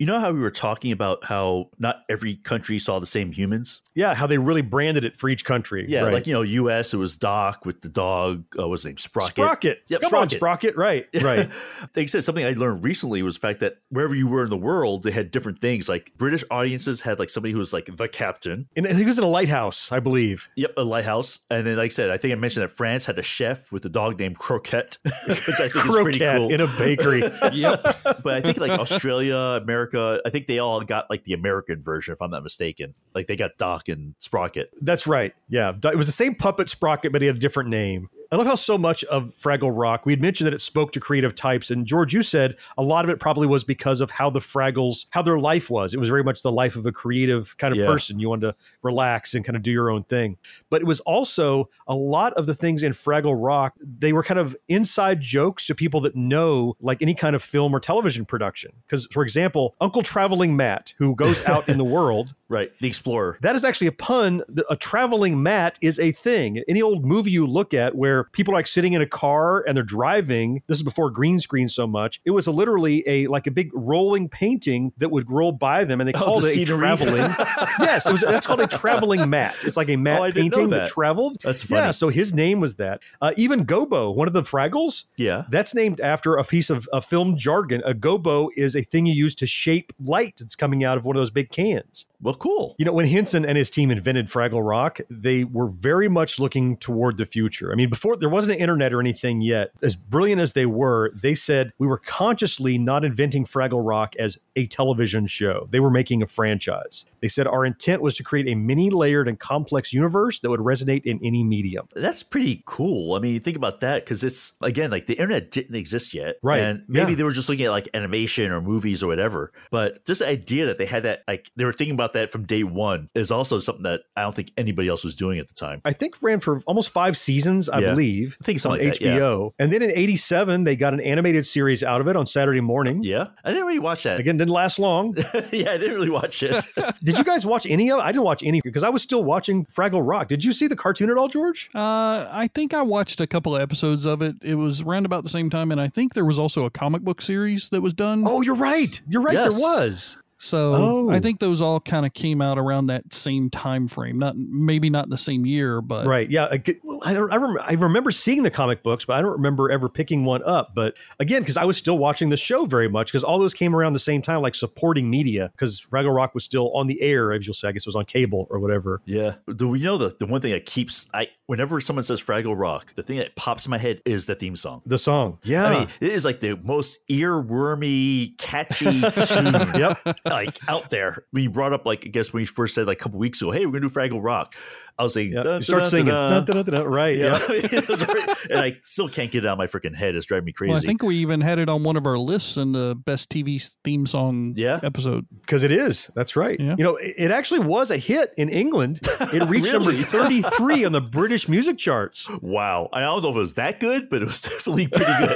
Know 0.08 0.20
how 0.20 0.32
we 0.32 0.40
were 0.40 0.52
talking 0.52 0.92
about 0.92 1.24
how 1.26 1.70
not 1.78 2.04
every 2.10 2.36
country 2.36 2.80
saw 2.80 3.00
the 3.00 3.06
same 3.06 3.32
humans? 3.32 3.82
Yeah, 3.94 4.16
how 4.16 4.28
they 4.28 4.38
really 4.38 4.62
branded 4.62 5.04
it 5.04 5.20
for 5.20 5.30
each 5.30 5.46
country. 5.46 5.86
Yeah, 5.88 6.02
right. 6.02 6.14
like 6.14 6.28
you 6.28 6.34
know, 6.34 6.42
U.S. 6.42 6.94
it 6.94 6.98
was 6.98 7.18
Doc 7.18 7.66
with 7.66 7.82
the 7.82 7.90
dog. 7.90 8.46
Uh, 8.58 8.68
what's 8.68 8.84
his 8.84 8.88
name? 8.88 8.98
Sprocket. 8.98 9.34
Sprocket. 9.34 9.84
Yep, 9.88 10.02
Come 10.02 10.14
on, 10.16 10.30
Sprocket. 10.30 10.76
Right, 10.76 11.08
right. 11.22 11.50
they 11.94 12.08
said 12.08 12.24
something 12.24 12.46
I 12.46 12.52
learned 12.52 12.84
recently 12.84 13.22
was 13.22 13.36
the 13.36 13.42
fact 13.42 13.60
that 13.60 13.80
wherever 13.90 14.16
you 14.16 14.28
were 14.28 14.44
in 14.46 14.50
the 14.50 14.58
world, 14.58 15.04
they 15.04 15.12
had 15.12 15.32
different 15.32 15.60
things. 15.60 15.88
Like 15.88 16.14
British 16.18 16.44
audiences 16.50 17.02
had 17.02 17.20
like 17.20 17.30
somebody 17.30 17.52
who 17.52 17.60
was 17.60 17.74
like 17.74 17.96
the 17.96 18.08
captain. 18.08 18.68
And 18.76 18.88
I 18.88 18.90
think 18.90 19.04
it 19.04 19.08
was 19.08 19.18
in 19.18 19.24
a 19.24 19.30
lighthouse, 19.30 19.92
I 19.92 20.00
believe. 20.00 20.50
Yep, 20.56 20.74
a 20.78 20.84
lighthouse. 20.84 21.40
And 21.50 21.66
then, 21.66 21.78
like 21.78 21.92
I 21.92 21.94
said, 21.94 22.10
I 22.12 22.18
think 22.18 22.32
I 22.32 22.36
mentioned 22.36 22.64
that 22.64 22.72
France 22.72 23.06
had 23.06 23.20
a 23.20 23.24
chef 23.24 23.72
with 23.72 23.86
a 23.86 23.90
dog 23.90 24.20
named 24.20 24.38
Croquette, 24.38 24.98
which 25.04 25.60
I 25.60 25.70
think 25.70 25.76
is 25.76 25.96
pretty 25.96 26.20
cool. 26.20 26.52
in 26.52 26.62
a 26.62 26.68
bakery. 26.68 27.24
Yep. 27.58 27.82
but 28.24 28.34
I 28.34 28.42
think 28.42 28.58
like 28.58 28.72
Australia, 28.72 29.36
America, 29.36 29.97
Uh, 29.98 30.20
I 30.26 30.30
think 30.30 30.46
they 30.46 30.60
all 30.60 30.80
got 30.82 31.10
like 31.10 31.26
the 31.26 31.34
American 31.34 31.82
version, 31.82 32.14
if 32.14 32.22
I'm 32.22 32.32
not 32.32 32.44
mistaken. 32.44 32.94
Like 33.14 33.28
they 33.28 33.36
got 33.36 33.58
Doc 33.58 33.90
and 33.90 34.16
Sprocket. 34.20 34.70
That's 34.82 35.08
right. 35.08 35.34
Yeah. 35.50 35.74
It 35.84 35.98
was 35.98 36.06
the 36.08 36.14
same 36.14 36.36
puppet 36.36 36.70
Sprocket, 36.70 37.12
but 37.12 37.22
he 37.22 37.28
had 37.28 37.36
a 37.36 37.40
different 37.40 37.70
name. 37.70 38.10
I 38.32 38.36
love 38.36 38.48
how 38.48 38.56
so 38.56 38.78
much 38.78 39.04
of 39.06 39.30
Fraggle 39.34 39.72
Rock, 39.74 40.06
we 40.06 40.12
had 40.12 40.20
mentioned 40.22 40.48
that 40.48 40.54
it 40.54 40.62
spoke 40.62 40.92
to 40.94 41.00
creative 41.00 41.34
types. 41.36 41.72
And 41.72 41.86
George, 41.86 42.14
you 42.14 42.22
said 42.22 42.56
a 42.78 42.84
lot 42.84 43.06
of 43.06 43.10
it 43.10 43.20
probably 43.20 43.48
was 43.48 43.64
because 43.64 44.02
of 44.02 44.12
how 44.12 44.30
the 44.30 44.40
Fraggles, 44.40 45.06
how 45.12 45.22
their 45.22 45.40
life 45.40 45.70
was. 45.70 45.94
It 45.94 46.00
was 46.00 46.10
very 46.10 46.24
much 46.24 46.42
the 46.42 46.52
life 46.52 46.76
of 46.76 46.86
a 46.86 46.92
creative 46.92 47.58
kind 47.58 47.72
of 47.74 47.80
Yeah. 47.80 47.86
person. 47.88 48.20
You 48.20 48.30
wanted 48.30 48.48
to 48.48 48.56
relax 48.82 49.34
and 49.34 49.46
kind 49.46 49.56
of 49.56 49.62
do 49.62 49.72
your 49.72 49.90
own 49.90 50.04
thing. 50.04 50.38
But 50.70 50.82
it 50.82 50.86
was 50.86 51.00
also 51.02 51.70
a 51.88 51.96
lot 51.96 52.34
of 52.34 52.46
the 52.48 52.54
things 52.54 52.84
in 52.84 52.92
Fraggle 52.92 53.36
Rock, 53.38 53.76
they 53.82 54.12
were 54.12 54.24
kind 54.24 54.40
of 54.40 54.56
inside 54.68 55.22
jokes 55.22 55.66
to 55.68 55.76
people 55.76 56.02
that 56.02 56.16
know 56.16 56.76
like 56.82 57.02
any 57.02 57.14
kind 57.14 57.36
of 57.36 57.42
film 57.44 57.74
or 57.74 57.80
television 57.80 58.26
production. 58.26 58.72
Because, 58.86 59.08
for 59.12 59.24
example, 59.24 59.76
Uncle 59.80 60.02
Traveling 60.02 60.56
Matt, 60.56 60.94
who 60.98 61.16
goes 61.16 61.46
out 61.46 61.70
in 61.70 61.78
the 61.78 61.86
world, 61.98 62.34
Right. 62.50 62.72
The 62.80 62.88
Explorer. 62.88 63.38
that 63.42 63.56
is 63.56 63.64
actually 63.64 63.88
a 63.88 63.92
pun. 63.92 64.42
A 64.70 64.76
traveling 64.78 65.44
matte 65.44 65.78
is 65.82 66.00
a 66.00 66.12
thing. 66.14 66.64
Any 66.68 66.82
old 66.82 67.06
movie 67.06 67.32
you 67.32 67.46
look 67.46 67.74
at 67.74 67.96
where 67.96 68.26
people 68.26 68.54
are 68.54 68.58
like 68.58 68.68
sitting 68.68 68.94
in 68.94 69.02
a 69.02 69.06
car 69.06 69.64
and 69.68 69.76
they're 69.76 69.84
driving, 69.84 70.62
this 70.68 70.78
is 70.78 70.84
before 70.84 71.10
green 71.10 71.40
screen 71.40 71.68
so 71.68 71.86
much. 71.88 72.22
It 72.26 72.32
was 72.32 72.48
a, 72.48 72.52
literally 72.52 73.04
a 73.08 73.28
like 73.28 73.48
a 73.48 73.52
big 73.52 73.70
rolling 73.74 74.30
painting 74.30 74.94
that 74.98 75.10
would 75.12 75.30
roll 75.30 75.52
by 75.52 75.84
them, 75.84 76.00
and 76.00 76.08
they 76.08 76.14
Oh, 76.14 76.20
called 76.24 76.44
the 76.44 76.48
it 76.48 76.52
a 76.52 76.54
scenery. 76.54 76.78
traveling. 76.80 77.18
yes, 77.80 78.06
it 78.06 78.12
was. 78.12 78.22
That's 78.22 78.48
called 78.48 78.62
a 78.62 78.68
traveling 78.68 79.30
matte. 79.30 79.56
It's 79.64 79.76
like 79.78 79.90
a 79.90 79.98
mat 79.98 80.22
Oh, 80.22 80.24
I 80.24 80.32
didn't 80.32 80.52
know 80.56 80.58
painting 80.58 80.70
that. 80.72 80.78
that. 80.86 80.88
traveled. 80.88 81.38
That's 81.44 81.64
funny. 81.64 81.82
Yeah, 81.82 81.92
so 81.92 82.10
his 82.10 82.34
name 82.34 82.60
was 82.60 82.76
that. 82.76 83.02
Uh, 83.22 83.34
even 83.36 83.66
Gobo, 83.66 84.16
one 84.16 84.28
of 84.28 84.34
the 84.34 84.42
Fraggles, 84.44 85.06
Yeah. 85.18 85.44
that's 85.50 85.76
named 85.76 86.00
after 86.00 86.36
a 86.38 86.44
piece 86.44 86.70
of 86.70 86.88
a 86.94 87.02
film 87.02 87.38
jargon. 87.38 87.82
A 87.86 87.94
gobo 87.94 88.50
is 88.56 88.76
a 88.76 88.82
thing 88.82 89.06
you 89.06 89.14
use 89.14 89.36
to 89.36 89.46
shape 89.48 89.92
light 90.00 90.36
that's 90.40 90.56
coming 90.56 90.84
out 90.84 90.98
of 90.98 91.04
one 91.06 91.16
of 91.16 91.20
those 91.20 91.30
big 91.30 91.50
cans. 91.52 92.06
Well, 92.22 92.34
cool. 92.38 92.76
You 92.78 92.86
know, 92.86 92.94
when 92.94 93.08
Henson 93.08 93.46
and 93.46 93.58
his 93.58 93.70
team 93.70 93.92
invented 93.92 94.28
Fraggle 94.28 94.68
Rock, 94.68 95.00
they 95.10 95.44
were 95.44 95.68
very 95.68 96.08
much 96.08 96.40
looking 96.40 96.78
toward 96.78 97.18
the 97.18 97.26
future. 97.26 97.72
I 97.72 97.76
mean, 97.76 97.90
before 97.90 98.16
there 98.16 98.30
wasn't 98.30 98.56
an 98.56 98.62
internet 98.62 98.94
or 98.94 99.00
anything 99.00 99.42
yet, 99.42 99.72
as 99.82 99.96
brilliant 99.96 100.42
as 100.42 100.54
they 100.54 100.66
were, 100.66 101.12
they 101.22 101.36
said 101.36 101.72
we 101.78 101.88
were 101.88 101.98
consciously 101.98 102.78
not 102.78 103.04
inventing 103.06 103.46
Fraggle 103.46 103.86
Rock 103.86 104.16
as 104.18 104.38
a 104.56 104.68
television 104.68 105.28
show. 105.28 105.66
They 105.72 105.80
were 105.80 105.92
making 105.92 106.22
a 106.22 106.28
franchise. 106.28 107.06
They 107.22 107.28
said 107.28 107.48
our 107.48 107.66
intent 107.66 108.02
was 108.02 108.14
to 108.16 108.24
create 108.24 108.48
a 108.48 108.56
many 108.56 108.90
layered 108.90 109.28
and 109.28 109.40
complex 109.40 109.92
universe 109.94 110.40
that 110.42 110.50
would 110.50 110.60
resonate 110.60 111.04
in 111.04 111.20
any 111.24 111.44
medium. 111.44 111.88
That's 111.96 112.22
pretty 112.24 112.64
cool. 112.66 113.16
I 113.16 113.20
mean, 113.20 113.40
think 113.42 113.58
about 113.58 113.80
that 113.82 114.04
because 114.06 114.24
it's 114.24 114.54
again 114.62 114.92
like 114.92 115.08
the 115.08 115.16
internet 115.16 115.50
didn't 115.52 115.76
exist 115.76 116.14
yet, 116.14 116.36
Right. 116.44 116.60
And 116.60 116.84
maybe 116.88 117.12
Yeah. 117.12 117.16
they 117.18 117.24
were 117.24 117.32
just 117.32 117.50
looking 117.50 117.66
at 117.66 117.72
like 117.72 117.88
animation 117.94 118.52
or 118.52 118.62
movies 118.62 119.02
or 119.02 119.08
whatever. 119.08 119.52
But 119.72 120.06
just 120.06 120.20
the 120.20 120.28
idea 120.28 120.66
that 120.68 120.78
they 120.78 120.86
had 120.86 121.04
that, 121.04 121.24
like 121.28 121.50
they 121.56 121.66
were 121.66 121.74
thinking 121.74 121.94
about 121.96 122.14
that 122.14 122.27
from 122.30 122.46
day 122.46 122.64
one, 122.64 123.10
is 123.16 123.32
also 123.32 123.60
something 123.60 123.84
that 123.84 124.02
I 124.16 124.22
don't 124.22 124.36
think 124.36 124.52
anybody 124.58 124.88
else 124.88 125.04
was 125.04 125.16
doing 125.16 125.40
at 125.40 125.48
the 125.48 125.54
time. 125.54 125.82
I 125.86 125.94
think 125.94 126.22
ran 126.22 126.40
for 126.40 126.62
almost 126.68 126.90
five 126.90 127.18
seasons, 127.18 127.70
I 127.70 127.80
Yeah. 127.80 127.90
believe. 127.92 128.38
I 128.42 128.46
think 128.46 128.60
something 128.60 128.82
on 128.82 128.88
like 128.88 129.00
that, 129.00 129.06
yeah. 129.06 129.16
HBO. 129.18 129.54
And 129.60 129.72
then 129.72 129.82
in 129.82 129.92
87, 129.92 130.64
they 130.64 130.76
got 130.76 130.94
an 130.94 131.00
animated 131.02 131.46
series 131.46 131.84
out 131.84 132.02
of 132.02 132.08
it 132.08 132.16
on 132.16 132.26
Saturday 132.26 132.62
morning. 132.62 133.04
Yeah, 133.04 133.28
I 133.44 133.50
didn't 133.52 133.66
really 133.66 133.80
watch 133.80 134.04
that. 134.04 134.20
Again, 134.20 134.38
didn't 134.38 134.54
last 134.54 134.80
long. 134.80 135.16
yeah, 135.52 135.72
I 135.72 135.78
didn't 135.78 135.94
really 135.94 136.10
watch 136.10 136.42
it. 136.44 136.64
Did 137.04 137.18
you 137.18 137.24
guys 137.24 137.46
watch 137.46 137.66
any 137.68 137.90
of 137.92 138.00
it? 138.00 138.04
I 138.04 138.12
didn't 138.12 138.24
watch 138.26 138.44
any 138.44 138.62
because 138.64 138.84
I 138.84 138.90
was 138.90 139.02
still 139.02 139.24
watching 139.24 139.66
Fraggle 139.66 140.02
Rock. 140.08 140.28
Did 140.28 140.44
you 140.44 140.52
see 140.52 140.68
the 140.68 140.76
cartoon 140.76 141.10
at 141.10 141.18
all, 141.18 141.28
George? 141.28 141.70
Uh, 141.76 142.28
I 142.32 142.50
think 142.54 142.74
I 142.74 142.82
watched 142.82 143.20
a 143.22 143.28
couple 143.28 143.56
of 143.56 143.62
episodes 143.62 144.06
of 144.06 144.22
it. 144.22 144.36
It 144.42 144.56
was 144.56 144.82
around 144.82 145.06
about 145.06 145.24
the 145.24 145.30
same 145.30 145.50
time, 145.50 145.72
and 145.72 145.80
I 145.82 145.88
think 145.88 146.14
there 146.14 146.26
was 146.26 146.40
also 146.40 146.66
a 146.66 146.70
comic 146.70 147.02
book 147.04 147.22
series 147.22 147.70
that 147.70 147.82
was 147.82 147.94
done. 147.94 148.24
Oh, 148.26 148.42
you're 148.42 148.56
right. 148.56 149.00
You're 149.08 149.22
right. 149.22 149.34
Yes. 149.34 149.54
There 149.54 149.62
was. 149.62 150.18
So 150.40 150.74
Oh. 150.76 151.10
I 151.10 151.20
think 151.20 151.40
those 151.40 151.62
all 151.62 151.80
kind 151.80 152.06
of 152.06 152.14
came 152.14 152.42
out 152.42 152.58
around 152.60 152.88
that 152.88 153.12
same 153.14 153.50
time 153.50 153.88
frame. 153.88 154.20
Not 154.20 154.38
maybe 154.38 154.90
not 154.90 155.06
in 155.06 155.10
the 155.10 155.18
same 155.18 155.46
year, 155.46 155.82
but 155.82 156.06
Right. 156.06 156.30
Yeah. 156.30 156.46
I, 156.46 156.62
I 157.06 157.14
don't. 157.14 157.32
I, 157.32 157.38
rem- 157.38 157.58
I 157.64 157.74
remember 157.74 158.12
seeing 158.12 158.44
the 158.44 158.52
comic 158.52 158.84
books, 158.84 159.06
but 159.06 159.14
I 159.18 159.22
don't 159.22 159.32
remember 159.34 159.72
ever 159.72 159.90
picking 159.90 160.26
one 160.26 160.42
up. 160.44 160.74
But 160.76 160.96
again, 161.20 161.42
because 161.42 161.58
I 161.58 161.64
was 161.66 161.78
still 161.78 161.98
watching 161.98 162.30
the 162.30 162.38
show 162.38 162.66
very 162.66 162.88
much, 162.90 163.12
because 163.12 163.24
all 163.24 163.40
those 163.40 163.54
came 163.54 163.76
around 163.76 163.94
the 163.94 164.00
same 164.00 164.22
time, 164.22 164.42
like 164.42 164.56
supporting 164.56 165.10
media, 165.10 165.50
because 165.54 165.80
Fraggle 165.82 166.16
Rock 166.16 166.34
was 166.34 166.44
still 166.44 166.72
on 166.76 166.88
the 166.88 167.02
air, 167.02 167.32
as 167.34 167.46
you'll 167.48 167.54
say. 167.54 167.68
I 167.70 167.72
guess 167.72 167.84
it 167.84 167.88
was 167.88 167.96
on 167.96 168.06
cable 168.06 168.48
or 168.50 168.60
whatever. 168.60 169.02
yeah. 169.06 169.36
Do 169.56 169.68
we 169.70 169.80
know 169.82 169.98
the 169.98 170.16
the 170.20 170.26
one 170.26 170.42
thing 170.42 170.52
that 170.52 170.66
keeps 170.66 171.08
I 171.14 171.28
whenever 171.48 171.80
someone 171.82 172.04
says 172.04 172.22
Fraggle 172.22 172.58
Rock, 172.58 172.94
the 172.96 173.04
thing 173.04 173.18
that 173.20 173.36
pops 173.36 173.66
in 173.66 173.70
my 173.72 173.78
head 173.78 174.02
is 174.06 174.26
the 174.26 174.36
theme 174.36 174.56
song. 174.56 174.82
The 174.86 174.98
song. 174.98 175.40
Yeah. 175.44 175.66
I 175.66 175.80
mean, 175.80 175.88
it 176.02 176.12
is 176.12 176.26
like 176.26 176.42
the 176.42 176.56
most 176.64 177.00
earwormy, 177.10 178.38
catchy 178.38 178.86
tune. 179.02 179.54
Yep. 179.80 180.18
Like 180.30 180.60
out 180.68 180.90
there. 180.90 181.26
We 181.34 181.48
brought 181.48 181.74
up, 181.74 181.86
like, 181.86 182.06
I 182.06 182.10
guess 182.10 182.34
when 182.34 182.42
you 182.42 182.48
first 182.48 182.76
said 182.76 182.88
like 182.88 183.00
a 183.00 183.04
couple 183.04 183.20
weeks 183.20 183.42
ago, 183.42 183.52
hey, 183.52 183.66
we're 183.66 183.80
gonna 183.80 183.90
do 183.90 183.94
Fraggle 183.94 184.24
Rock. 184.24 184.56
I 185.00 185.04
was 185.04 185.16
like, 185.16 185.28
yeah. 185.32 185.44
"Dun, 185.44 185.58
You 185.58 185.64
start 185.64 185.84
dun, 185.84 185.90
singing. 185.92 186.06
dun, 186.08 186.32
dun." 186.32 186.46
Dun, 186.46 186.56
dun, 186.56 186.66
dun, 186.66 186.76
dun. 186.84 186.92
Right. 186.92 187.18
Yeah, 187.18 187.40
Yeah. 187.50 187.56
It 187.72 187.88
was 187.88 188.02
very- 188.02 188.24
and 188.50 188.60
I 188.60 188.78
still 188.84 189.08
can't 189.10 189.32
get 189.32 189.44
it 189.44 189.48
out 189.48 189.54
of 189.54 189.58
my 189.58 189.68
freaking 189.68 189.96
head. 189.96 190.16
It's 190.16 190.26
driving 190.26 190.46
me 190.46 190.54
crazy. 190.54 190.72
well, 190.72 190.80
I 190.82 190.86
think 190.86 191.04
we 191.04 191.18
even 191.18 191.42
had 191.42 191.60
it 191.60 191.70
on 191.70 191.84
one 191.84 191.98
of 191.98 192.06
our 192.08 192.18
lists 192.18 192.58
in 192.58 192.72
the 192.72 192.96
best 193.06 193.30
TV 193.30 193.62
theme 193.84 194.06
song 194.06 194.54
Yeah. 194.56 194.80
episode. 194.84 195.26
Because 195.42 195.64
it 195.64 195.72
is. 195.72 196.10
That's 196.16 196.36
right. 196.36 196.60
Yeah. 196.60 196.76
You 196.78 196.84
know, 196.84 196.96
it, 196.96 197.14
it 197.18 197.32
actually 197.32 197.60
was 197.60 197.92
a 197.92 197.98
hit 197.98 198.34
in 198.38 198.50
England. 198.50 199.00
It 199.34 199.44
reached 199.50 199.72
Really? 199.72 199.98
number 199.98 200.02
33 200.04 200.86
on 200.86 200.92
the 200.94 201.02
British 201.18 201.48
music 201.48 201.78
charts. 201.78 202.30
wow. 202.42 202.90
I 202.94 203.02
don't 203.02 203.22
know 203.22 203.30
if 203.30 203.36
it 203.36 203.40
was 203.40 203.54
that 203.54 203.80
good, 203.80 204.10
but 204.10 204.22
it 204.22 204.26
was 204.26 204.42
definitely 204.42 204.88
pretty 204.88 205.12
good. 205.20 205.34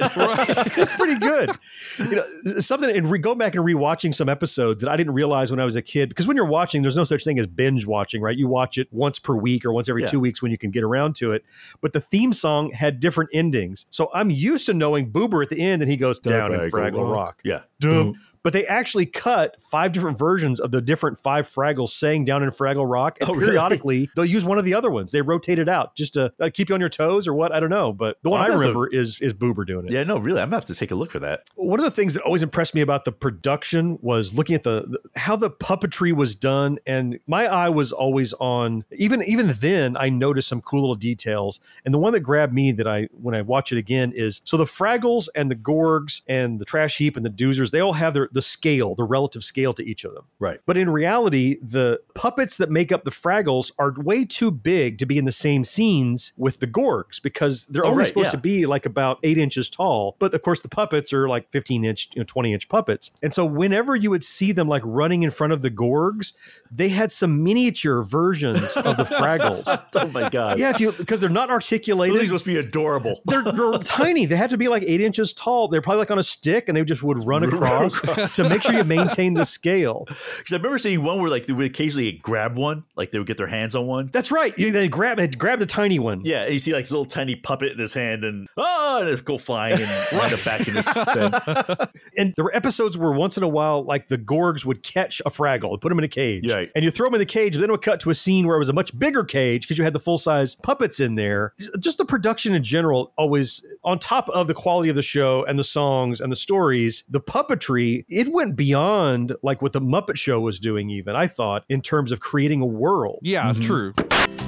it's 0.77 0.95
pretty 0.95 1.19
good. 1.19 1.51
You 1.99 2.15
know, 2.15 2.59
something 2.59 2.89
and 2.89 3.11
re- 3.11 3.19
go 3.19 3.35
back 3.35 3.55
and 3.55 3.63
rewatching 3.65 4.13
some 4.15 4.29
episodes 4.29 4.81
that 4.81 4.89
I 4.89 4.97
didn't 4.97 5.13
realize 5.13 5.51
when 5.51 5.59
I 5.59 5.65
was 5.65 5.75
a 5.75 5.81
kid. 5.81 6.09
Because 6.09 6.27
when 6.27 6.35
you're 6.37 6.45
watching, 6.45 6.81
there's 6.81 6.97
no 6.97 7.03
such 7.03 7.23
thing 7.23 7.37
as 7.39 7.45
binge 7.47 7.85
watching, 7.85 8.21
right? 8.21 8.35
You 8.37 8.47
watch 8.47 8.77
it 8.77 8.87
once 8.91 9.19
per 9.19 9.35
week 9.35 9.50
or 9.65 9.73
once 9.73 9.89
every 9.89 10.03
Yeah. 10.03 10.07
two 10.07 10.19
weeks 10.19 10.41
when 10.41 10.51
you 10.51 10.57
can 10.57 10.71
get 10.71 10.83
around 10.83 11.15
to 11.15 11.31
it. 11.31 11.43
But 11.81 11.93
the 11.93 11.99
theme 11.99 12.33
song 12.33 12.71
had 12.71 12.99
different 12.99 13.29
endings, 13.33 13.85
so 13.89 14.09
I'm 14.13 14.29
used 14.29 14.65
to 14.67 14.73
knowing 14.73 15.11
Boober 15.11 15.43
at 15.43 15.49
the 15.49 15.59
end, 15.59 15.81
and 15.81 15.89
he 15.91 15.97
goes 15.97 16.19
down 16.19 16.53
in 16.53 16.59
Fraggle 16.71 17.11
Rock. 17.11 17.39
Yeah. 17.43 17.61
Dum, 17.79 18.15
but 18.43 18.53
they 18.53 18.65
actually 18.65 19.05
cut 19.05 19.57
five 19.71 19.91
different 19.91 20.17
versions 20.17 20.59
of 20.59 20.71
the 20.71 20.81
different 20.81 21.19
five 21.19 21.47
Fraggles 21.47 21.89
saying 21.89 22.25
down 22.25 22.43
in 22.43 22.49
Fraggle 22.49 22.89
Rock. 22.89 23.17
And 23.21 23.29
Oh, 23.29 23.33
really? 23.33 23.47
periodically, 23.47 24.09
they'll 24.15 24.25
use 24.25 24.43
one 24.45 24.57
of 24.57 24.65
the 24.65 24.73
other 24.73 24.89
ones. 24.89 25.11
They 25.11 25.21
rotate 25.21 25.59
it 25.59 25.69
out 25.69 25.95
just 25.95 26.13
to 26.15 26.33
uh, 26.39 26.49
keep 26.53 26.69
you 26.69 26.75
on 26.75 26.79
your 26.81 26.89
toes 26.89 27.27
or 27.27 27.33
what? 27.33 27.51
I 27.51 27.59
don't 27.59 27.69
know. 27.69 27.93
But 27.93 28.17
the 28.23 28.29
one 28.29 28.41
I 28.41 28.47
to- 28.47 28.57
remember 28.57 28.87
is 28.87 29.19
is 29.21 29.33
Boober 29.33 29.65
doing 29.65 29.85
it. 29.85 29.91
Yeah, 29.91 30.03
no, 30.03 30.17
really, 30.17 30.41
I'm 30.41 30.47
gonna 30.47 30.57
have 30.57 30.65
to 30.65 30.75
take 30.75 30.91
a 30.91 30.95
look 30.95 31.11
for 31.11 31.19
that. 31.19 31.43
One 31.55 31.79
of 31.79 31.83
the 31.85 31.91
things 31.91 32.13
that 32.13 32.23
always 32.23 32.43
impressed 32.43 32.73
me 32.75 32.81
about 32.81 33.05
the 33.05 33.11
production 33.11 33.97
was 34.01 34.33
looking 34.33 34.55
at 34.55 34.63
the, 34.63 34.85
the- 35.13 35.19
how 35.19 35.35
the 35.35 35.49
puppetry 35.49 36.13
was 36.13 36.35
done, 36.35 36.79
and 36.85 37.19
my 37.27 37.45
eye 37.47 37.69
was 37.69 37.91
always 37.93 38.33
on. 38.33 38.83
Even 38.91 39.21
even 39.23 39.53
then, 39.59 39.95
I 39.97 40.09
noticed 40.09 40.47
some 40.47 40.61
cool 40.61 40.81
little 40.81 40.95
details. 40.95 41.59
And 41.85 41.93
the 41.93 41.97
one 41.99 42.13
that 42.13 42.21
grabbed 42.21 42.53
me 42.53 42.71
that 42.73 42.87
I 42.87 43.07
when 43.11 43.35
I 43.35 43.41
watch 43.41 43.71
it 43.71 43.77
again 43.77 44.11
is 44.15 44.41
so 44.43 44.57
the 44.57 44.65
Fraggles 44.65 45.27
and 45.35 45.49
the 45.51 45.55
Gorgs 45.55 46.21
and 46.27 46.59
the 46.59 46.65
Trash 46.65 46.97
Heap 46.97 47.15
and 47.15 47.25
the 47.25 47.29
Doozers, 47.29 47.71
they 47.71 47.79
all 47.79 47.93
have 47.93 48.13
their 48.13 48.27
the 48.31 48.41
scale, 48.41 48.95
the 48.95 49.03
relative 49.03 49.43
scale 49.43 49.73
to 49.73 49.83
each 49.83 50.03
of 50.05 50.13
them. 50.13 50.25
Right. 50.39 50.59
But 50.65 50.77
in 50.77 50.89
reality, 50.89 51.57
the 51.61 51.99
puppets 52.15 52.57
that 52.57 52.69
make 52.69 52.91
up 52.91 53.03
the 53.03 53.11
Fraggles 53.11 53.71
are 53.77 53.93
way 53.97 54.25
too 54.25 54.51
big 54.51 54.97
to 54.99 55.05
be 55.05 55.17
in 55.17 55.25
the 55.25 55.31
same 55.31 55.63
scenes 55.63 56.33
with 56.37 56.59
the 56.59 56.67
Gorgs 56.67 57.21
because 57.21 57.65
they're 57.67 57.85
Oh, 57.85 57.89
only 57.89 57.99
right, 57.99 58.07
supposed 58.07 58.27
yeah. 58.27 58.31
to 58.31 58.37
be 58.37 58.65
like 58.65 58.85
about 58.85 59.19
eight 59.23 59.37
inches 59.37 59.69
tall. 59.69 60.15
But 60.19 60.33
of 60.33 60.41
course, 60.41 60.61
the 60.61 60.69
puppets 60.69 61.11
are 61.13 61.27
like 61.27 61.49
15 61.49 61.83
inch, 61.85 62.09
you 62.15 62.19
know, 62.21 62.25
20 62.25 62.53
inch 62.53 62.69
puppets. 62.69 63.11
And 63.21 63.33
so 63.33 63.45
whenever 63.45 63.95
you 63.95 64.09
would 64.09 64.23
see 64.23 64.51
them 64.51 64.67
like 64.67 64.83
running 64.85 65.23
in 65.23 65.31
front 65.31 65.53
of 65.53 65.61
the 65.61 65.71
Gorgs, 65.71 66.33
they 66.71 66.89
had 66.89 67.11
some 67.11 67.43
miniature 67.43 68.03
versions 68.03 68.75
of 68.77 68.97
the 68.97 69.03
Fraggles. 69.05 69.67
Oh 69.93 70.07
my 70.07 70.29
god. 70.29 70.57
yeah, 70.57 70.69
if 70.71 70.79
you 70.79 70.91
because 70.93 71.19
they're 71.19 71.29
not 71.29 71.49
articulated. 71.49 72.17
things 72.17 72.31
must 72.31 72.45
be 72.45 72.57
adorable. 72.57 73.21
They're, 73.25 73.43
they're 73.43 73.77
tiny. 73.79 74.25
They 74.25 74.35
had 74.35 74.49
to 74.51 74.57
be 74.57 74.67
like 74.67 74.83
eight 74.87 75.01
inches 75.01 75.33
tall. 75.33 75.67
They're 75.67 75.81
probably 75.81 75.99
like 75.99 76.11
on 76.11 76.17
a 76.17 76.23
stick, 76.23 76.67
and 76.67 76.75
they 76.77 76.83
just 76.83 77.03
would 77.03 77.23
run 77.25 77.43
across. 77.43 77.99
so 78.27 78.47
make 78.47 78.63
sure 78.63 78.73
you 78.73 78.83
maintain 78.83 79.33
the 79.33 79.45
scale. 79.45 80.07
Because 80.37 80.53
I 80.53 80.55
remember 80.57 80.77
seeing 80.77 81.03
one 81.03 81.19
where 81.19 81.29
like 81.29 81.45
they 81.45 81.53
would 81.53 81.65
occasionally 81.65 82.13
grab 82.13 82.57
one, 82.57 82.83
like 82.95 83.11
they 83.11 83.19
would 83.19 83.27
get 83.27 83.37
their 83.37 83.47
hands 83.47 83.75
on 83.75 83.85
one. 83.85 84.09
That's 84.11 84.31
right. 84.31 84.57
You, 84.57 84.71
they 84.71 84.87
grab 84.87 85.19
grab 85.37 85.59
the 85.59 85.65
tiny 85.65 85.99
one. 85.99 86.21
Yeah, 86.23 86.47
you 86.47 86.57
see 86.57 86.73
like 86.73 86.83
this 86.83 86.91
little 86.91 87.05
tiny 87.05 87.35
puppet 87.35 87.71
in 87.73 87.79
his 87.79 87.93
hand, 87.93 88.23
and 88.23 88.47
oh, 88.57 88.99
and 89.01 89.09
it 89.09 89.23
go 89.25 89.37
flying 89.37 89.79
and 89.79 90.07
wind 90.13 90.33
up 90.33 90.43
back 90.43 90.67
in 90.67 90.75
his 90.75 90.85
bed. 90.85 91.89
And 92.17 92.33
there 92.35 92.45
were 92.45 92.55
episodes 92.55 92.97
where 92.97 93.11
once 93.11 93.37
in 93.37 93.43
a 93.43 93.47
while, 93.47 93.83
like 93.83 94.07
the 94.07 94.17
Gorgs 94.17 94.65
would 94.65 94.83
catch 94.83 95.21
a 95.21 95.29
Fraggle 95.29 95.71
and 95.71 95.81
put 95.81 95.91
him 95.91 95.97
in 95.97 96.03
a 96.03 96.09
cage. 96.09 96.51
Right. 96.51 96.69
And 96.75 96.83
you 96.83 96.91
throw 96.91 97.07
him 97.07 97.13
in 97.13 97.19
the 97.19 97.25
cage, 97.25 97.53
but 97.53 97.61
then 97.61 97.69
it 97.69 97.73
would 97.73 97.81
cut 97.81 97.99
to 98.01 98.09
a 98.09 98.15
scene 98.15 98.47
where 98.47 98.55
it 98.55 98.59
was 98.59 98.69
a 98.69 98.73
much 98.73 98.97
bigger 98.97 99.23
cage 99.23 99.63
because 99.63 99.77
you 99.77 99.83
had 99.83 99.93
the 99.93 99.99
full 99.99 100.17
size 100.17 100.55
puppets 100.55 100.99
in 100.99 101.15
there. 101.15 101.53
Just 101.79 101.97
the 101.97 102.05
production 102.05 102.53
in 102.53 102.63
general, 102.63 103.13
always 103.17 103.65
on 103.83 103.99
top 103.99 104.29
of 104.29 104.47
the 104.47 104.53
quality 104.53 104.89
of 104.89 104.95
the 104.95 105.01
show 105.01 105.43
and 105.45 105.57
the 105.57 105.63
songs 105.63 106.21
and 106.21 106.31
the 106.31 106.35
stories, 106.35 107.03
the 107.09 107.21
puppetry, 107.21 108.05
it 108.11 108.31
went 108.31 108.57
beyond 108.57 109.35
like 109.41 109.61
what 109.61 109.71
the 109.71 109.79
Muppet 109.79 110.17
Show 110.17 110.41
was 110.41 110.59
doing, 110.59 110.89
even, 110.89 111.15
I 111.15 111.27
thought, 111.27 111.63
in 111.69 111.81
terms 111.81 112.11
of 112.11 112.19
creating 112.19 112.61
a 112.61 112.65
world. 112.65 113.19
Yeah, 113.23 113.53
mm-hmm. 113.53 113.61
true. 113.61 113.93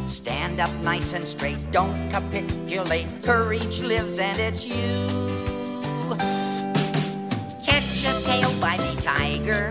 Stand 0.08 0.60
up 0.60 0.72
nice 0.84 1.14
and 1.14 1.26
straight, 1.26 1.72
don't 1.72 1.96
capitulate. 2.12 3.08
Courage 3.24 3.82
lives 3.82 4.20
and 4.20 4.38
it's 4.38 4.68
you. 4.68 5.08
Catch 7.66 8.04
a 8.04 8.22
tail 8.24 8.54
by 8.60 8.76
the 8.78 9.02
tiger, 9.02 9.70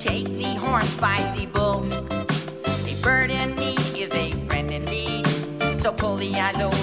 take 0.00 0.26
the 0.26 0.58
horns 0.58 0.92
by 0.96 1.16
the 1.38 1.46
bull. 1.46 1.86
A 1.86 3.02
bird 3.02 3.30
in 3.30 3.54
need 3.54 3.96
is 3.96 4.12
a 4.14 4.32
friend 4.46 4.70
indeed, 4.70 5.24
so 5.80 5.92
pull 5.92 6.16
the 6.16 6.34
eyes 6.34 6.60
over 6.60 6.74
the 6.74 6.74
wool. 6.74 6.75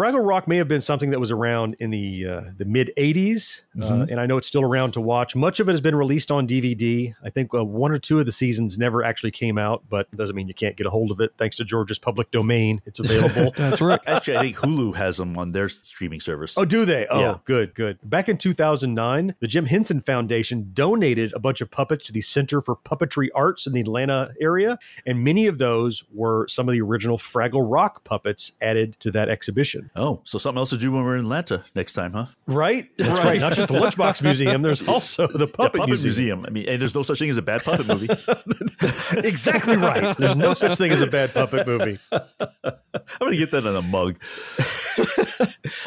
Fraggle 0.00 0.26
Rock 0.26 0.48
may 0.48 0.56
have 0.56 0.66
been 0.66 0.80
something 0.80 1.10
that 1.10 1.20
was 1.20 1.30
around 1.30 1.76
in 1.78 1.90
the 1.90 2.26
uh, 2.26 2.40
the 2.56 2.64
mid 2.64 2.90
'80s, 2.96 3.64
uh, 3.78 4.06
and 4.08 4.18
I 4.18 4.24
know 4.24 4.38
it's 4.38 4.46
still 4.46 4.62
around 4.62 4.92
to 4.92 5.00
watch. 5.02 5.36
Much 5.36 5.60
of 5.60 5.68
it 5.68 5.72
has 5.72 5.82
been 5.82 5.94
released 5.94 6.30
on 6.30 6.46
DVD. 6.46 7.14
I 7.22 7.28
think 7.28 7.52
uh, 7.52 7.62
one 7.62 7.92
or 7.92 7.98
two 7.98 8.18
of 8.18 8.24
the 8.24 8.32
seasons 8.32 8.78
never 8.78 9.04
actually 9.04 9.32
came 9.32 9.58
out, 9.58 9.82
but 9.90 10.08
it 10.10 10.16
doesn't 10.16 10.34
mean 10.34 10.48
you 10.48 10.54
can't 10.54 10.74
get 10.74 10.86
a 10.86 10.90
hold 10.90 11.10
of 11.10 11.20
it. 11.20 11.34
Thanks 11.36 11.54
to 11.56 11.66
Georgia's 11.66 11.98
public 11.98 12.30
domain, 12.30 12.80
it's 12.86 12.98
available. 12.98 13.52
That's 13.58 13.82
right. 13.82 14.00
Actually, 14.06 14.38
I 14.38 14.40
think 14.40 14.56
Hulu 14.56 14.94
has 14.94 15.18
them 15.18 15.36
on 15.36 15.50
their 15.50 15.68
streaming 15.68 16.20
service. 16.20 16.54
Oh, 16.56 16.64
do 16.64 16.86
they? 16.86 17.06
Oh, 17.10 17.20
Yeah. 17.20 17.38
good, 17.44 17.74
good. 17.74 17.98
Back 18.02 18.30
in 18.30 18.38
2009, 18.38 19.34
the 19.40 19.46
Jim 19.46 19.66
Henson 19.66 20.00
Foundation 20.00 20.70
donated 20.72 21.34
a 21.34 21.38
bunch 21.38 21.60
of 21.60 21.70
puppets 21.70 22.06
to 22.06 22.12
the 22.14 22.22
Center 22.22 22.62
for 22.62 22.74
Puppetry 22.74 23.28
Arts 23.34 23.66
in 23.66 23.74
the 23.74 23.82
Atlanta 23.82 24.32
area, 24.40 24.78
and 25.04 25.22
many 25.22 25.46
of 25.46 25.58
those 25.58 26.04
were 26.10 26.48
some 26.48 26.70
of 26.70 26.72
the 26.72 26.80
original 26.80 27.18
Fraggle 27.18 27.70
Rock 27.70 28.02
puppets 28.02 28.52
added 28.62 28.98
to 29.00 29.10
that 29.10 29.28
exhibition. 29.28 29.89
Oh, 29.96 30.20
so 30.24 30.38
something 30.38 30.58
else 30.58 30.70
to 30.70 30.76
do 30.78 30.92
when 30.92 31.02
we're 31.04 31.16
in 31.16 31.22
Atlanta 31.24 31.64
next 31.74 31.94
time, 31.94 32.12
huh? 32.12 32.26
Right? 32.46 32.88
That's 32.96 33.24
right. 33.24 33.40
Not 33.40 33.54
just 33.54 33.72
the 33.72 33.78
Lunchbox 33.78 34.22
Museum, 34.22 34.62
there's 34.62 34.86
also 34.86 35.26
the 35.26 35.46
Yeah, 35.46 35.52
Puppet, 35.52 35.80
Puppet 35.80 35.88
Museum. 35.88 36.42
Museum. 36.42 36.46
I 36.46 36.50
mean, 36.50 36.68
and 36.68 36.80
there's 36.80 36.94
no 36.94 37.02
such 37.02 37.18
thing 37.18 37.28
as 37.28 37.36
a 37.36 37.42
bad 37.42 37.64
puppet 37.64 37.88
movie. 37.88 38.08
exactly 39.28 39.76
right. 39.76 40.16
There's 40.16 40.36
no 40.36 40.54
such 40.54 40.76
thing 40.76 40.92
as 40.92 41.02
a 41.02 41.06
bad 41.08 41.34
puppet 41.34 41.66
movie. 41.66 41.98
I'm 42.12 42.22
gonna 43.18 43.36
get 43.36 43.50
that 43.50 43.66
in 43.66 43.74
a 43.74 43.82
mug. 43.82 44.16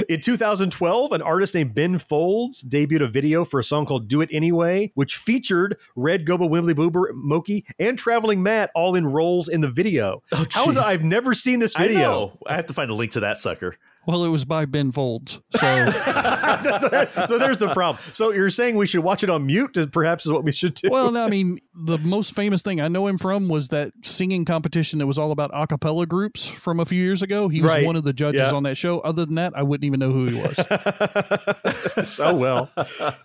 In 0.10 0.20
2012, 0.20 1.12
an 1.12 1.22
artist 1.22 1.56
named 1.56 1.74
Ben 1.74 1.98
Folds 1.98 2.64
debuted 2.64 3.02
a 3.04 3.08
video 3.08 3.46
for 3.46 3.60
a 3.60 3.64
song 3.64 3.86
called 3.86 4.08
Do 4.08 4.22
It 4.22 4.30
Anyway, 4.32 4.92
which 4.96 5.16
featured 5.18 5.78
Red 5.96 6.26
Gobo 6.26 6.50
Wembley 6.50 6.74
Boober 6.74 7.06
Mokey 7.14 7.64
and 7.80 7.98
Traveling 7.98 8.44
Matt 8.44 8.70
all 8.76 8.96
in 8.96 9.06
roles 9.08 9.48
in 9.48 9.62
the 9.62 9.70
video. 9.70 10.24
Oh, 10.32 10.46
How 10.52 10.68
is 10.70 10.76
it? 10.76 10.84
I've 10.84 11.04
never 11.04 11.34
seen 11.34 11.60
this 11.60 11.76
I 11.76 11.88
video. 11.88 12.00
know. 12.00 12.38
I 12.48 12.56
have 12.56 12.66
to 12.68 12.74
find 12.74 12.90
a 12.92 12.94
link 12.94 13.12
to 13.14 13.22
that 13.22 13.38
sucker. 13.38 13.76
Well, 14.06 14.26
it 14.26 14.30
was 14.30 14.44
by 14.44 14.66
Ben 14.66 14.92
Folds. 14.92 15.40
So 15.56 15.90
so 15.90 17.38
there's 17.38 17.58
the 17.58 17.72
problem. 17.74 18.04
So 18.12 18.32
you're 18.32 18.50
saying 18.50 18.76
we 18.76 18.86
should 18.86 19.04
watch 19.04 19.24
it 19.24 19.30
on 19.30 19.46
mute? 19.46 19.78
Perhaps 19.92 20.26
is 20.26 20.32
what 20.32 20.44
we 20.44 20.52
should 20.52 20.74
do. 20.74 20.90
Well, 20.90 21.12
no, 21.12 21.26
I 21.26 21.30
mean, 21.30 21.60
the 21.76 21.98
most 21.98 22.36
famous 22.36 22.62
thing 22.62 22.80
I 22.80 22.88
know 22.88 23.08
him 23.08 23.18
from 23.18 23.48
was 23.48 23.70
that 23.70 23.92
singing 24.04 24.46
competition 24.46 25.00
that 25.00 25.08
was 25.08 25.18
all 25.18 25.32
about 25.32 25.50
a 25.54 25.66
cappella 25.68 26.06
groups 26.06 26.46
from 26.46 26.80
a 26.80 26.86
few 26.86 27.02
years 27.02 27.22
ago. 27.22 27.48
He 27.48 27.62
was 27.62 27.72
Right. 27.72 27.86
one 27.86 27.96
of 27.96 28.04
the 28.04 28.14
judges 28.14 28.42
Yeah. 28.42 28.52
on 28.54 28.64
that 28.64 28.78
show. 28.78 29.00
Other 29.00 29.26
than 29.26 29.36
that, 29.36 29.54
I 29.56 29.64
wouldn't 29.64 29.84
even 29.86 30.00
know 30.00 30.12
who 30.12 30.26
he 30.28 30.36
was. 30.42 30.56
so 32.08 32.36
well. 32.36 32.70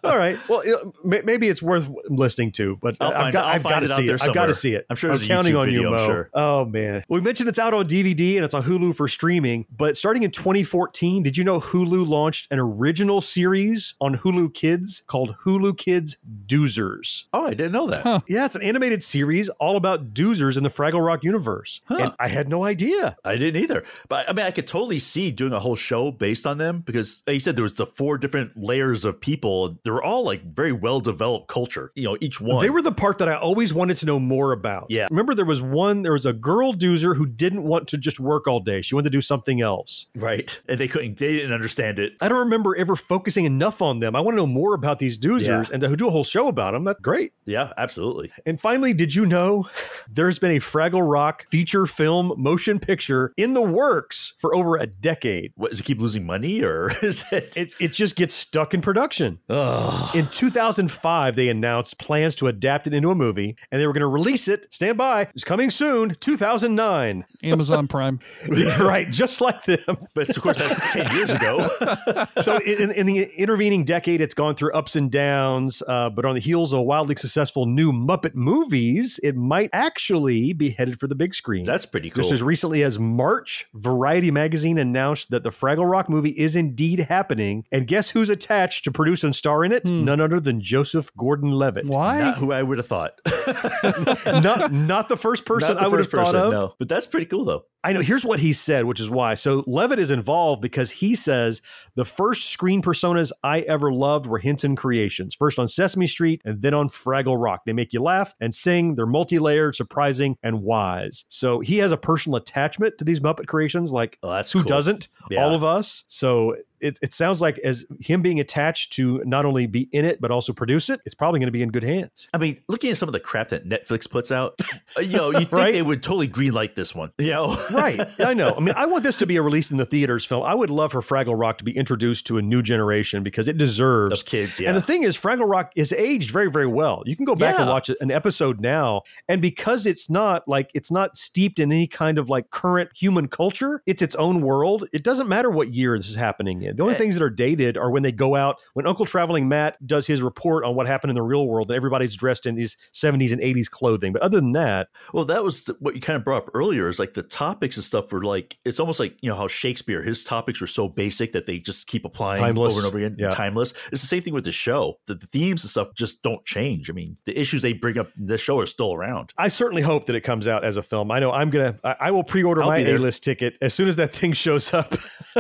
All 0.05 0.17
right. 0.17 0.39
Well, 0.49 0.63
it- 0.65 1.25
maybe 1.25 1.49
it's 1.49 1.63
worth 1.63 1.89
listening 2.09 2.53
to, 2.53 2.77
but 2.81 2.97
I'll 3.01 3.09
I've 3.09 3.15
find 3.15 3.33
got, 3.33 3.39
it- 3.41 3.49
I'll 3.49 3.55
I've 3.55 3.63
find 3.63 3.73
got 3.75 3.79
to 3.81 3.85
it 3.87 3.91
out 3.91 3.97
see 3.97 4.07
there 4.07 4.15
it. 4.17 4.23
I've 4.23 4.35
got 4.35 4.47
to 4.47 4.55
see 4.55 4.75
it. 4.75 4.87
I'm 4.91 4.97
sure 4.97 5.11
I'm 5.11 5.17
there's 5.17 5.29
a 5.29 5.33
counting 5.33 5.53
YouTube 5.55 5.59
on 5.61 5.67
you, 5.71 5.79
video, 5.83 5.89
I'm 5.95 6.01
Mo. 6.01 6.07
sure. 6.07 6.31
Oh 6.35 6.65
man. 6.65 7.05
We 7.09 7.21
mentioned 7.21 7.49
it's 7.49 7.59
out 7.59 7.75
on 7.75 7.87
DVD 7.87 8.37
and 8.37 8.45
it's 8.45 8.55
on 8.55 8.63
Hulu 8.63 8.95
for 8.97 9.09
streaming. 9.09 9.67
But 9.75 9.97
starting 9.97 10.23
in 10.23 10.31
2014, 10.31 11.23
did 11.23 11.37
you 11.37 11.45
know 11.45 11.61
Hulu 11.61 12.07
launched 12.09 12.51
an 12.51 12.59
original 12.59 13.21
series 13.21 13.95
on 14.01 14.17
Hulu 14.19 14.55
Kids 14.55 15.03
called 15.07 15.37
Hulu 15.45 15.77
Kids 15.77 16.17
Doozers? 16.47 17.25
Oh, 17.33 17.47
I 17.47 17.51
didn't 17.51 17.73
know 17.73 17.87
that. 17.89 18.23
Yeah, 18.29 18.38
it's 18.45 18.57
an 18.57 18.63
animated 18.63 19.03
series 19.05 19.49
all 19.51 19.77
about 19.77 20.13
doozers 20.15 20.57
in 20.57 20.63
the 20.63 20.69
Fraggle 20.69 21.05
Rock 21.05 21.25
universe. 21.25 21.81
And 21.89 22.13
I 22.19 22.29
had 22.29 22.49
no 22.49 22.65
idea. 22.65 23.17
I 23.25 23.37
didn't 23.37 23.63
either. 23.63 23.85
But 24.09 24.29
I 24.29 24.33
mean, 24.33 24.47
I 24.47 24.51
could 24.51 24.67
totally 24.67 24.99
see 24.99 25.31
doing 25.31 25.53
a 25.53 25.59
whole 25.61 25.77
show 25.77 26.11
based 26.11 26.47
on 26.47 26.59
them 26.59 26.81
because, 26.81 27.23
like 27.27 27.35
you 27.35 27.41
said, 27.41 27.57
there 27.57 27.63
was 27.63 27.77
the 27.77 27.87
four 27.87 28.19
different 28.19 28.53
layers 28.57 29.05
of 29.05 29.21
people. 29.21 29.79
They 29.85 29.91
were 29.91 30.03
all 30.03 30.25
like 30.25 30.45
very 30.55 30.73
well 30.73 31.01
developed 31.01 31.49
culture. 31.49 31.91
You 31.95 32.05
know, 32.05 32.17
each 32.21 32.41
one. 32.41 32.63
They 32.63 32.71
were 32.71 32.83
the 32.83 32.93
part 32.93 33.19
that 33.19 33.29
I 33.29 33.35
always 33.37 33.73
wanted 33.75 33.97
to 33.99 34.07
know 34.07 34.19
more 34.21 34.53
about. 34.53 34.87
Yeah. 34.91 35.07
Remember, 35.11 35.35
there 35.35 35.45
was 35.45 35.63
one, 35.63 36.03
there 36.03 36.13
was 36.13 36.27
a 36.27 36.33
girl 36.33 36.73
doozer 36.73 37.17
who 37.17 37.27
didn't 37.27 37.63
want 37.65 37.89
to 37.89 37.99
just 37.99 38.21
work 38.21 38.47
all 38.47 38.61
day. 38.61 38.83
She 38.83 38.95
wanted 38.95 39.11
to 39.11 39.17
do 39.17 39.21
something 39.21 39.61
else. 39.61 40.07
right, 40.15 40.61
and 40.69 40.79
they 40.79 40.89
couldn't. 40.89 41.19
They 41.19 41.35
didn't 41.35 41.53
understand 41.53 41.99
it. 41.99 42.13
I 42.21 42.29
don't 42.29 42.39
remember 42.41 42.77
ever 42.77 42.97
focusing 42.97 43.45
enough 43.45 43.81
on 43.83 44.01
them. 44.01 44.15
I 44.17 44.21
want 44.21 44.35
to 44.35 44.37
know 44.37 44.47
more 44.47 44.75
about 44.75 44.99
these 44.99 45.19
doozers 45.19 45.69
Yeah. 45.69 45.73
and 45.73 45.81
to 45.83 45.97
do 45.97 46.09
a 46.09 46.11
whole 46.11 46.25
show 46.25 46.49
about 46.49 46.73
them. 46.73 46.85
That's 46.85 47.01
great. 47.01 47.33
Yeah, 47.47 47.73
absolutely. 47.77 48.28
And 48.47 48.61
finally, 48.61 48.93
did 48.93 49.15
you 49.15 49.27
know 49.27 49.69
there's 50.09 50.39
been 50.39 50.53
a 50.53 50.61
Fraggle 50.61 51.09
Rock 51.09 51.47
feature 51.49 51.87
film 51.87 52.33
motion 52.37 52.79
picture 52.79 53.33
in 53.37 53.55
the 53.55 53.63
works 53.63 54.35
for 54.39 54.55
over 54.55 54.77
a 54.77 54.87
decade? 54.87 55.53
What 55.57 55.71
does 55.71 55.81
it 55.81 55.85
keep 55.85 56.01
losing 56.01 56.27
money 56.27 56.63
or 56.63 56.91
is 57.03 57.25
it? 57.33 57.57
It, 57.57 57.75
it 57.79 57.93
just 57.93 58.17
gets 58.17 58.35
stuck 58.35 58.75
in 58.75 58.81
production. 58.81 59.39
In 59.49 60.27
2005, 60.31 61.37
they 61.37 61.49
announced 61.49 61.99
plans 61.99 62.35
to 62.37 62.47
adapt 62.47 62.87
it 62.87 62.95
into 62.95 63.11
a 63.11 63.15
movie, 63.15 63.57
and 63.71 63.81
they 63.81 63.87
were 63.87 63.93
going 63.93 64.01
to 64.01 64.07
release 64.07 64.49
it. 64.49 64.73
Stand 64.73 64.99
by, 64.99 65.23
it's 65.35 65.45
coming 65.45 65.71
soon, 65.71 66.11
2009. 66.21 67.25
Amazon 67.43 67.89
Prime. 67.89 68.21
right, 68.49 69.11
just 69.11 69.41
like 69.41 69.65
them. 69.65 70.07
but 70.15 70.29
of 70.29 70.43
course, 70.43 70.59
that's 70.59 70.93
ten 70.93 71.15
years 71.15 71.31
ago. 71.31 71.69
so 72.41 72.59
in, 72.59 72.93
in 72.93 73.07
the 73.07 73.25
intervening 73.37 73.85
decade, 73.85 74.21
it's 74.21 74.35
gone 74.35 74.55
through 74.55 74.73
ups 74.73 74.97
and 74.97 75.11
downs. 75.11 75.83
Uh, 75.87 76.11
but 76.11 76.25
on 76.25 76.35
the 76.35 76.41
heels 76.41 76.73
of 76.73 76.81
a 76.81 76.83
wildly 76.83 77.17
successful 77.17 77.67
new 77.67 77.93
Muppet 77.93 78.18
Muppet 78.19 78.35
movies, 78.35 79.21
it 79.23 79.37
might 79.37 79.71
actually 79.73 80.53
be 80.53 80.71
headed 80.71 80.99
for 80.99 81.07
the 81.07 81.15
big 81.15 81.35
screen. 81.35 81.65
That's 81.65 81.87
pretty 81.87 82.11
cool. 82.11 82.23
Just 82.23 82.33
as 82.33 82.43
recently 82.43 82.83
as 82.83 82.99
March, 82.99 83.67
Variety 83.75 84.31
magazine 84.31 84.79
announced 84.79 85.31
that 85.31 85.43
the 85.43 85.51
Fraggle 85.51 85.91
Rock 85.91 86.09
movie 86.09 86.31
is 86.31 86.57
indeed 86.57 87.01
happening. 87.01 87.65
And 87.73 87.87
guess 87.87 88.11
who's 88.11 88.29
attached 88.31 88.85
to 88.85 88.93
produce 88.93 89.25
and 89.25 89.35
star 89.35 89.65
in 89.65 89.73
it? 89.73 89.83
Hmm. 89.85 90.05
None 90.05 90.21
other 90.21 90.41
than 90.41 90.61
Joseph 90.61 91.11
Gordon 91.17 91.53
Levitt. 91.53 91.87
Why? 91.87 92.19
Not 92.19 92.39
who 92.39 92.53
I 92.53 92.63
would 92.63 92.79
have 92.79 92.87
thought. 92.87 93.19
not 94.27 94.73
not 94.73 95.09
the 95.09 95.17
first 95.17 95.45
person 95.45 95.75
Not 95.75 95.81
the 95.81 95.87
I 95.87 95.89
would 95.89 96.01
have 96.01 96.11
thought 96.11 96.27
person, 96.27 96.41
of. 96.41 96.53
No, 96.53 96.75
but 96.79 96.89
that's 96.89 97.07
pretty 97.07 97.27
cool 97.27 97.45
though. 97.45 97.65
I 97.85 97.93
know. 97.93 98.01
Here's 98.01 98.25
what 98.25 98.41
he 98.41 98.53
said, 98.53 98.87
which 98.87 99.01
is 99.01 99.09
why. 99.09 99.35
So 99.35 99.63
Levitt 99.67 100.01
is 100.01 100.11
involved 100.11 100.61
because 100.61 100.91
he 100.91 101.15
says 101.15 101.63
the 101.95 102.05
first 102.05 102.51
screen 102.51 102.83
personas 102.83 103.31
I 103.45 103.61
ever 103.61 103.93
loved 103.93 104.27
were 104.27 104.41
Henson 104.41 104.75
Creations. 104.75 105.35
First 105.35 105.61
on 105.61 105.69
Sesame 105.69 106.09
Street 106.09 106.43
and 106.45 106.61
then 106.61 106.75
on 106.75 106.89
Fraggle 106.89 107.41
Rock. 107.41 107.63
They 107.65 107.73
make 107.73 107.93
you 107.93 108.01
laugh 108.09 108.35
and 108.41 108.55
sing. 108.55 108.95
They're 108.95 109.07
multi-layered, 109.07 109.75
surprising, 109.75 110.37
and 110.43 110.63
wise. 110.63 111.25
So 111.29 111.61
he 111.61 111.79
has 111.79 111.93
a 111.93 111.97
personal 111.97 112.37
attachment 112.37 112.99
to 112.99 113.05
these 113.05 113.21
Muppet 113.21 113.47
creations. 113.47 113.93
Like 113.93 114.19
Oh, 114.23 114.31
that's 114.31 114.51
who 114.53 114.61
cool. 114.61 114.69
doesn't? 114.69 115.09
Yeah. 115.31 115.43
All 115.45 115.55
of 115.55 115.63
us. 115.63 116.05
So 116.09 116.57
it, 116.81 116.99
it 117.03 117.15
sounds 117.15 117.41
like 117.41 117.59
as 117.59 117.85
him 118.01 118.23
being 118.23 118.41
attached 118.41 118.93
to 118.95 119.23
not 119.25 119.45
only 119.45 119.67
be 119.67 119.89
in 119.93 120.05
it 120.05 120.21
but 120.21 120.31
also 120.31 120.53
produce 120.53 120.89
it, 120.91 121.01
it's 121.07 121.15
probably 121.15 121.41
going 121.41 121.49
to 121.49 121.53
be 121.53 121.63
in 121.63 121.71
good 121.71 121.83
hands. 121.85 122.29
I 122.33 122.39
mean, 122.39 122.61
looking 122.69 122.91
at 122.91 122.97
some 122.97 123.09
of 123.09 123.13
the 123.13 123.21
crap 123.21 123.49
that 123.49 123.69
Netflix 123.69 124.09
puts 124.11 124.31
out, 124.33 124.59
you 124.99 125.09
know, 125.17 125.31
you 125.31 125.39
think 125.41 125.53
Right? 125.53 125.73
they 125.73 125.83
would 125.83 126.03
totally 126.03 126.29
greenlight 126.29 126.75
this 126.75 126.95
one. 126.95 127.13
You 127.19 127.31
know, 127.31 127.57
right. 127.73 128.01
I 128.21 128.35
know. 128.35 128.55
I 128.57 128.61
mean, 128.61 128.75
I 128.77 128.87
want 128.87 129.03
this 129.03 129.17
to 129.17 129.27
be 129.27 129.37
a 129.37 129.43
release 129.43 129.71
in 129.71 129.77
the 129.77 129.85
theaters 129.87 130.25
film. 130.25 130.43
I 130.45 130.55
would 130.55 130.71
love 130.71 130.93
for 130.93 131.01
Fraggle 131.01 131.39
Rock 131.39 131.59
to 131.59 131.65
be 131.65 131.77
introduced 131.77 132.27
to 132.29 132.39
a 132.39 132.43
new 132.43 132.63
generation 132.63 133.23
because 133.23 133.49
it 133.49 133.59
deserves 133.59 134.23
kids, 134.23 134.61
yeah. 134.61 134.69
And 134.69 134.77
the 134.77 134.83
thing 134.83 135.03
is, 135.03 135.17
Fraggle 135.17 135.49
Rock 135.51 135.73
is 135.77 135.93
aged 135.93 136.31
very, 136.31 136.51
very 136.51 136.67
well. 136.67 137.03
You 137.07 137.17
can 137.17 137.25
go 137.25 137.35
back 137.35 137.59
and 137.59 137.69
watch 137.69 137.91
an 138.01 138.11
episode 138.11 138.61
now, 138.61 139.03
and 139.29 139.41
because 139.43 139.87
it's 139.87 140.09
not 140.11 140.47
like 140.47 140.71
it's 140.75 140.91
not 140.91 141.17
steeped 141.17 141.59
in 141.59 141.73
any 141.73 141.87
kind 141.87 142.19
of 142.19 142.29
like 142.29 142.51
current 142.51 142.91
human 142.95 143.29
culture, 143.29 143.83
it's 143.87 144.03
its 144.03 144.15
own 144.17 144.41
world. 144.41 144.87
It 144.93 145.03
doesn't 145.03 145.29
matter 145.29 145.51
what 145.51 145.73
year 145.73 145.97
this 145.99 146.09
is 146.09 146.17
happening 146.17 146.63
in. 146.63 146.68
The 146.77 146.83
only 146.83 146.95
Eh. 146.95 146.99
things 146.99 147.15
that 147.17 147.23
are 147.25 147.31
dated 147.31 147.77
are 147.77 147.91
when 147.91 148.03
they 148.03 148.13
go 148.13 148.35
out 148.35 148.57
when 148.75 148.87
Uncle 148.87 149.07
Traveling 149.07 149.49
Matt 149.49 149.77
does 149.87 150.07
his 150.07 150.23
report 150.23 150.65
on 150.65 150.75
what 150.75 150.87
happened 150.87 151.11
in 151.11 151.15
the 151.17 151.23
real 151.23 151.47
world, 151.47 151.69
and 151.71 151.77
everybody's 151.77 152.17
dressed 152.17 152.47
in 152.47 152.55
these 152.55 152.77
70s 152.93 153.33
and 153.33 153.41
80s 153.41 153.69
clothing. 153.71 154.13
But 154.13 154.23
other 154.23 154.41
than 154.41 154.53
that, 154.53 154.89
Well, 155.13 155.25
that 155.27 155.45
was 155.45 155.65
the, 155.65 155.77
what 155.81 155.95
you 155.95 156.01
kind 156.01 156.17
of 156.17 156.25
brought 156.25 156.45
up 156.45 156.51
earlier. 156.55 156.89
Is 156.89 156.99
like 156.99 157.15
the 157.15 157.23
topics 157.23 157.77
and 157.77 157.85
stuff 157.85 158.13
were 158.13 158.23
like 158.23 158.57
it's 158.65 158.81
almost 158.81 158.99
like 159.01 159.17
you 159.21 159.29
know 159.31 159.37
how 159.37 159.49
Shakespeare 159.49 160.03
his 160.03 160.25
topics 160.25 160.61
were 160.61 160.67
so 160.67 160.89
basic 160.89 161.33
that 161.33 161.47
they 161.47 161.59
just 161.59 161.87
keep 161.87 162.05
applying 162.05 162.39
Timeless. 162.41 162.73
over 162.75 162.81
and 162.81 162.87
over 162.89 162.99
again, 162.99 163.17
Yeah. 163.19 163.29
timeless. 163.31 163.73
It's 163.93 164.01
the 164.01 164.07
same 164.09 164.23
thing 164.23 164.35
with 164.35 164.45
the 164.45 164.53
show. 164.53 164.99
The, 165.07 165.15
the 165.15 165.27
themes 165.27 165.63
and 165.65 165.71
stuff 165.71 165.89
just 165.95 166.23
don't 166.23 166.45
change. 166.45 166.91
I 166.91 166.93
mean, 166.93 167.17
the 167.27 167.39
issues 167.39 167.63
they 167.63 167.73
bring 167.75 167.99
up 167.99 168.09
in 168.19 168.27
this 168.27 168.41
show 168.41 168.59
are 168.59 168.67
still 168.67 168.93
around. 168.95 169.33
I 169.39 169.49
certainly 169.49 169.83
hope 169.83 170.07
that 170.07 170.17
it 170.17 170.23
comes 170.23 170.49
out 170.49 170.65
as 170.65 170.77
a 170.77 170.83
film. 170.83 171.11
I 171.11 171.21
know 171.21 171.31
I'm 171.33 171.51
gonna. 171.51 171.79
I, 171.85 171.97
I 172.01 172.11
will 172.11 172.25
pre-order 172.25 172.63
my. 172.63 172.79
A-list 172.89 173.23
ticket 173.25 173.55
as 173.61 173.75
soon 173.75 173.87
as 173.89 173.97
that 173.97 174.15
thing 174.15 174.33
shows 174.33 174.73
up. 174.73 174.95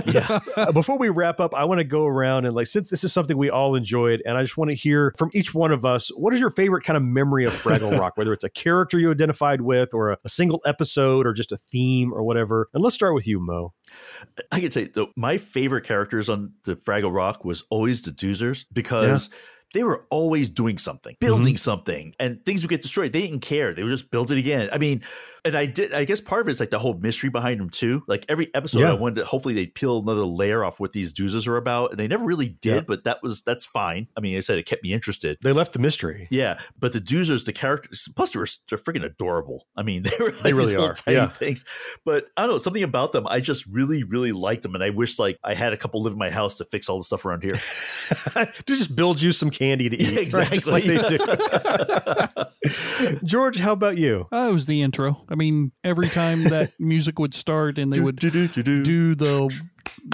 Yeah. 0.05 0.41
Before 0.73 0.99
we 0.99 1.09
wrap 1.19 1.41
up, 1.41 1.55
I 1.55 1.65
want 1.65 1.79
to 1.79 1.85
go 1.85 2.07
around 2.07 2.47
and 2.47 2.55
like 2.55 2.67
since 2.67 2.91
this 2.91 3.05
is 3.05 3.13
something 3.13 3.37
we 3.37 3.51
all 3.51 3.75
enjoyed, 3.75 4.23
and 4.25 4.39
I 4.39 4.43
just 4.43 4.57
want 4.57 4.71
to 4.71 4.75
hear 4.75 5.13
from 5.19 5.31
each 5.35 5.53
one 5.53 5.73
of 5.73 5.85
us. 5.85 6.09
What 6.17 6.33
is 6.33 6.41
your 6.41 6.51
favorite 6.51 6.85
kind 6.85 6.97
of 6.97 7.03
memory 7.03 7.45
of 7.45 7.53
Fraggle 7.53 7.99
Rock? 7.99 8.17
Whether 8.17 8.33
it's 8.33 8.45
a 8.45 8.51
character 8.51 8.99
you 8.99 9.11
identified 9.11 9.61
with, 9.61 9.93
or 9.93 10.13
a, 10.13 10.19
a 10.25 10.29
single 10.29 10.61
episode, 10.65 11.27
or 11.27 11.33
just 11.33 11.53
a 11.53 11.57
theme, 11.57 12.13
or 12.13 12.23
whatever. 12.23 12.69
And 12.73 12.83
let's 12.83 12.95
start 12.95 13.15
with 13.15 13.27
you, 13.27 13.41
Mo. 13.41 13.75
I 14.53 14.61
can 14.61 14.71
say 14.71 14.85
though, 14.85 15.09
my 15.17 15.39
favorite 15.39 15.85
characters 15.85 16.29
on 16.29 16.53
the 16.65 16.77
Fraggle 16.77 17.15
Rock 17.15 17.45
was 17.45 17.65
always 17.71 18.03
the 18.03 18.11
Doozers 18.11 18.65
because 18.73 19.31
they 19.75 19.83
were 19.85 20.07
always 20.11 20.51
doing 20.51 20.79
something, 20.79 21.17
building 21.21 21.55
Mm-hmm. 21.55 21.57
something, 21.57 22.15
and 22.19 22.45
things 22.47 22.63
would 22.63 22.71
get 22.71 22.83
destroyed. 22.83 23.13
They 23.13 23.23
didn't 23.23 23.41
care; 23.41 23.75
they 23.75 23.83
would 23.83 23.91
just 23.91 24.11
build 24.11 24.33
it 24.33 24.39
again. 24.39 24.69
I 24.73 24.79
mean, 24.79 25.03
and 25.45 25.55
I 25.55 25.67
did. 25.67 25.93
I 25.93 26.05
guess 26.05 26.21
part 26.21 26.41
of 26.43 26.49
it's 26.49 26.61
like 26.61 26.71
the 26.71 26.79
whole 26.79 26.95
mystery 26.95 27.31
behind 27.31 27.61
them 27.61 27.71
too. 27.71 28.03
Like 28.09 28.25
every 28.29 28.53
episode, 28.55 28.81
Yeah. 28.81 28.91
I 28.91 28.95
wanted 28.95 29.17
to 29.17 29.25
hopefully 29.27 29.55
they 29.55 29.67
peel 29.67 29.99
another 29.99 30.25
layer 30.25 30.65
off 30.65 30.81
what 30.81 30.93
these 30.93 31.13
Doozers 31.13 31.47
are 31.47 31.57
about, 31.57 31.91
and 31.91 31.99
they 32.01 32.09
never 32.09 32.25
really 32.25 32.49
did. 32.49 32.75
Yeah. 32.75 32.81
But 32.81 33.05
that 33.05 33.23
was 33.23 33.43
that's 33.43 33.67
fine. 33.67 34.09
I 34.17 34.21
mean, 34.21 34.37
I 34.37 34.41
said 34.41 34.59
it 34.59 34.65
kept 34.67 34.83
me 34.83 34.93
interested. 34.93 35.37
They 35.43 35.53
left 35.53 35.73
the 35.75 35.79
mystery. 35.79 36.29
Yeah, 36.31 36.59
but 36.79 36.93
the 36.93 37.01
Doozers, 37.01 37.45
the 37.45 37.53
characters, 37.53 38.09
plus 38.17 38.33
they 38.33 38.39
were 38.39 38.47
they're 38.69 38.79
freaking 38.79 39.05
adorable. 39.05 39.67
I 39.77 39.83
mean, 39.83 40.03
they 40.05 40.17
were 40.19 40.31
like 40.31 40.43
They 40.43 40.53
really 40.55 40.77
are, 40.77 40.95
tiny 40.95 41.17
yeah. 41.19 41.29
things. 41.29 41.65
But 42.05 42.27
I 42.37 42.43
don't 42.43 42.53
know 42.53 42.59
something 42.59 42.83
about 42.83 43.13
them. 43.13 43.27
I 43.27 43.41
just 43.41 43.67
really, 43.67 44.03
really 44.03 44.33
liked 44.33 44.63
them, 44.63 44.75
and 44.75 44.83
I 44.83 44.91
wish 44.91 45.19
like 45.19 45.39
I 45.45 45.55
had 45.55 45.73
a 45.73 45.77
couple 45.77 46.03
live 46.03 46.15
in 46.15 46.19
my 46.19 46.31
house 46.31 46.57
to 46.59 46.65
fix 46.65 46.89
all 46.89 46.99
the 46.99 47.05
stuff 47.05 47.25
around 47.27 47.43
here. 47.43 47.55
to 48.35 48.49
just 48.67 48.97
build 48.97 49.21
you 49.21 49.33
some 49.33 49.51
candy 49.59 49.89
to 49.89 49.97
eat. 49.97 50.33
right? 50.33 50.53
exactly. 50.53 50.73
like 50.73 50.85
they 50.85 51.03
do. 51.17 51.19
George, 53.25 53.59
how 53.59 53.73
about 53.73 53.97
you? 53.99 54.29
Oh, 54.31 54.51
it 54.51 54.53
was 54.53 54.67
the 54.67 54.83
intro. 54.83 55.25
I 55.29 55.35
mean, 55.35 55.73
every 55.83 56.09
time 56.09 56.45
that 56.45 56.73
music 56.79 57.19
would 57.19 57.35
start 57.35 57.79
and 57.79 57.93
they 57.93 58.01
would 58.01 58.17
do 58.17 58.31
the 59.15 59.63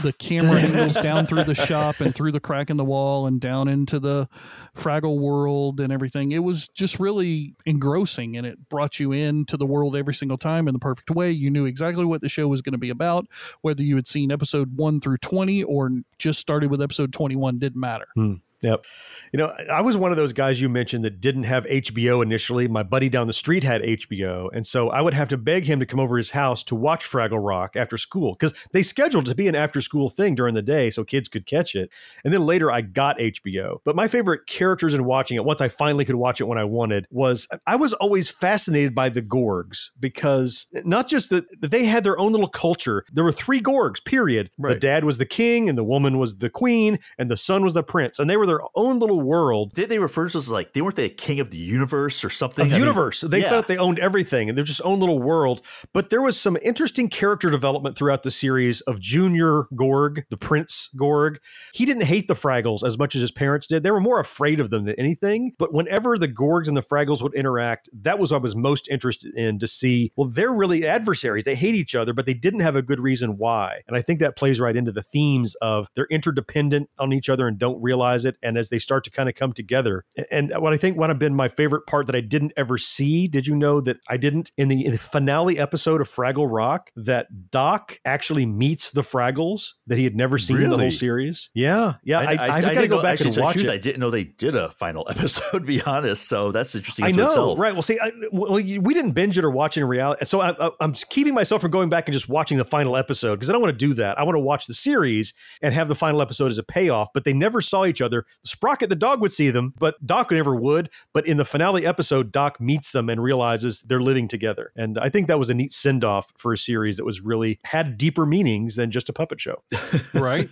the 0.02 0.12
camera 0.14 0.58
angles 0.58 0.94
down 0.94 1.26
through 1.26 1.44
the 1.44 1.54
shop 1.54 2.00
and 2.00 2.14
through 2.14 2.32
the 2.32 2.40
crack 2.40 2.70
in 2.70 2.76
the 2.76 2.84
wall 2.84 3.26
and 3.26 3.40
down 3.40 3.68
into 3.68 4.00
the 4.00 4.28
Fraggle 4.74 5.18
world 5.18 5.78
and 5.78 5.92
everything. 5.92 6.32
It 6.32 6.38
was 6.38 6.68
just 6.68 6.98
really 6.98 7.54
engrossing 7.66 8.36
and 8.36 8.46
it 8.46 8.68
brought 8.68 8.98
you 8.98 9.12
into 9.12 9.56
the 9.56 9.66
world 9.66 9.94
every 9.94 10.14
single 10.14 10.38
time 10.38 10.68
in 10.68 10.74
the 10.74 10.80
perfect 10.80 11.10
way. 11.10 11.30
You 11.30 11.50
knew 11.50 11.66
exactly 11.66 12.04
what 12.04 12.22
the 12.22 12.28
show 12.28 12.48
was 12.48 12.62
going 12.62 12.72
to 12.72 12.78
be 12.78 12.90
about, 12.90 13.26
whether 13.60 13.82
you 13.82 13.96
had 13.96 14.06
seen 14.06 14.32
episode 14.32 14.76
1 14.76 15.00
through 15.00 15.18
20 15.18 15.62
or 15.64 15.90
just 16.18 16.40
started 16.40 16.70
with 16.70 16.80
episode 16.80 17.12
21 17.12 17.58
didn't 17.58 17.80
matter. 17.80 18.06
Hmm. 18.14 18.34
Yep. 18.64 18.86
You 19.32 19.38
know, 19.38 19.52
I 19.70 19.80
was 19.80 19.96
one 19.96 20.12
of 20.12 20.16
those 20.16 20.32
guys 20.32 20.60
you 20.60 20.68
mentioned 20.68 21.04
that 21.04 21.20
didn't 21.20 21.42
have 21.42 21.64
HBO 21.64 22.22
initially. 22.22 22.68
My 22.68 22.84
buddy 22.84 23.08
down 23.08 23.26
the 23.26 23.32
street 23.32 23.64
had 23.64 23.82
HBO. 23.82 24.48
And 24.52 24.64
so 24.64 24.90
I 24.90 25.00
would 25.00 25.12
have 25.12 25.28
to 25.30 25.36
beg 25.36 25.66
him 25.66 25.80
to 25.80 25.86
come 25.86 25.98
over 25.98 26.16
his 26.16 26.30
house 26.30 26.62
to 26.64 26.76
watch 26.76 27.04
Fraggle 27.04 27.44
Rock 27.44 27.74
after 27.74 27.98
school 27.98 28.34
because 28.34 28.54
they 28.72 28.80
scheduled 28.80 29.26
it 29.26 29.30
to 29.30 29.34
be 29.34 29.48
an 29.48 29.56
after 29.56 29.80
school 29.80 30.08
thing 30.08 30.36
during 30.36 30.54
the 30.54 30.62
day 30.62 30.88
so 30.88 31.02
kids 31.02 31.28
could 31.28 31.46
catch 31.46 31.74
it. 31.74 31.90
And 32.24 32.32
then 32.32 32.46
later 32.46 32.70
I 32.70 32.80
got 32.80 33.18
HBO. 33.18 33.78
But 33.84 33.96
my 33.96 34.06
favorite 34.06 34.46
characters 34.46 34.94
in 34.94 35.04
watching 35.04 35.36
it, 35.36 35.44
once 35.44 35.60
I 35.60 35.66
finally 35.66 36.04
could 36.04 36.14
watch 36.14 36.40
it 36.40 36.44
when 36.44 36.58
I 36.58 36.64
wanted, 36.64 37.08
was 37.10 37.48
I 37.66 37.74
was 37.74 37.92
always 37.94 38.28
fascinated 38.28 38.94
by 38.94 39.08
the 39.08 39.22
Gorgs 39.22 39.90
because 39.98 40.68
not 40.84 41.08
just 41.08 41.30
that 41.30 41.44
they 41.60 41.86
had 41.86 42.04
their 42.04 42.18
own 42.20 42.30
little 42.30 42.46
culture. 42.46 43.04
There 43.12 43.24
were 43.24 43.32
three 43.32 43.60
Gorgs, 43.60 44.02
period. 44.04 44.50
The 44.58 44.76
dad 44.76 45.04
was 45.04 45.18
the 45.18 45.26
king 45.26 45.68
and 45.68 45.76
the 45.76 45.82
woman 45.82 46.18
was 46.18 46.38
the 46.38 46.50
queen 46.50 47.00
and 47.18 47.28
the 47.28 47.36
son 47.36 47.64
was 47.64 47.74
the 47.74 47.82
prince. 47.82 48.20
And 48.20 48.30
they 48.30 48.36
were 48.36 48.46
their 48.54 48.66
own 48.74 48.98
little 48.98 49.20
world 49.20 49.72
Did 49.72 49.88
they 49.88 49.98
refer 49.98 50.22
to 50.28 50.38
us 50.38 50.44
as 50.46 50.50
like 50.50 50.72
they 50.72 50.80
weren't 50.80 50.96
the 50.96 51.08
king 51.08 51.40
of 51.40 51.50
the 51.50 51.58
universe 51.58 52.24
or 52.24 52.30
something? 52.30 52.66
of 52.66 52.72
I 52.72 52.76
mean, 52.76 52.86
universe. 52.86 53.20
they 53.22 53.40
yeah. 53.40 53.50
thought 53.50 53.68
they 53.68 53.78
owned 53.78 53.98
everything 53.98 54.48
and 54.48 54.56
they're 54.56 54.64
just 54.64 54.80
own 54.84 55.00
little 55.00 55.20
world. 55.20 55.62
But 55.92 56.10
there 56.10 56.22
was 56.22 56.40
some 56.40 56.56
interesting 56.62 57.08
character 57.08 57.50
development 57.50 57.96
throughout 57.96 58.22
the 58.22 58.30
series 58.30 58.80
of 58.82 59.00
Junior 59.00 59.64
Gorg, 59.74 60.24
the 60.30 60.36
Prince 60.36 60.88
Gorg. 60.96 61.40
He 61.72 61.84
didn't 61.84 62.04
hate 62.04 62.28
the 62.28 62.34
Fraggles 62.34 62.84
as 62.84 62.98
much 62.98 63.14
as 63.14 63.20
his 63.20 63.30
parents 63.30 63.66
did. 63.66 63.82
They 63.82 63.90
were 63.90 64.00
more 64.00 64.20
afraid 64.20 64.60
of 64.60 64.70
them 64.70 64.84
than 64.84 64.94
anything. 64.96 65.52
But 65.58 65.72
whenever 65.72 66.16
the 66.18 66.28
Gorgs 66.28 66.68
and 66.68 66.76
the 66.76 66.82
Fraggles 66.82 67.22
would 67.22 67.34
interact, 67.34 67.88
that 67.92 68.18
was 68.18 68.30
what 68.30 68.38
I 68.38 68.42
was 68.42 68.56
most 68.56 68.88
interested 68.88 69.34
in 69.34 69.58
to 69.58 69.66
see. 69.66 70.12
Well, 70.16 70.28
they're 70.28 70.52
really 70.52 70.86
adversaries. 70.86 71.44
They 71.44 71.54
hate 71.54 71.74
each 71.74 71.94
other, 71.94 72.12
but 72.12 72.26
they 72.26 72.34
didn't 72.34 72.60
have 72.60 72.76
a 72.76 72.82
good 72.82 73.00
reason 73.00 73.36
why. 73.38 73.82
And 73.86 73.96
I 73.96 74.02
think 74.02 74.20
that 74.20 74.36
plays 74.36 74.60
right 74.60 74.76
into 74.76 74.92
the 74.92 75.02
themes 75.02 75.54
of 75.56 75.88
they're 75.94 76.06
interdependent 76.10 76.90
on 76.98 77.12
each 77.12 77.28
other 77.28 77.48
and 77.48 77.58
don't 77.58 77.82
realize 77.82 78.24
it. 78.24 78.33
And 78.42 78.58
as 78.58 78.68
they 78.68 78.78
start 78.78 79.04
to 79.04 79.10
kind 79.10 79.28
of 79.28 79.34
come 79.34 79.52
together, 79.52 80.04
and 80.30 80.52
what 80.58 80.72
I 80.72 80.76
think 80.76 80.96
would 80.96 81.10
have 81.10 81.18
been 81.18 81.34
my 81.34 81.48
favorite 81.48 81.86
part 81.86 82.06
that 82.06 82.14
I 82.14 82.20
didn't 82.20 82.52
ever 82.56 82.78
see. 82.78 83.28
Did 83.28 83.46
you 83.46 83.56
know 83.56 83.80
that 83.80 83.98
I 84.08 84.16
didn't 84.16 84.50
in 84.56 84.68
the, 84.68 84.84
in 84.84 84.92
the 84.92 84.98
finale 84.98 85.58
episode 85.58 86.00
of 86.00 86.08
Fraggle 86.08 86.48
Rock 86.50 86.90
that 86.96 87.50
Doc 87.50 87.98
actually 88.04 88.46
meets 88.46 88.90
the 88.90 89.02
Fraggles 89.02 89.72
that 89.86 89.98
he 89.98 90.04
had 90.04 90.16
never 90.16 90.38
seen 90.38 90.62
in 90.62 90.70
the 90.70 90.78
whole 90.78 90.90
series? 90.90 91.50
Yeah, 91.54 91.94
yeah. 92.04 92.20
I, 92.20 92.24
I, 92.24 92.60
have 92.60 92.74
got 92.74 92.80
to 92.80 92.88
go 92.88 92.96
know- 92.96 93.02
back 93.02 93.14
actually, 93.14 93.30
and 93.30 93.42
watch 93.42 93.56
the 93.56 93.66
it. 93.66 93.70
I 93.70 93.78
didn't 93.78 94.00
know 94.00 94.10
they 94.10 94.24
did 94.24 94.56
a 94.56 94.70
final 94.70 95.06
episode. 95.10 95.60
To 95.60 95.60
be 95.60 95.82
honest, 95.82 96.28
so 96.28 96.52
that's 96.52 96.74
interesting. 96.74 97.04
I 97.04 97.10
know, 97.10 97.26
itself. 97.26 97.58
right? 97.58 97.72
Well, 97.72 97.82
see, 97.82 97.98
I, 98.00 98.10
well, 98.32 98.54
we 98.54 98.94
didn't 98.94 99.12
binge 99.12 99.38
it 99.38 99.44
or 99.44 99.50
watch 99.50 99.76
it 99.76 99.80
in 99.80 99.88
reality, 99.88 100.24
so 100.24 100.40
I, 100.40 100.54
I, 100.66 100.70
I'm 100.80 100.92
keeping 101.10 101.34
myself 101.34 101.62
from 101.62 101.70
going 101.70 101.88
back 101.88 102.08
and 102.08 102.12
just 102.12 102.28
watching 102.28 102.58
the 102.58 102.64
final 102.64 102.96
episode 102.96 103.36
because 103.36 103.50
I 103.50 103.52
don't 103.52 103.62
want 103.62 103.78
to 103.78 103.86
do 103.86 103.94
that. 103.94 104.18
I 104.18 104.24
want 104.24 104.36
to 104.36 104.40
watch 104.40 104.66
the 104.66 104.74
series 104.74 105.34
and 105.62 105.74
have 105.74 105.88
the 105.88 105.94
final 105.94 106.20
episode 106.20 106.48
as 106.48 106.58
a 106.58 106.62
payoff. 106.62 107.08
But 107.12 107.24
they 107.24 107.32
never 107.32 107.60
saw 107.60 107.84
each 107.84 108.00
other. 108.00 108.23
Sprocket 108.42 108.88
the 108.88 108.96
dog 108.96 109.20
would 109.20 109.32
see 109.32 109.50
them, 109.50 109.74
but 109.78 110.04
Doc 110.04 110.30
never 110.30 110.54
would. 110.54 110.90
But 111.12 111.26
in 111.26 111.36
the 111.36 111.44
finale 111.44 111.86
episode, 111.86 112.32
Doc 112.32 112.60
meets 112.60 112.90
them 112.90 113.08
and 113.08 113.22
realizes 113.22 113.82
they're 113.82 114.00
living 114.00 114.28
together, 114.28 114.72
and 114.76 114.98
I 114.98 115.08
think 115.08 115.28
that 115.28 115.38
was 115.38 115.50
a 115.50 115.54
neat 115.54 115.72
send 115.72 116.04
off 116.04 116.32
for 116.36 116.52
a 116.52 116.58
series 116.58 116.96
that 116.96 117.04
was 117.04 117.20
really 117.20 117.60
had 117.64 117.96
deeper 117.98 118.26
meanings 118.26 118.76
than 118.76 118.90
just 118.90 119.08
a 119.08 119.12
puppet 119.12 119.40
show. 119.40 119.62
Right? 120.14 120.48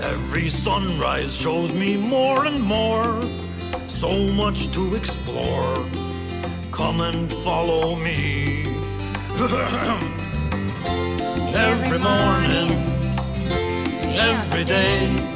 Every 0.00 0.48
sunrise 0.48 1.36
shows 1.36 1.72
me 1.72 1.96
more 1.96 2.46
and 2.46 2.62
more, 2.62 3.20
so 3.88 4.32
much 4.32 4.72
to 4.72 4.94
explore. 4.94 5.74
Come 6.72 7.00
and 7.00 7.32
follow 7.32 7.96
me. 7.96 8.64
every 11.56 11.98
morning, 11.98 12.70
every 14.18 14.64
day, 14.64 15.35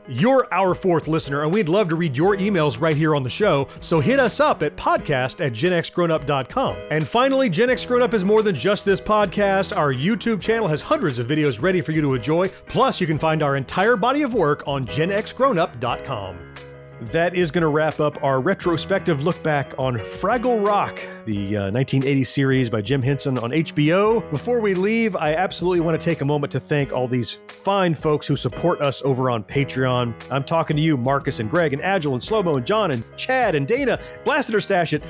You're 0.07 0.47
our 0.51 0.73
fourth 0.73 1.07
listener, 1.07 1.43
and 1.43 1.53
we'd 1.53 1.69
love 1.69 1.89
to 1.89 1.95
read 1.95 2.17
your 2.17 2.35
emails 2.35 2.81
right 2.81 2.95
here 2.95 3.15
on 3.15 3.23
the 3.23 3.29
show, 3.29 3.67
so 3.79 3.99
hit 3.99 4.19
us 4.19 4.39
up 4.39 4.63
at 4.63 4.75
podcast 4.75 5.45
at 5.45 5.53
genxgrownup.com. 5.53 6.77
And 6.89 7.07
finally, 7.07 7.49
Gen 7.49 7.69
X 7.69 7.85
Grown 7.85 8.01
Up 8.01 8.13
is 8.13 8.25
more 8.25 8.41
than 8.41 8.55
just 8.55 8.83
this 8.83 8.99
podcast. 8.99 9.75
Our 9.75 9.93
YouTube 9.93 10.41
channel 10.41 10.67
has 10.67 10.81
hundreds 10.81 11.19
of 11.19 11.27
videos 11.27 11.61
ready 11.61 11.81
for 11.81 11.91
you 11.91 12.01
to 12.01 12.13
enjoy, 12.13 12.49
plus 12.67 12.99
you 12.99 13.07
can 13.07 13.19
find 13.19 13.43
our 13.43 13.55
entire 13.55 13.95
body 13.95 14.23
of 14.23 14.33
work 14.33 14.67
on 14.67 14.85
genxgrownup.com. 14.85 16.70
That 17.05 17.35
is 17.35 17.49
going 17.49 17.63
to 17.63 17.67
wrap 17.67 17.99
up 17.99 18.23
our 18.23 18.39
retrospective 18.39 19.23
look 19.23 19.41
back 19.41 19.73
on 19.79 19.95
Fraggle 19.95 20.63
Rock, 20.63 21.01
the 21.25 21.57
uh, 21.57 21.71
1980 21.71 22.23
series 22.23 22.69
by 22.69 22.81
Jim 22.81 23.01
Henson 23.01 23.39
on 23.39 23.49
HBO. 23.49 24.29
Before 24.29 24.61
we 24.61 24.75
leave, 24.75 25.15
I 25.15 25.33
absolutely 25.33 25.79
want 25.79 25.99
to 25.99 26.05
take 26.05 26.21
a 26.21 26.25
moment 26.25 26.51
to 26.51 26.59
thank 26.59 26.93
all 26.93 27.07
these 27.07 27.39
fine 27.47 27.95
folks 27.95 28.27
who 28.27 28.35
support 28.35 28.81
us 28.81 29.01
over 29.01 29.31
on 29.31 29.43
Patreon. 29.43 30.13
I'm 30.29 30.43
talking 30.43 30.77
to 30.77 30.83
you, 30.83 30.95
Marcus 30.95 31.39
and 31.39 31.49
Greg 31.49 31.73
and 31.73 31.81
Agile 31.81 32.13
and 32.13 32.21
Slowmo 32.21 32.57
and 32.57 32.67
John 32.67 32.91
and 32.91 33.03
Chad 33.17 33.55
and 33.55 33.67
Dana, 33.67 33.99
Blasted 34.23 34.53
or 34.53 34.61
Stash 34.61 34.93
It, 34.93 35.01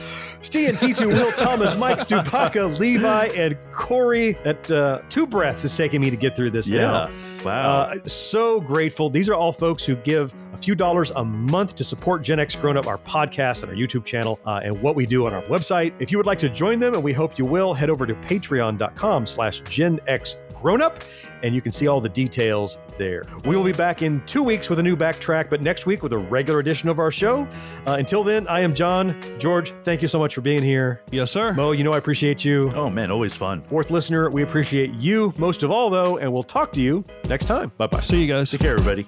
Steve 0.42 0.70
and 0.70 0.78
T2, 0.78 1.08
Will 1.08 1.32
Thomas, 1.38 1.76
Mike 1.76 2.00
Stupaka, 2.00 2.80
Levi, 2.80 3.26
and 3.36 3.58
Corey. 3.74 4.38
That 4.46 4.72
uh, 4.72 5.02
two 5.10 5.28
breaths 5.28 5.66
is 5.66 5.76
taking 5.76 6.00
me 6.00 6.10
to 6.10 6.16
get 6.16 6.38
through 6.38 6.52
this 6.52 6.70
Yeah. 6.70 6.82
now. 7.10 7.21
Wow. 7.44 7.82
Uh, 7.82 7.98
so 8.06 8.62
grateful. 8.62 9.10
These 9.10 9.30
are 9.30 9.36
all 9.36 9.52
folks 9.52 9.86
who 9.86 9.96
give 9.96 10.34
a 10.54 10.58
few 10.58 10.76
dollars 10.76 11.12
a 11.12 11.24
month 11.24 11.76
to 11.76 11.84
support 11.84 12.22
Gen 12.22 12.40
X 12.40 12.56
Grown 12.56 12.78
Up, 12.78 12.88
our 12.88 12.98
podcast 12.98 13.64
and 13.64 13.72
our 13.72 13.78
YouTube 13.78 14.06
channel, 14.06 14.40
uh, 14.46 14.62
and 14.64 14.82
what 14.82 14.96
we 14.96 15.06
do 15.06 15.26
on 15.26 15.34
our 15.34 15.44
website. 15.44 15.96
If 16.00 16.12
you 16.12 16.18
would 16.18 16.28
like 16.28 16.40
to 16.40 16.50
join 16.50 16.80
them, 16.80 16.94
and 16.94 17.04
we 17.04 17.14
hope 17.14 17.38
you 17.38 17.46
will, 17.46 17.74
head 17.74 17.90
over 17.90 18.06
to 18.06 18.14
patreon.com 18.14 19.26
slash 19.26 19.62
Gen 19.62 20.00
X 20.08 20.36
Grown 20.62 20.82
Up, 20.82 21.00
and 21.44 21.56
you 21.56 21.62
can 21.62 21.72
see 21.72 21.88
all 21.88 22.00
the 22.00 22.10
details 22.10 22.78
there. 22.98 23.24
We 23.46 23.56
will 23.56 23.64
be 23.64 23.72
back 23.72 24.02
in 24.02 24.22
two 24.26 24.44
weeks 24.44 24.70
with 24.70 24.80
a 24.80 24.84
new 24.84 24.96
backtrack, 24.96 25.50
but 25.50 25.62
next 25.62 25.86
week 25.86 26.04
with 26.04 26.14
a 26.14 26.18
regular 26.18 26.60
edition 26.60 26.88
of 26.90 27.00
our 27.00 27.12
show. 27.12 27.48
Uh, 27.88 27.94
until 27.94 28.24
then, 28.24 28.48
I 28.48 28.60
am 28.62 28.74
John. 28.74 29.20
George, 29.40 29.72
thank 29.84 30.02
you 30.02 30.08
so 30.08 30.20
much 30.20 30.36
for 30.36 30.42
being 30.42 30.62
here. 30.64 31.02
Yes, 31.12 31.32
sir. 31.32 31.54
Mo, 31.54 31.72
you 31.72 31.84
know 31.84 31.94
I 31.94 31.98
appreciate 31.98 32.46
you. 32.46 32.72
oh 32.76 32.90
man, 32.90 33.10
always 33.12 33.36
fun. 33.36 33.62
Fourth 33.64 33.90
listener, 33.92 34.30
we 34.30 34.44
appreciate 34.44 34.92
you 34.94 35.34
most 35.38 35.64
of 35.64 35.72
all, 35.72 35.90
though, 35.90 36.18
and 36.18 36.32
we'll 36.32 36.44
talk 36.44 36.72
to 36.74 36.82
you 36.82 37.04
next 37.28 37.46
time. 37.46 37.72
Bye 37.78 37.88
bye. 37.88 38.02
See 38.02 38.22
you 38.22 38.28
guys. 38.32 38.52
Take 38.52 38.62
care, 38.62 38.74
everybody. 38.74 39.08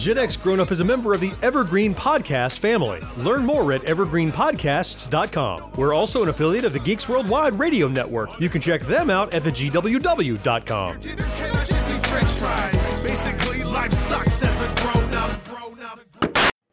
Gen 0.00 0.16
X 0.16 0.34
Grown 0.34 0.60
Up 0.60 0.70
is 0.70 0.80
a 0.80 0.84
member 0.84 1.12
of 1.12 1.20
the 1.20 1.30
Evergreen 1.42 1.94
Podcast 1.94 2.58
family. 2.58 3.02
Learn 3.18 3.44
more 3.44 3.70
at 3.74 3.82
evergreenpodcasts.com. 3.82 5.72
We're 5.76 5.92
also 5.92 6.22
an 6.22 6.30
affiliate 6.30 6.64
of 6.64 6.72
the 6.72 6.78
Geeks 6.78 7.06
Worldwide 7.06 7.52
Radio 7.58 7.86
Network. 7.86 8.40
You 8.40 8.48
can 8.48 8.62
check 8.62 8.80
them 8.80 9.10
out 9.10 9.34
at 9.34 9.42
thegww.com. 9.42 11.00
Dinner 11.00 11.28
cannot 11.36 11.66
just 11.66 11.86
be 11.86 11.92
french 12.08 12.30
fries. 12.30 13.04
Basically, 13.04 13.62
life 13.64 13.90
sucks 13.90 14.42
as 14.42 14.62
a 14.62 14.74
grown 14.80 15.14
up. 15.14 15.32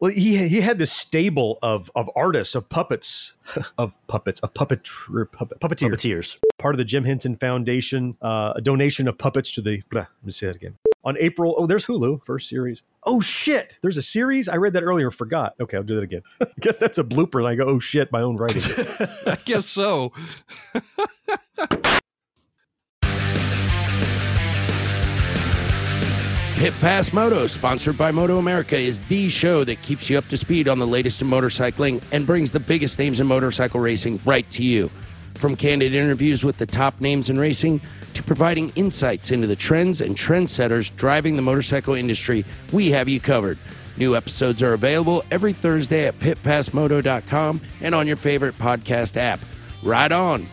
Well, 0.00 0.12
he, 0.12 0.48
he 0.48 0.62
had 0.62 0.78
this 0.78 0.92
stable 0.92 1.58
of, 1.60 1.90
of 1.94 2.08
artists, 2.16 2.54
of 2.54 2.70
puppets, 2.70 3.34
of 3.76 3.94
puppets, 4.06 4.40
of 4.40 4.54
puppet, 4.54 4.88
puppet 5.32 5.60
puppeteers. 5.60 5.90
Puppeteers. 5.90 6.38
Part 6.58 6.74
of 6.74 6.78
the 6.78 6.84
Jim 6.86 7.04
Henson 7.04 7.36
Foundation, 7.36 8.16
uh, 8.22 8.54
a 8.56 8.62
donation 8.62 9.06
of 9.06 9.18
puppets 9.18 9.52
to 9.52 9.60
the. 9.60 9.82
Blah, 9.90 10.00
let 10.00 10.24
me 10.24 10.32
say 10.32 10.46
that 10.46 10.56
again. 10.56 10.78
On 11.08 11.16
April, 11.18 11.54
oh, 11.56 11.66
there's 11.66 11.86
Hulu, 11.86 12.22
first 12.22 12.50
series. 12.50 12.82
Oh 13.02 13.22
shit, 13.22 13.78
there's 13.80 13.96
a 13.96 14.02
series. 14.02 14.46
I 14.46 14.56
read 14.56 14.74
that 14.74 14.82
earlier, 14.82 15.10
forgot. 15.10 15.54
Okay, 15.58 15.78
I'll 15.78 15.82
do 15.82 15.94
that 15.94 16.02
again. 16.02 16.20
I 16.42 16.46
guess 16.60 16.76
that's 16.76 16.98
a 16.98 17.02
blooper, 17.02 17.38
and 17.38 17.48
I 17.48 17.54
go, 17.54 17.64
oh 17.64 17.78
shit, 17.78 18.12
my 18.12 18.20
own 18.20 18.36
writing. 18.36 18.60
I 19.26 19.38
guess 19.46 19.64
so. 19.64 20.12
Pit 26.56 26.74
Pass 26.78 27.14
Moto, 27.14 27.46
sponsored 27.46 27.96
by 27.96 28.10
Moto 28.10 28.36
America, 28.36 28.76
is 28.76 29.00
the 29.06 29.30
show 29.30 29.64
that 29.64 29.80
keeps 29.80 30.10
you 30.10 30.18
up 30.18 30.28
to 30.28 30.36
speed 30.36 30.68
on 30.68 30.78
the 30.78 30.86
latest 30.86 31.22
in 31.22 31.28
motorcycling 31.28 32.02
and 32.12 32.26
brings 32.26 32.52
the 32.52 32.60
biggest 32.60 32.98
names 32.98 33.18
in 33.18 33.26
motorcycle 33.26 33.80
racing 33.80 34.20
right 34.26 34.50
to 34.50 34.62
you. 34.62 34.90
From 35.36 35.56
candid 35.56 35.94
interviews 35.94 36.44
with 36.44 36.58
the 36.58 36.66
top 36.66 37.00
names 37.00 37.30
in 37.30 37.38
racing 37.38 37.80
to 38.18 38.22
providing 38.24 38.70
insights 38.70 39.30
into 39.30 39.46
the 39.46 39.56
trends 39.56 40.00
and 40.00 40.16
trendsetters 40.16 40.94
driving 40.96 41.36
the 41.36 41.42
motorcycle 41.42 41.94
industry, 41.94 42.44
we 42.72 42.90
have 42.90 43.08
you 43.08 43.20
covered. 43.20 43.58
New 43.96 44.16
episodes 44.16 44.60
are 44.62 44.72
available 44.72 45.24
every 45.30 45.52
Thursday 45.52 46.06
at 46.06 46.18
pitpassmoto.com 46.18 47.60
and 47.80 47.94
on 47.94 48.06
your 48.06 48.16
favorite 48.16 48.58
podcast 48.58 49.16
app. 49.16 49.40
Ride 49.82 50.12
on! 50.12 50.48